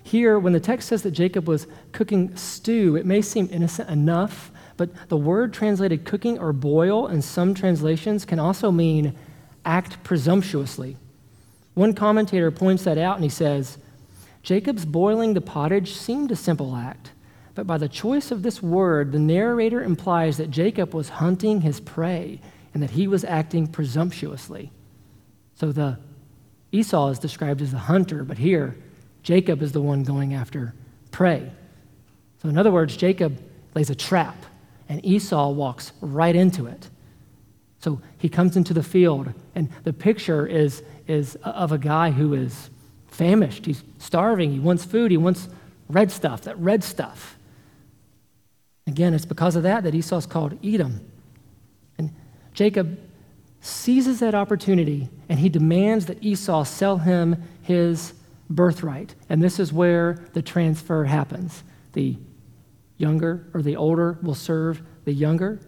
here, 0.04 0.40
when 0.40 0.54
the 0.54 0.62
text 0.62 0.88
says 0.88 1.02
that 1.02 1.12
Jacob 1.12 1.50
was 1.50 1.68
cooking 1.92 2.34
stew, 2.38 2.96
it 2.96 3.06
may 3.06 3.22
seem 3.22 3.50
innocent 3.52 3.90
enough, 3.90 4.52
but 4.78 5.10
the 5.10 5.18
word 5.18 5.54
translated 5.54 6.06
cooking 6.06 6.40
or 6.40 6.54
boil 6.54 7.08
in 7.08 7.22
some 7.22 7.54
translations 7.54 8.24
can 8.24 8.40
also 8.40 8.72
mean 8.72 9.14
act 9.66 10.02
presumptuously. 10.06 10.96
One 11.74 11.94
commentator 11.94 12.52
points 12.52 12.86
that 12.86 12.98
out 12.98 13.16
and 13.16 13.26
he 13.26 13.30
says, 13.30 13.80
Jacob's 14.44 14.86
boiling 14.86 15.34
the 15.34 15.42
pottage 15.42 15.92
seemed 15.92 16.32
a 16.32 16.38
simple 16.38 16.74
act, 16.74 17.12
but 17.56 17.68
by 17.68 17.78
the 17.78 17.88
choice 17.88 18.32
of 18.32 18.42
this 18.42 18.62
word, 18.64 19.12
the 19.12 19.20
narrator 19.20 19.84
implies 19.84 20.38
that 20.38 20.50
Jacob 20.50 20.94
was 20.94 21.10
hunting 21.10 21.62
his 21.62 21.80
prey 21.80 22.40
and 22.74 22.82
that 22.82 22.92
he 22.92 23.08
was 23.08 23.24
acting 23.24 23.68
presumptuously. 23.68 24.72
So 25.56 25.72
the 25.72 26.00
Esau 26.72 27.10
is 27.10 27.20
described 27.20 27.62
as 27.62 27.72
the 27.72 27.78
hunter, 27.78 28.24
but 28.24 28.40
here 28.40 28.76
Jacob 29.22 29.62
is 29.62 29.72
the 29.72 29.82
one 29.82 30.04
going 30.04 30.34
after 30.34 30.74
prey. 31.12 31.52
So, 32.42 32.50
in 32.50 32.58
other 32.58 32.72
words, 32.72 32.98
Jacob 32.98 33.40
lays 33.76 33.90
a 33.90 33.96
trap, 33.96 34.36
and 34.90 35.04
Esau 35.06 35.52
walks 35.52 35.94
right 36.02 36.36
into 36.36 36.66
it. 36.66 36.90
So 37.80 38.02
he 38.18 38.30
comes 38.30 38.58
into 38.58 38.74
the 38.74 38.84
field, 38.84 39.34
and 39.56 39.70
the 39.84 39.94
picture 39.94 40.48
is, 40.48 40.84
is 41.08 41.36
of 41.44 41.72
a 41.72 41.78
guy 41.78 42.12
who 42.12 42.34
is 42.34 42.70
famished. 43.08 43.66
He's 43.66 43.84
starving. 44.00 44.52
He 44.52 44.60
wants 44.60 44.84
food. 44.84 45.12
He 45.12 45.18
wants 45.18 45.48
red 45.90 46.12
stuff, 46.12 46.42
that 46.42 46.58
red 46.58 46.84
stuff. 46.84 47.38
Again, 48.86 49.14
it's 49.14 49.26
because 49.26 49.56
of 49.56 49.64
that 49.64 49.84
that 49.84 49.96
Esau's 49.96 50.26
called 50.26 50.58
Edom. 50.64 51.10
And 51.98 52.14
Jacob 52.54 53.00
seizes 53.62 54.20
that 54.20 54.36
opportunity, 54.36 55.10
and 55.30 55.40
he 55.40 55.50
demands 55.50 56.06
that 56.08 56.22
Esau 56.22 56.64
sell 56.64 56.98
him 56.98 57.42
his 57.62 58.14
birthright. 58.50 59.16
And 59.30 59.42
this 59.42 59.60
is 59.60 59.72
where 59.72 60.20
the 60.34 60.42
transfer 60.42 61.06
happens. 61.06 61.64
The 61.94 62.18
younger 62.98 63.48
or 63.54 63.62
the 63.62 63.76
older 63.76 64.18
will 64.22 64.36
serve 64.36 64.82
the 65.06 65.14
younger. 65.14 65.60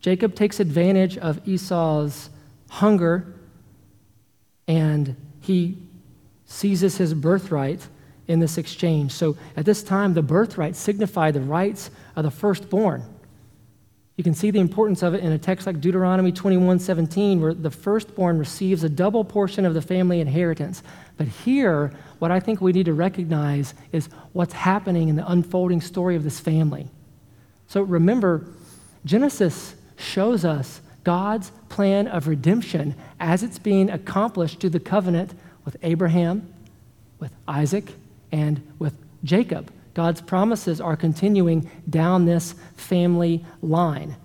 Jacob 0.00 0.34
takes 0.34 0.58
advantage 0.58 1.16
of 1.18 1.46
Esau's 1.46 2.30
hunger 2.68 3.34
and 4.66 5.16
he 5.40 5.78
seizes 6.44 6.96
his 6.96 7.14
birthright 7.14 7.86
in 8.28 8.40
this 8.40 8.58
exchange. 8.58 9.12
So 9.12 9.36
at 9.56 9.64
this 9.64 9.82
time, 9.82 10.14
the 10.14 10.22
birthright 10.22 10.76
signified 10.76 11.34
the 11.34 11.40
rights 11.40 11.90
of 12.16 12.24
the 12.24 12.30
firstborn. 12.30 13.04
You 14.16 14.24
can 14.24 14.34
see 14.34 14.50
the 14.50 14.60
importance 14.60 15.02
of 15.02 15.14
it 15.14 15.24
in 15.24 15.32
a 15.32 15.38
text 15.38 15.66
like 15.66 15.80
Deuteronomy 15.80 16.32
21 16.32 16.78
17, 16.78 17.40
where 17.40 17.54
the 17.54 17.70
firstborn 17.70 18.38
receives 18.38 18.84
a 18.84 18.88
double 18.88 19.24
portion 19.24 19.64
of 19.64 19.74
the 19.74 19.82
family 19.82 20.20
inheritance. 20.20 20.82
But 21.16 21.28
here, 21.28 21.92
what 22.18 22.30
I 22.30 22.38
think 22.38 22.60
we 22.60 22.72
need 22.72 22.86
to 22.86 22.92
recognize 22.92 23.74
is 23.90 24.08
what's 24.32 24.52
happening 24.52 25.08
in 25.08 25.16
the 25.16 25.28
unfolding 25.30 25.80
story 25.80 26.14
of 26.14 26.24
this 26.24 26.38
family. 26.38 26.88
So 27.68 27.82
remember, 27.82 28.46
Genesis 29.04 29.74
shows 29.96 30.44
us 30.44 30.82
God's 31.04 31.50
plan 31.68 32.06
of 32.06 32.28
redemption 32.28 32.94
as 33.18 33.42
it's 33.42 33.58
being 33.58 33.90
accomplished 33.90 34.60
through 34.60 34.70
the 34.70 34.80
covenant 34.80 35.32
with 35.64 35.76
Abraham, 35.82 36.52
with 37.18 37.32
Isaac, 37.48 37.94
and 38.30 38.60
with 38.78 38.94
Jacob. 39.24 39.72
God's 39.94 40.20
promises 40.20 40.80
are 40.80 40.96
continuing 40.96 41.70
down 41.88 42.24
this 42.24 42.54
family 42.76 43.44
line. 43.60 44.16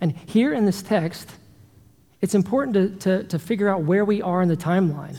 And 0.00 0.12
here 0.26 0.52
in 0.52 0.66
this 0.66 0.82
text, 0.82 1.30
it's 2.20 2.34
important 2.34 2.74
to, 2.74 3.20
to, 3.20 3.24
to, 3.24 3.38
figure 3.38 3.68
out 3.68 3.82
where 3.82 4.04
we 4.04 4.22
are 4.22 4.42
in 4.42 4.48
the 4.48 4.56
timeline. 4.56 5.16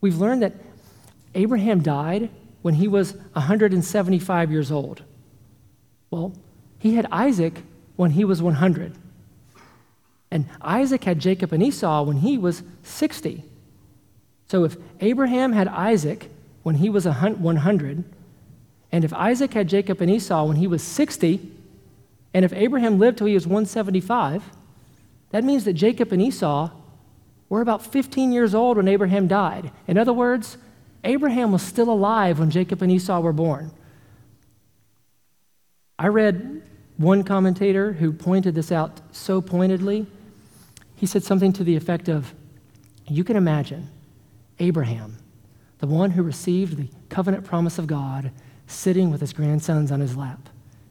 We've 0.00 0.18
learned 0.18 0.42
that 0.42 0.54
Abraham 1.34 1.80
died 1.80 2.28
when 2.62 2.74
he 2.74 2.88
was 2.88 3.14
175 3.32 4.50
years 4.50 4.70
old. 4.70 5.02
Well, 6.10 6.34
he 6.78 6.94
had 6.94 7.06
Isaac 7.10 7.62
when 7.96 8.10
he 8.10 8.24
was 8.24 8.42
100. 8.42 8.94
And 10.30 10.48
Isaac 10.60 11.04
had 11.04 11.18
Jacob 11.18 11.52
and 11.52 11.62
Esau 11.62 12.02
when 12.02 12.18
he 12.18 12.38
was 12.38 12.62
60. 12.82 13.44
So 14.48 14.64
if 14.64 14.76
Abraham 15.00 15.52
had 15.52 15.68
Isaac 15.68 16.30
when 16.62 16.76
he 16.76 16.90
was 16.90 17.06
100, 17.06 18.04
and 18.92 19.04
if 19.04 19.12
Isaac 19.14 19.54
had 19.54 19.68
Jacob 19.68 20.02
and 20.02 20.10
Esau 20.10 20.44
when 20.44 20.56
he 20.56 20.66
was 20.66 20.82
60, 20.82 21.40
and 22.34 22.44
if 22.44 22.52
Abraham 22.52 22.98
lived 22.98 23.18
till 23.18 23.26
he 23.26 23.34
was 23.34 23.46
175, 23.46 24.44
that 25.30 25.42
means 25.42 25.64
that 25.64 25.72
Jacob 25.72 26.12
and 26.12 26.20
Esau 26.20 26.70
were 27.48 27.62
about 27.62 27.84
15 27.84 28.32
years 28.32 28.54
old 28.54 28.76
when 28.76 28.88
Abraham 28.88 29.26
died. 29.26 29.70
In 29.86 29.96
other 29.96 30.12
words, 30.12 30.58
Abraham 31.04 31.52
was 31.52 31.62
still 31.62 31.90
alive 31.90 32.38
when 32.38 32.50
Jacob 32.50 32.82
and 32.82 32.92
Esau 32.92 33.20
were 33.20 33.32
born. 33.32 33.72
I 35.98 36.08
read 36.08 36.62
one 36.96 37.24
commentator 37.24 37.94
who 37.94 38.12
pointed 38.12 38.54
this 38.54 38.70
out 38.70 39.00
so 39.10 39.40
pointedly. 39.40 40.06
He 40.96 41.06
said 41.06 41.24
something 41.24 41.52
to 41.54 41.64
the 41.64 41.76
effect 41.76 42.08
of 42.08 42.34
You 43.08 43.24
can 43.24 43.36
imagine 43.36 43.88
Abraham, 44.58 45.16
the 45.78 45.86
one 45.86 46.10
who 46.10 46.22
received 46.22 46.76
the 46.76 46.88
covenant 47.08 47.44
promise 47.44 47.78
of 47.78 47.86
God, 47.86 48.30
sitting 48.66 49.10
with 49.10 49.20
his 49.20 49.32
grandsons 49.32 49.90
on 49.90 50.00
his 50.00 50.16
lap, 50.16 50.48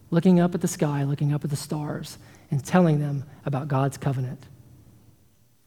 looking 0.09 0.39
up 0.39 0.53
at 0.53 0.61
the 0.61 0.67
sky, 0.67 1.03
looking 1.03 1.33
up 1.33 1.43
at 1.43 1.49
the 1.49 1.55
stars, 1.55 2.17
and 2.49 2.63
telling 2.63 2.99
them 2.99 3.23
about 3.45 3.67
God's 3.67 3.97
covenant. 3.97 4.45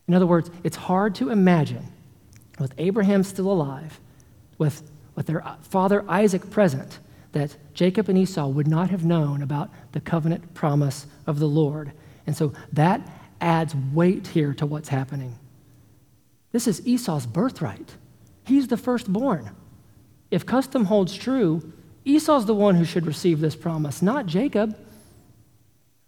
In 0.06 0.14
other 0.14 0.26
words, 0.26 0.50
it's 0.62 0.76
hard 0.76 1.14
to 1.16 1.30
imagine, 1.30 1.86
with 2.58 2.74
Abraham 2.78 3.22
still 3.22 3.50
alive, 3.50 3.98
with, 4.58 4.90
with 5.14 5.26
their 5.26 5.42
father 5.62 6.04
Isaac 6.08 6.50
present, 6.50 6.98
that 7.32 7.56
Jacob 7.72 8.08
and 8.08 8.18
Esau 8.18 8.46
would 8.48 8.68
not 8.68 8.90
have 8.90 9.04
known 9.04 9.42
about 9.42 9.70
the 9.92 10.00
covenant 10.00 10.54
promise 10.54 11.06
of 11.26 11.38
the 11.38 11.48
Lord. 11.48 11.92
And 12.26 12.36
so 12.36 12.52
that 12.72 13.00
adds 13.40 13.74
weight 13.92 14.28
here 14.28 14.54
to 14.54 14.66
what's 14.66 14.88
happening. 14.88 15.36
This 16.52 16.68
is 16.68 16.86
Esau's 16.86 17.26
birthright. 17.26 17.96
He's 18.44 18.68
the 18.68 18.76
firstborn. 18.76 19.50
If 20.30 20.46
custom 20.46 20.84
holds 20.84 21.16
true, 21.16 21.72
Esau's 22.04 22.46
the 22.46 22.54
one 22.54 22.74
who 22.74 22.84
should 22.84 23.06
receive 23.06 23.40
this 23.40 23.56
promise, 23.56 24.02
not 24.02 24.26
Jacob. 24.26 24.76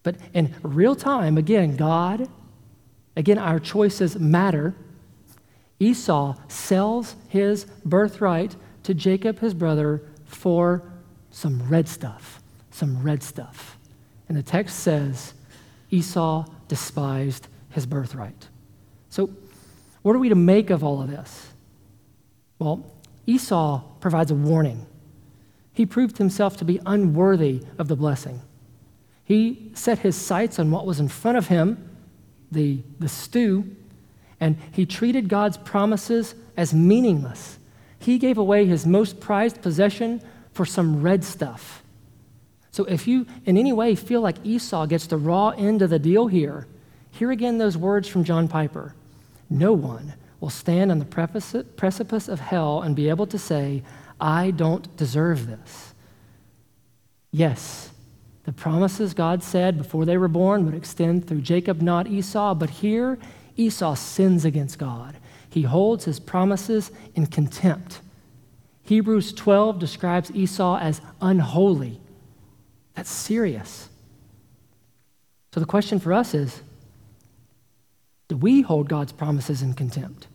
But 0.02 0.16
in 0.34 0.54
real 0.62 0.94
time, 0.94 1.36
again, 1.36 1.76
God, 1.76 2.28
again, 3.16 3.38
our 3.38 3.58
choices 3.58 4.18
matter. 4.18 4.74
Esau 5.80 6.36
sells 6.48 7.16
his 7.28 7.64
birthright 7.84 8.54
to 8.84 8.94
Jacob, 8.94 9.40
his 9.40 9.52
brother, 9.52 10.02
for 10.26 10.82
some 11.30 11.68
red 11.68 11.88
stuff, 11.88 12.40
some 12.70 13.02
red 13.02 13.22
stuff. 13.22 13.78
And 14.28 14.36
the 14.36 14.42
text 14.42 14.80
says 14.80 15.34
Esau 15.90 16.46
despised 16.68 17.48
his 17.70 17.86
birthright. 17.86 18.48
So, 19.10 19.30
what 20.02 20.14
are 20.14 20.18
we 20.18 20.28
to 20.28 20.34
make 20.34 20.70
of 20.70 20.84
all 20.84 21.02
of 21.02 21.10
this? 21.10 21.48
Well, 22.58 22.92
Esau 23.26 23.82
provides 24.00 24.30
a 24.30 24.34
warning. 24.34 24.86
He 25.76 25.84
proved 25.84 26.16
himself 26.16 26.56
to 26.56 26.64
be 26.64 26.80
unworthy 26.86 27.60
of 27.76 27.88
the 27.88 27.96
blessing. 27.96 28.40
He 29.24 29.70
set 29.74 29.98
his 29.98 30.16
sights 30.16 30.58
on 30.58 30.70
what 30.70 30.86
was 30.86 30.98
in 30.98 31.08
front 31.08 31.36
of 31.36 31.48
him, 31.48 31.90
the, 32.50 32.78
the 32.98 33.10
stew, 33.10 33.76
and 34.40 34.56
he 34.72 34.86
treated 34.86 35.28
God's 35.28 35.58
promises 35.58 36.34
as 36.56 36.72
meaningless. 36.72 37.58
He 37.98 38.16
gave 38.16 38.38
away 38.38 38.64
his 38.64 38.86
most 38.86 39.20
prized 39.20 39.60
possession 39.60 40.22
for 40.54 40.64
some 40.64 41.02
red 41.02 41.22
stuff. 41.22 41.82
So 42.70 42.84
if 42.84 43.06
you 43.06 43.26
in 43.44 43.58
any 43.58 43.74
way 43.74 43.94
feel 43.96 44.22
like 44.22 44.36
Esau 44.44 44.86
gets 44.86 45.06
the 45.06 45.18
raw 45.18 45.50
end 45.50 45.82
of 45.82 45.90
the 45.90 45.98
deal 45.98 46.28
here, 46.28 46.66
hear 47.10 47.30
again 47.30 47.58
those 47.58 47.76
words 47.76 48.08
from 48.08 48.24
John 48.24 48.48
Piper 48.48 48.94
No 49.50 49.74
one 49.74 50.14
will 50.40 50.48
stand 50.48 50.90
on 50.90 51.00
the 51.00 51.62
precipice 51.76 52.28
of 52.28 52.40
hell 52.40 52.80
and 52.80 52.96
be 52.96 53.10
able 53.10 53.26
to 53.26 53.38
say, 53.38 53.82
I 54.20 54.50
don't 54.50 54.96
deserve 54.96 55.46
this. 55.46 55.94
Yes, 57.30 57.90
the 58.44 58.52
promises 58.52 59.12
God 59.12 59.42
said 59.42 59.76
before 59.76 60.04
they 60.04 60.16
were 60.16 60.28
born 60.28 60.64
would 60.64 60.74
extend 60.74 61.26
through 61.26 61.40
Jacob, 61.40 61.82
not 61.82 62.06
Esau, 62.06 62.54
but 62.54 62.70
here 62.70 63.18
Esau 63.56 63.94
sins 63.94 64.44
against 64.44 64.78
God. 64.78 65.16
He 65.50 65.62
holds 65.62 66.04
his 66.04 66.20
promises 66.20 66.92
in 67.14 67.26
contempt. 67.26 68.00
Hebrews 68.84 69.32
12 69.32 69.78
describes 69.78 70.30
Esau 70.30 70.78
as 70.78 71.00
unholy. 71.20 71.98
That's 72.94 73.10
serious. 73.10 73.88
So 75.52 75.60
the 75.60 75.66
question 75.66 75.98
for 75.98 76.12
us 76.12 76.34
is 76.34 76.62
do 78.28 78.36
we 78.36 78.62
hold 78.62 78.88
God's 78.88 79.12
promises 79.12 79.62
in 79.62 79.74
contempt? 79.74 80.28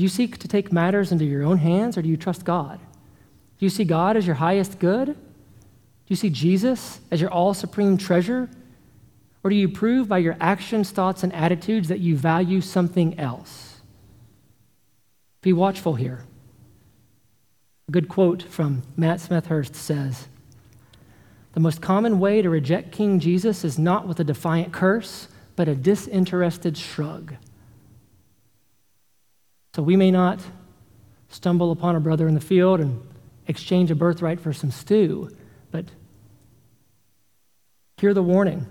Do 0.00 0.02
you 0.02 0.08
seek 0.08 0.38
to 0.38 0.48
take 0.48 0.72
matters 0.72 1.12
into 1.12 1.26
your 1.26 1.42
own 1.42 1.58
hands 1.58 1.98
or 1.98 2.00
do 2.00 2.08
you 2.08 2.16
trust 2.16 2.46
God? 2.46 2.78
Do 2.78 3.66
you 3.66 3.68
see 3.68 3.84
God 3.84 4.16
as 4.16 4.26
your 4.26 4.36
highest 4.36 4.78
good? 4.78 5.08
Do 5.08 5.14
you 6.06 6.16
see 6.16 6.30
Jesus 6.30 7.00
as 7.10 7.20
your 7.20 7.28
all 7.28 7.52
supreme 7.52 7.98
treasure? 7.98 8.48
Or 9.44 9.50
do 9.50 9.56
you 9.56 9.68
prove 9.68 10.08
by 10.08 10.16
your 10.16 10.38
actions, 10.40 10.90
thoughts, 10.90 11.22
and 11.22 11.34
attitudes 11.34 11.88
that 11.88 12.00
you 12.00 12.16
value 12.16 12.62
something 12.62 13.18
else? 13.18 13.82
Be 15.42 15.52
watchful 15.52 15.96
here. 15.96 16.24
A 17.86 17.92
good 17.92 18.08
quote 18.08 18.42
from 18.42 18.84
Matt 18.96 19.18
Smethurst 19.18 19.74
says 19.74 20.28
The 21.52 21.60
most 21.60 21.82
common 21.82 22.18
way 22.18 22.40
to 22.40 22.48
reject 22.48 22.90
King 22.90 23.20
Jesus 23.20 23.64
is 23.64 23.78
not 23.78 24.08
with 24.08 24.18
a 24.18 24.24
defiant 24.24 24.72
curse, 24.72 25.28
but 25.56 25.68
a 25.68 25.74
disinterested 25.74 26.78
shrug. 26.78 27.34
So 29.74 29.82
we 29.82 29.96
may 29.96 30.10
not 30.10 30.40
stumble 31.28 31.70
upon 31.70 31.96
a 31.96 32.00
brother 32.00 32.26
in 32.26 32.34
the 32.34 32.40
field 32.40 32.80
and 32.80 33.00
exchange 33.46 33.90
a 33.90 33.94
birthright 33.94 34.40
for 34.40 34.52
some 34.52 34.70
stew, 34.70 35.30
but 35.70 35.86
hear 37.98 38.14
the 38.14 38.22
warning. 38.22 38.66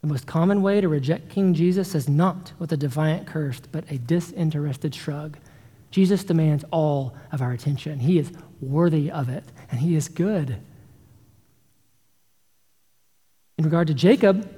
The 0.00 0.06
most 0.06 0.26
common 0.26 0.62
way 0.62 0.80
to 0.80 0.88
reject 0.88 1.28
King 1.28 1.54
Jesus 1.54 1.94
is 1.94 2.08
not 2.08 2.52
with 2.58 2.72
a 2.72 2.76
defiant 2.76 3.26
curse, 3.26 3.60
but 3.60 3.90
a 3.90 3.98
disinterested 3.98 4.94
shrug. 4.94 5.38
Jesus 5.90 6.22
demands 6.22 6.64
all 6.70 7.16
of 7.32 7.42
our 7.42 7.52
attention. 7.52 7.98
He 7.98 8.18
is 8.18 8.30
worthy 8.60 9.10
of 9.10 9.28
it, 9.28 9.44
and 9.70 9.80
He 9.80 9.96
is 9.96 10.08
good. 10.08 10.58
In 13.56 13.64
regard 13.64 13.88
to 13.88 13.94
Jacob, 13.94 14.48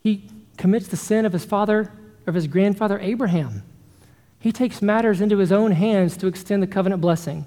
he 0.00 0.30
commits 0.56 0.88
the 0.88 0.96
sin 0.96 1.26
of 1.26 1.34
his 1.34 1.44
father, 1.44 1.92
of 2.28 2.34
his 2.34 2.46
grandfather 2.46 2.98
Abraham. 3.00 3.62
He 4.38 4.52
takes 4.52 4.80
matters 4.80 5.20
into 5.20 5.38
his 5.38 5.50
own 5.50 5.72
hands 5.72 6.16
to 6.18 6.26
extend 6.26 6.62
the 6.62 6.68
covenant 6.68 7.00
blessing. 7.00 7.46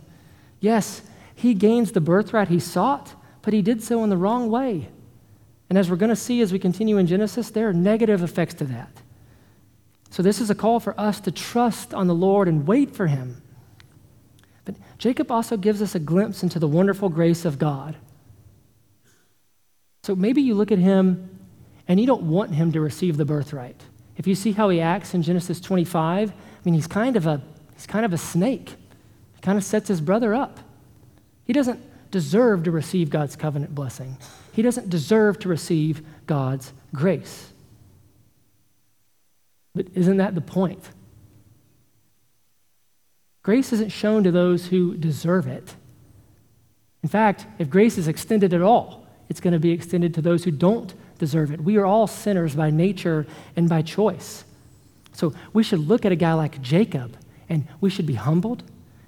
Yes, 0.59 1.01
he 1.33 1.53
gains 1.53 1.91
the 1.91 2.01
birthright 2.01 2.49
he 2.49 2.59
sought, 2.59 3.15
but 3.41 3.53
he 3.53 3.61
did 3.61 3.81
so 3.81 4.03
in 4.03 4.09
the 4.09 4.17
wrong 4.17 4.49
way. 4.49 4.89
And 5.69 5.77
as 5.77 5.89
we're 5.89 5.95
going 5.95 6.09
to 6.09 6.15
see 6.15 6.41
as 6.41 6.51
we 6.51 6.59
continue 6.59 6.97
in 6.97 7.07
Genesis, 7.07 7.49
there 7.49 7.69
are 7.69 7.73
negative 7.73 8.21
effects 8.23 8.55
to 8.55 8.65
that. 8.65 9.01
So, 10.09 10.21
this 10.21 10.41
is 10.41 10.49
a 10.49 10.55
call 10.55 10.81
for 10.81 10.99
us 10.99 11.21
to 11.21 11.31
trust 11.31 11.93
on 11.93 12.07
the 12.07 12.13
Lord 12.13 12.49
and 12.49 12.67
wait 12.67 12.93
for 12.93 13.07
Him. 13.07 13.41
But 14.65 14.75
Jacob 14.97 15.31
also 15.31 15.55
gives 15.55 15.81
us 15.81 15.95
a 15.95 15.99
glimpse 15.99 16.43
into 16.43 16.59
the 16.59 16.67
wonderful 16.67 17.07
grace 17.07 17.45
of 17.45 17.57
God. 17.57 17.95
So, 20.03 20.13
maybe 20.13 20.41
you 20.41 20.53
look 20.55 20.71
at 20.71 20.79
him 20.79 21.39
and 21.87 21.99
you 21.99 22.05
don't 22.05 22.23
want 22.23 22.53
him 22.53 22.71
to 22.73 22.81
receive 22.81 23.17
the 23.17 23.25
birthright. 23.25 23.81
If 24.17 24.27
you 24.27 24.35
see 24.35 24.51
how 24.51 24.69
he 24.69 24.81
acts 24.81 25.13
in 25.13 25.23
Genesis 25.23 25.59
25, 25.59 26.31
I 26.31 26.33
mean, 26.63 26.73
he's 26.73 26.87
kind 26.87 27.15
of 27.15 27.25
a, 27.25 27.41
he's 27.73 27.87
kind 27.87 28.05
of 28.05 28.13
a 28.13 28.17
snake. 28.17 28.75
He 29.35 29.41
kind 29.41 29.57
of 29.57 29.63
sets 29.63 29.87
his 29.87 30.01
brother 30.01 30.33
up. 30.33 30.59
He 31.45 31.53
doesn't 31.53 31.79
deserve 32.11 32.63
to 32.63 32.71
receive 32.71 33.09
God's 33.09 33.35
covenant 33.35 33.73
blessing, 33.73 34.17
he 34.51 34.61
doesn't 34.61 34.89
deserve 34.89 35.39
to 35.39 35.49
receive 35.49 36.01
God's 36.27 36.73
grace. 36.93 37.47
But 39.73 39.87
isn't 39.95 40.17
that 40.17 40.35
the 40.35 40.41
point? 40.41 40.89
Grace 43.43 43.73
isn't 43.73 43.89
shown 43.89 44.23
to 44.23 44.31
those 44.31 44.67
who 44.67 44.95
deserve 44.97 45.47
it. 45.47 45.75
In 47.01 47.09
fact, 47.09 47.47
if 47.57 47.69
grace 47.69 47.97
is 47.97 48.07
extended 48.07 48.53
at 48.53 48.61
all, 48.61 49.07
it's 49.29 49.39
going 49.39 49.53
to 49.53 49.59
be 49.59 49.71
extended 49.71 50.13
to 50.15 50.21
those 50.21 50.43
who 50.43 50.51
don't 50.51 50.93
deserve 51.21 51.51
it. 51.51 51.61
We 51.61 51.77
are 51.77 51.85
all 51.85 52.07
sinners 52.07 52.55
by 52.55 52.71
nature 52.71 53.27
and 53.55 53.69
by 53.69 53.83
choice. 53.83 54.43
So 55.13 55.33
we 55.53 55.61
should 55.61 55.87
look 55.87 56.03
at 56.03 56.11
a 56.11 56.15
guy 56.15 56.33
like 56.33 56.59
Jacob 56.61 57.15
and 57.47 57.67
we 57.79 57.91
should 57.91 58.07
be 58.07 58.15
humbled. 58.15 58.63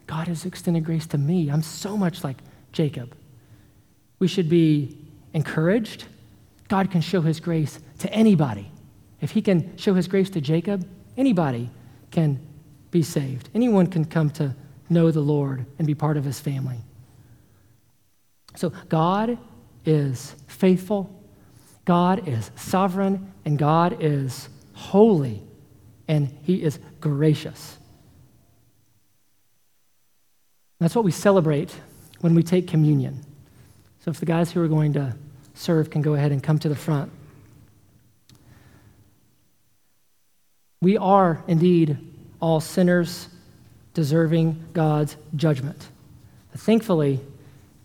God 0.06 0.28
has 0.28 0.46
extended 0.46 0.86
grace 0.86 1.08
to 1.08 1.18
me. 1.18 1.50
I'm 1.50 1.64
so 1.64 1.98
much 1.98 2.24
like 2.24 2.38
Jacob. 2.72 3.16
We 4.20 4.28
should 4.28 4.48
be 4.48 4.96
encouraged. 5.34 6.06
God 6.68 6.92
can 6.92 7.02
show 7.02 7.22
his 7.22 7.40
grace 7.40 7.80
to 8.00 8.14
anybody. 8.14 8.70
If 9.20 9.32
he 9.32 9.42
can 9.42 9.76
show 9.76 9.96
his 9.96 10.08
grace 10.08 10.30
to 10.32 10.42
Jacob, 10.42 10.88
anybody 11.18 11.72
can 12.12 12.40
be 12.92 13.02
saved. 13.02 13.50
Anyone 13.56 13.88
can 13.88 14.06
come 14.06 14.30
to 14.32 14.56
know 14.88 15.10
the 15.10 15.22
Lord 15.22 15.66
and 15.80 15.88
be 15.88 15.96
part 15.96 16.18
of 16.18 16.24
his 16.24 16.40
family. 16.40 16.78
So 18.56 18.72
God 18.88 19.40
is 19.84 20.36
faithful, 20.46 21.23
God 21.86 22.28
is 22.28 22.52
sovereign, 22.56 23.34
and 23.46 23.58
God 23.58 23.98
is 24.00 24.50
holy. 24.74 25.42
and 26.08 26.36
He 26.44 26.62
is 26.62 26.80
gracious. 27.00 27.78
That's 30.80 30.96
what 30.96 31.06
we 31.06 31.12
celebrate 31.12 31.74
when 32.20 32.36
we 32.36 32.44
take 32.44 32.68
communion. 32.68 33.24
So 34.04 34.12
if 34.12 34.20
the 34.20 34.26
guys 34.26 34.52
who 34.52 34.62
are 34.62 34.68
going 34.68 34.94
to 34.94 35.16
serve 35.54 35.90
can 35.90 36.02
go 36.02 36.14
ahead 36.14 36.32
and 36.32 36.44
come 36.44 36.60
to 36.60 36.68
the 36.70 36.76
front. 36.76 37.12
We 40.82 40.98
are 40.98 41.42
indeed 41.48 41.98
all 42.42 42.60
sinners 42.60 43.30
deserving 43.94 44.62
God's 44.74 45.16
judgment. 45.36 45.88
But 46.52 46.60
thankfully, 46.60 47.22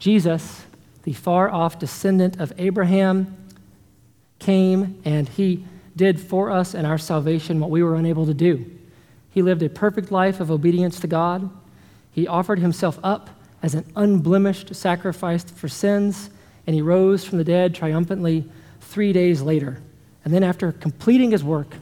Jesus, 0.01 0.65
the 1.05 1.13
far 1.13 1.49
off 1.51 1.79
descendant 1.79 2.41
of 2.41 2.53
Abraham, 2.59 3.37
came 4.39 5.01
and 5.05 5.29
he 5.29 5.65
did 5.97 6.21
for 6.21 6.51
us 6.51 6.75
and 6.75 6.87
our 6.87 6.99
salvation 6.99 7.61
what 7.61 7.71
we 7.71 7.83
were 7.83 7.97
unable 7.97 8.27
to 8.27 8.35
do. 8.35 8.65
He 9.31 9.43
lived 9.43 9.63
a 9.63 9.69
perfect 9.69 10.11
life 10.11 10.41
of 10.41 10.51
obedience 10.51 11.01
to 11.01 11.07
God. 11.07 11.51
He 12.13 12.27
offered 12.27 12.59
himself 12.59 12.99
up 13.03 13.31
as 13.63 13.75
an 13.75 13.85
unblemished 13.97 14.75
sacrifice 14.75 15.45
for 15.45 15.69
sins, 15.69 16.31
and 16.67 16.75
he 16.75 16.83
rose 16.83 17.25
from 17.25 17.39
the 17.39 17.45
dead 17.45 17.75
triumphantly 17.75 18.45
three 18.81 19.13
days 19.13 19.43
later. 19.43 19.81
And 20.25 20.33
then, 20.33 20.43
after 20.43 20.73
completing 20.73 21.31
his 21.31 21.43
work, 21.43 21.75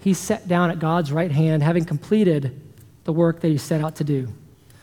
he 0.00 0.14
sat 0.14 0.48
down 0.48 0.70
at 0.70 0.78
God's 0.78 1.12
right 1.12 1.30
hand, 1.30 1.62
having 1.62 1.84
completed 1.84 2.60
the 3.04 3.12
work 3.12 3.40
that 3.40 3.48
he 3.48 3.58
set 3.58 3.80
out 3.80 3.96
to 3.96 4.04
do. 4.04 4.28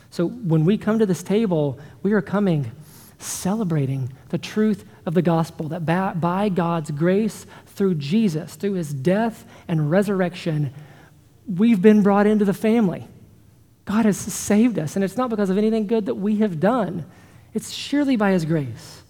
So, 0.10 0.28
when 0.28 0.66
we 0.66 0.78
come 0.78 1.00
to 1.00 1.06
this 1.06 1.24
table, 1.24 1.80
we 2.02 2.14
are 2.14 2.22
coming 2.22 2.72
celebrating 3.20 4.12
the 4.30 4.38
truth 4.38 4.86
of 5.06 5.14
the 5.14 5.22
gospel 5.22 5.70
that 5.70 5.86
by 5.86 6.50
God's 6.50 6.92
grace, 6.92 7.46
through 7.68 7.96
Jesus, 7.96 8.56
through 8.56 8.74
his 8.74 8.94
death 8.94 9.46
and 9.68 9.92
resurrection, 9.92 10.74
we've 11.48 11.82
been 11.82 12.04
brought 12.04 12.28
into 12.28 12.46
the 12.46 12.54
family. 12.54 13.08
God 13.86 14.06
has 14.06 14.18
saved 14.18 14.80
us, 14.80 14.96
and 14.96 15.04
it's 15.04 15.18
not 15.18 15.30
because 15.30 15.50
of 15.50 15.58
anything 15.58 15.88
good 15.88 16.06
that 16.06 16.16
we 16.16 16.38
have 16.38 16.60
done, 16.60 17.06
it's 17.54 17.72
surely 17.72 18.16
by 18.16 18.32
his 18.32 18.46
grace. 18.46 19.04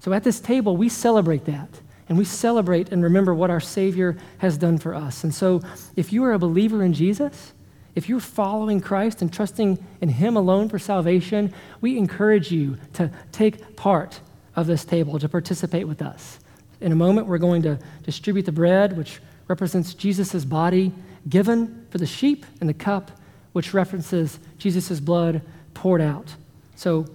So 0.00 0.12
at 0.12 0.24
this 0.24 0.40
table, 0.40 0.76
we 0.76 0.88
celebrate 0.88 1.44
that. 1.44 1.68
And 2.08 2.18
we 2.18 2.24
celebrate 2.24 2.92
and 2.92 3.02
remember 3.02 3.34
what 3.34 3.50
our 3.50 3.60
Savior 3.60 4.16
has 4.38 4.58
done 4.58 4.76
for 4.76 4.94
us. 4.94 5.24
And 5.24 5.34
so, 5.34 5.62
if 5.96 6.12
you 6.12 6.22
are 6.24 6.34
a 6.34 6.38
believer 6.38 6.82
in 6.82 6.92
Jesus, 6.92 7.54
if 7.94 8.08
you're 8.08 8.20
following 8.20 8.80
Christ 8.80 9.22
and 9.22 9.32
trusting 9.32 9.82
in 10.00 10.08
Him 10.10 10.36
alone 10.36 10.68
for 10.68 10.78
salvation, 10.78 11.54
we 11.80 11.96
encourage 11.96 12.50
you 12.50 12.76
to 12.94 13.10
take 13.32 13.76
part 13.76 14.20
of 14.56 14.66
this 14.66 14.84
table, 14.84 15.18
to 15.18 15.28
participate 15.28 15.88
with 15.88 16.02
us. 16.02 16.38
In 16.80 16.92
a 16.92 16.96
moment, 16.96 17.26
we're 17.26 17.38
going 17.38 17.62
to 17.62 17.78
distribute 18.02 18.46
the 18.46 18.52
bread, 18.52 18.96
which 18.96 19.20
represents 19.48 19.94
Jesus' 19.94 20.44
body 20.44 20.92
given 21.28 21.86
for 21.90 21.98
the 21.98 22.06
sheep, 22.06 22.44
and 22.60 22.68
the 22.68 22.74
cup, 22.74 23.10
which 23.52 23.72
references 23.72 24.38
Jesus' 24.58 25.00
blood 25.00 25.42
poured 25.72 26.00
out. 26.00 26.34
So 26.76 27.06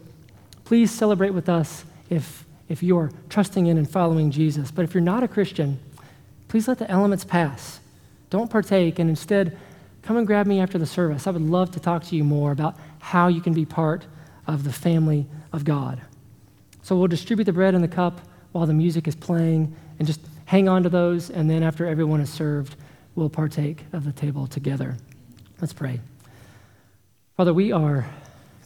please 0.65 0.91
celebrate 0.91 1.31
with 1.31 1.49
us 1.49 1.85
if, 2.09 2.45
if 2.67 2.81
you're 2.81 3.11
trusting 3.29 3.67
in 3.67 3.77
and 3.77 3.89
following 3.89 4.31
Jesus. 4.31 4.71
But 4.71 4.83
if 4.83 4.93
you're 4.93 5.01
not 5.01 5.23
a 5.23 5.27
Christian, 5.27 5.79
please 6.47 6.67
let 6.67 6.79
the 6.79 6.89
elements 6.89 7.23
pass. 7.23 7.79
Don't 8.29 8.49
partake, 8.49 8.99
and 8.99 9.09
instead, 9.09 9.57
come 10.01 10.17
and 10.17 10.25
grab 10.25 10.47
me 10.47 10.59
after 10.59 10.77
the 10.77 10.85
service. 10.85 11.27
I 11.27 11.31
would 11.31 11.41
love 11.41 11.71
to 11.71 11.79
talk 11.79 12.03
to 12.05 12.15
you 12.15 12.23
more 12.23 12.51
about 12.51 12.75
how 12.99 13.27
you 13.27 13.41
can 13.41 13.53
be 13.53 13.65
part 13.65 14.05
of 14.47 14.63
the 14.63 14.73
family 14.73 15.27
of 15.51 15.65
God. 15.65 16.01
So 16.81 16.97
we'll 16.97 17.07
distribute 17.07 17.45
the 17.45 17.53
bread 17.53 17.75
and 17.75 17.83
the 17.83 17.89
cup 17.89 18.21
while 18.51 18.65
the 18.65 18.73
music 18.73 19.07
is 19.07 19.15
playing 19.15 19.75
and 19.99 20.07
just 20.07 20.21
hang 20.45 20.67
on 20.67 20.83
to 20.83 20.89
those. 20.89 21.29
And 21.29 21.49
then 21.49 21.63
after 21.63 21.85
everyone 21.85 22.21
is 22.21 22.29
served, 22.29 22.75
we'll 23.15 23.29
partake 23.29 23.85
of 23.93 24.05
the 24.05 24.11
table 24.11 24.47
together. 24.47 24.97
Let's 25.61 25.73
pray. 25.73 25.99
Father, 27.37 27.53
we 27.53 27.71
are 27.71 28.09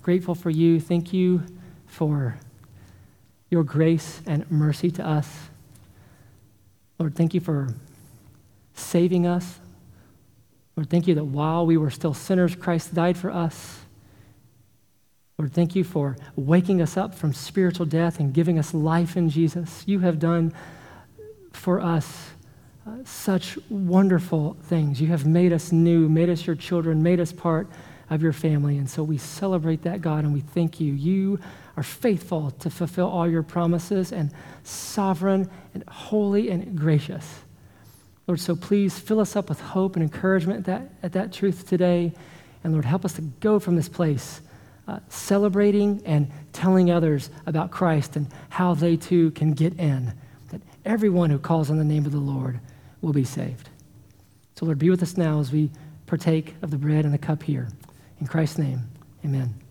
grateful 0.01 0.35
for 0.35 0.49
you. 0.49 0.79
Thank 0.79 1.13
you 1.13 1.43
for 1.87 2.37
your 3.49 3.63
grace 3.63 4.21
and 4.25 4.49
mercy 4.49 4.89
to 4.91 5.05
us. 5.05 5.29
Lord, 6.99 7.15
thank 7.15 7.33
you 7.33 7.39
for 7.39 7.73
saving 8.73 9.27
us. 9.27 9.59
Lord, 10.75 10.89
thank 10.89 11.07
you 11.07 11.15
that 11.15 11.25
while 11.25 11.65
we 11.65 11.77
were 11.77 11.91
still 11.91 12.13
sinners, 12.13 12.55
Christ 12.55 12.93
died 12.93 13.17
for 13.17 13.29
us. 13.29 13.82
Lord, 15.37 15.51
thank 15.51 15.75
you 15.75 15.83
for 15.83 16.15
waking 16.35 16.81
us 16.81 16.95
up 16.95 17.15
from 17.15 17.33
spiritual 17.33 17.85
death 17.87 18.19
and 18.19 18.33
giving 18.33 18.59
us 18.59 18.73
life 18.73 19.17
in 19.17 19.29
Jesus. 19.29 19.83
You 19.87 19.99
have 19.99 20.19
done 20.19 20.53
for 21.51 21.81
us 21.81 22.29
uh, 22.85 22.97
such 23.03 23.57
wonderful 23.69 24.57
things. 24.63 25.01
You 25.01 25.07
have 25.07 25.25
made 25.25 25.51
us 25.51 25.71
new, 25.71 26.07
made 26.07 26.29
us 26.29 26.45
your 26.45 26.55
children, 26.55 27.01
made 27.01 27.19
us 27.19 27.31
part 27.31 27.67
of 28.11 28.21
your 28.21 28.33
family. 28.33 28.77
And 28.77 28.87
so 28.87 29.01
we 29.01 29.17
celebrate 29.17 29.81
that, 29.83 30.01
God, 30.01 30.23
and 30.23 30.33
we 30.33 30.41
thank 30.41 30.79
you. 30.79 30.93
You 30.93 31.39
are 31.77 31.83
faithful 31.83 32.51
to 32.51 32.69
fulfill 32.69 33.07
all 33.07 33.27
your 33.27 33.41
promises 33.41 34.11
and 34.11 34.31
sovereign 34.63 35.49
and 35.73 35.83
holy 35.87 36.51
and 36.51 36.77
gracious. 36.77 37.39
Lord, 38.27 38.39
so 38.39 38.55
please 38.55 38.99
fill 38.99 39.19
us 39.19 39.35
up 39.35 39.49
with 39.49 39.59
hope 39.59 39.95
and 39.95 40.03
encouragement 40.03 40.59
at 40.59 40.65
that, 40.65 40.93
at 41.01 41.13
that 41.13 41.33
truth 41.33 41.67
today. 41.67 42.13
And 42.63 42.73
Lord, 42.73 42.85
help 42.85 43.03
us 43.03 43.13
to 43.13 43.21
go 43.21 43.59
from 43.59 43.75
this 43.75 43.89
place 43.89 44.41
uh, 44.87 44.99
celebrating 45.09 46.01
and 46.05 46.31
telling 46.51 46.91
others 46.91 47.29
about 47.45 47.71
Christ 47.71 48.15
and 48.15 48.27
how 48.49 48.73
they 48.73 48.97
too 48.97 49.31
can 49.31 49.53
get 49.53 49.79
in, 49.79 50.13
that 50.49 50.61
everyone 50.85 51.29
who 51.29 51.39
calls 51.39 51.69
on 51.69 51.77
the 51.77 51.83
name 51.83 52.05
of 52.05 52.11
the 52.11 52.17
Lord 52.17 52.59
will 53.01 53.13
be 53.13 53.23
saved. 53.23 53.69
So, 54.55 54.65
Lord, 54.65 54.79
be 54.79 54.89
with 54.89 55.01
us 55.01 55.17
now 55.17 55.39
as 55.39 55.51
we 55.51 55.71
partake 56.05 56.55
of 56.61 56.71
the 56.71 56.77
bread 56.77 57.05
and 57.05 57.13
the 57.13 57.17
cup 57.17 57.43
here. 57.43 57.69
In 58.19 58.27
Christ's 58.27 58.59
name, 58.59 58.81
amen. 59.25 59.62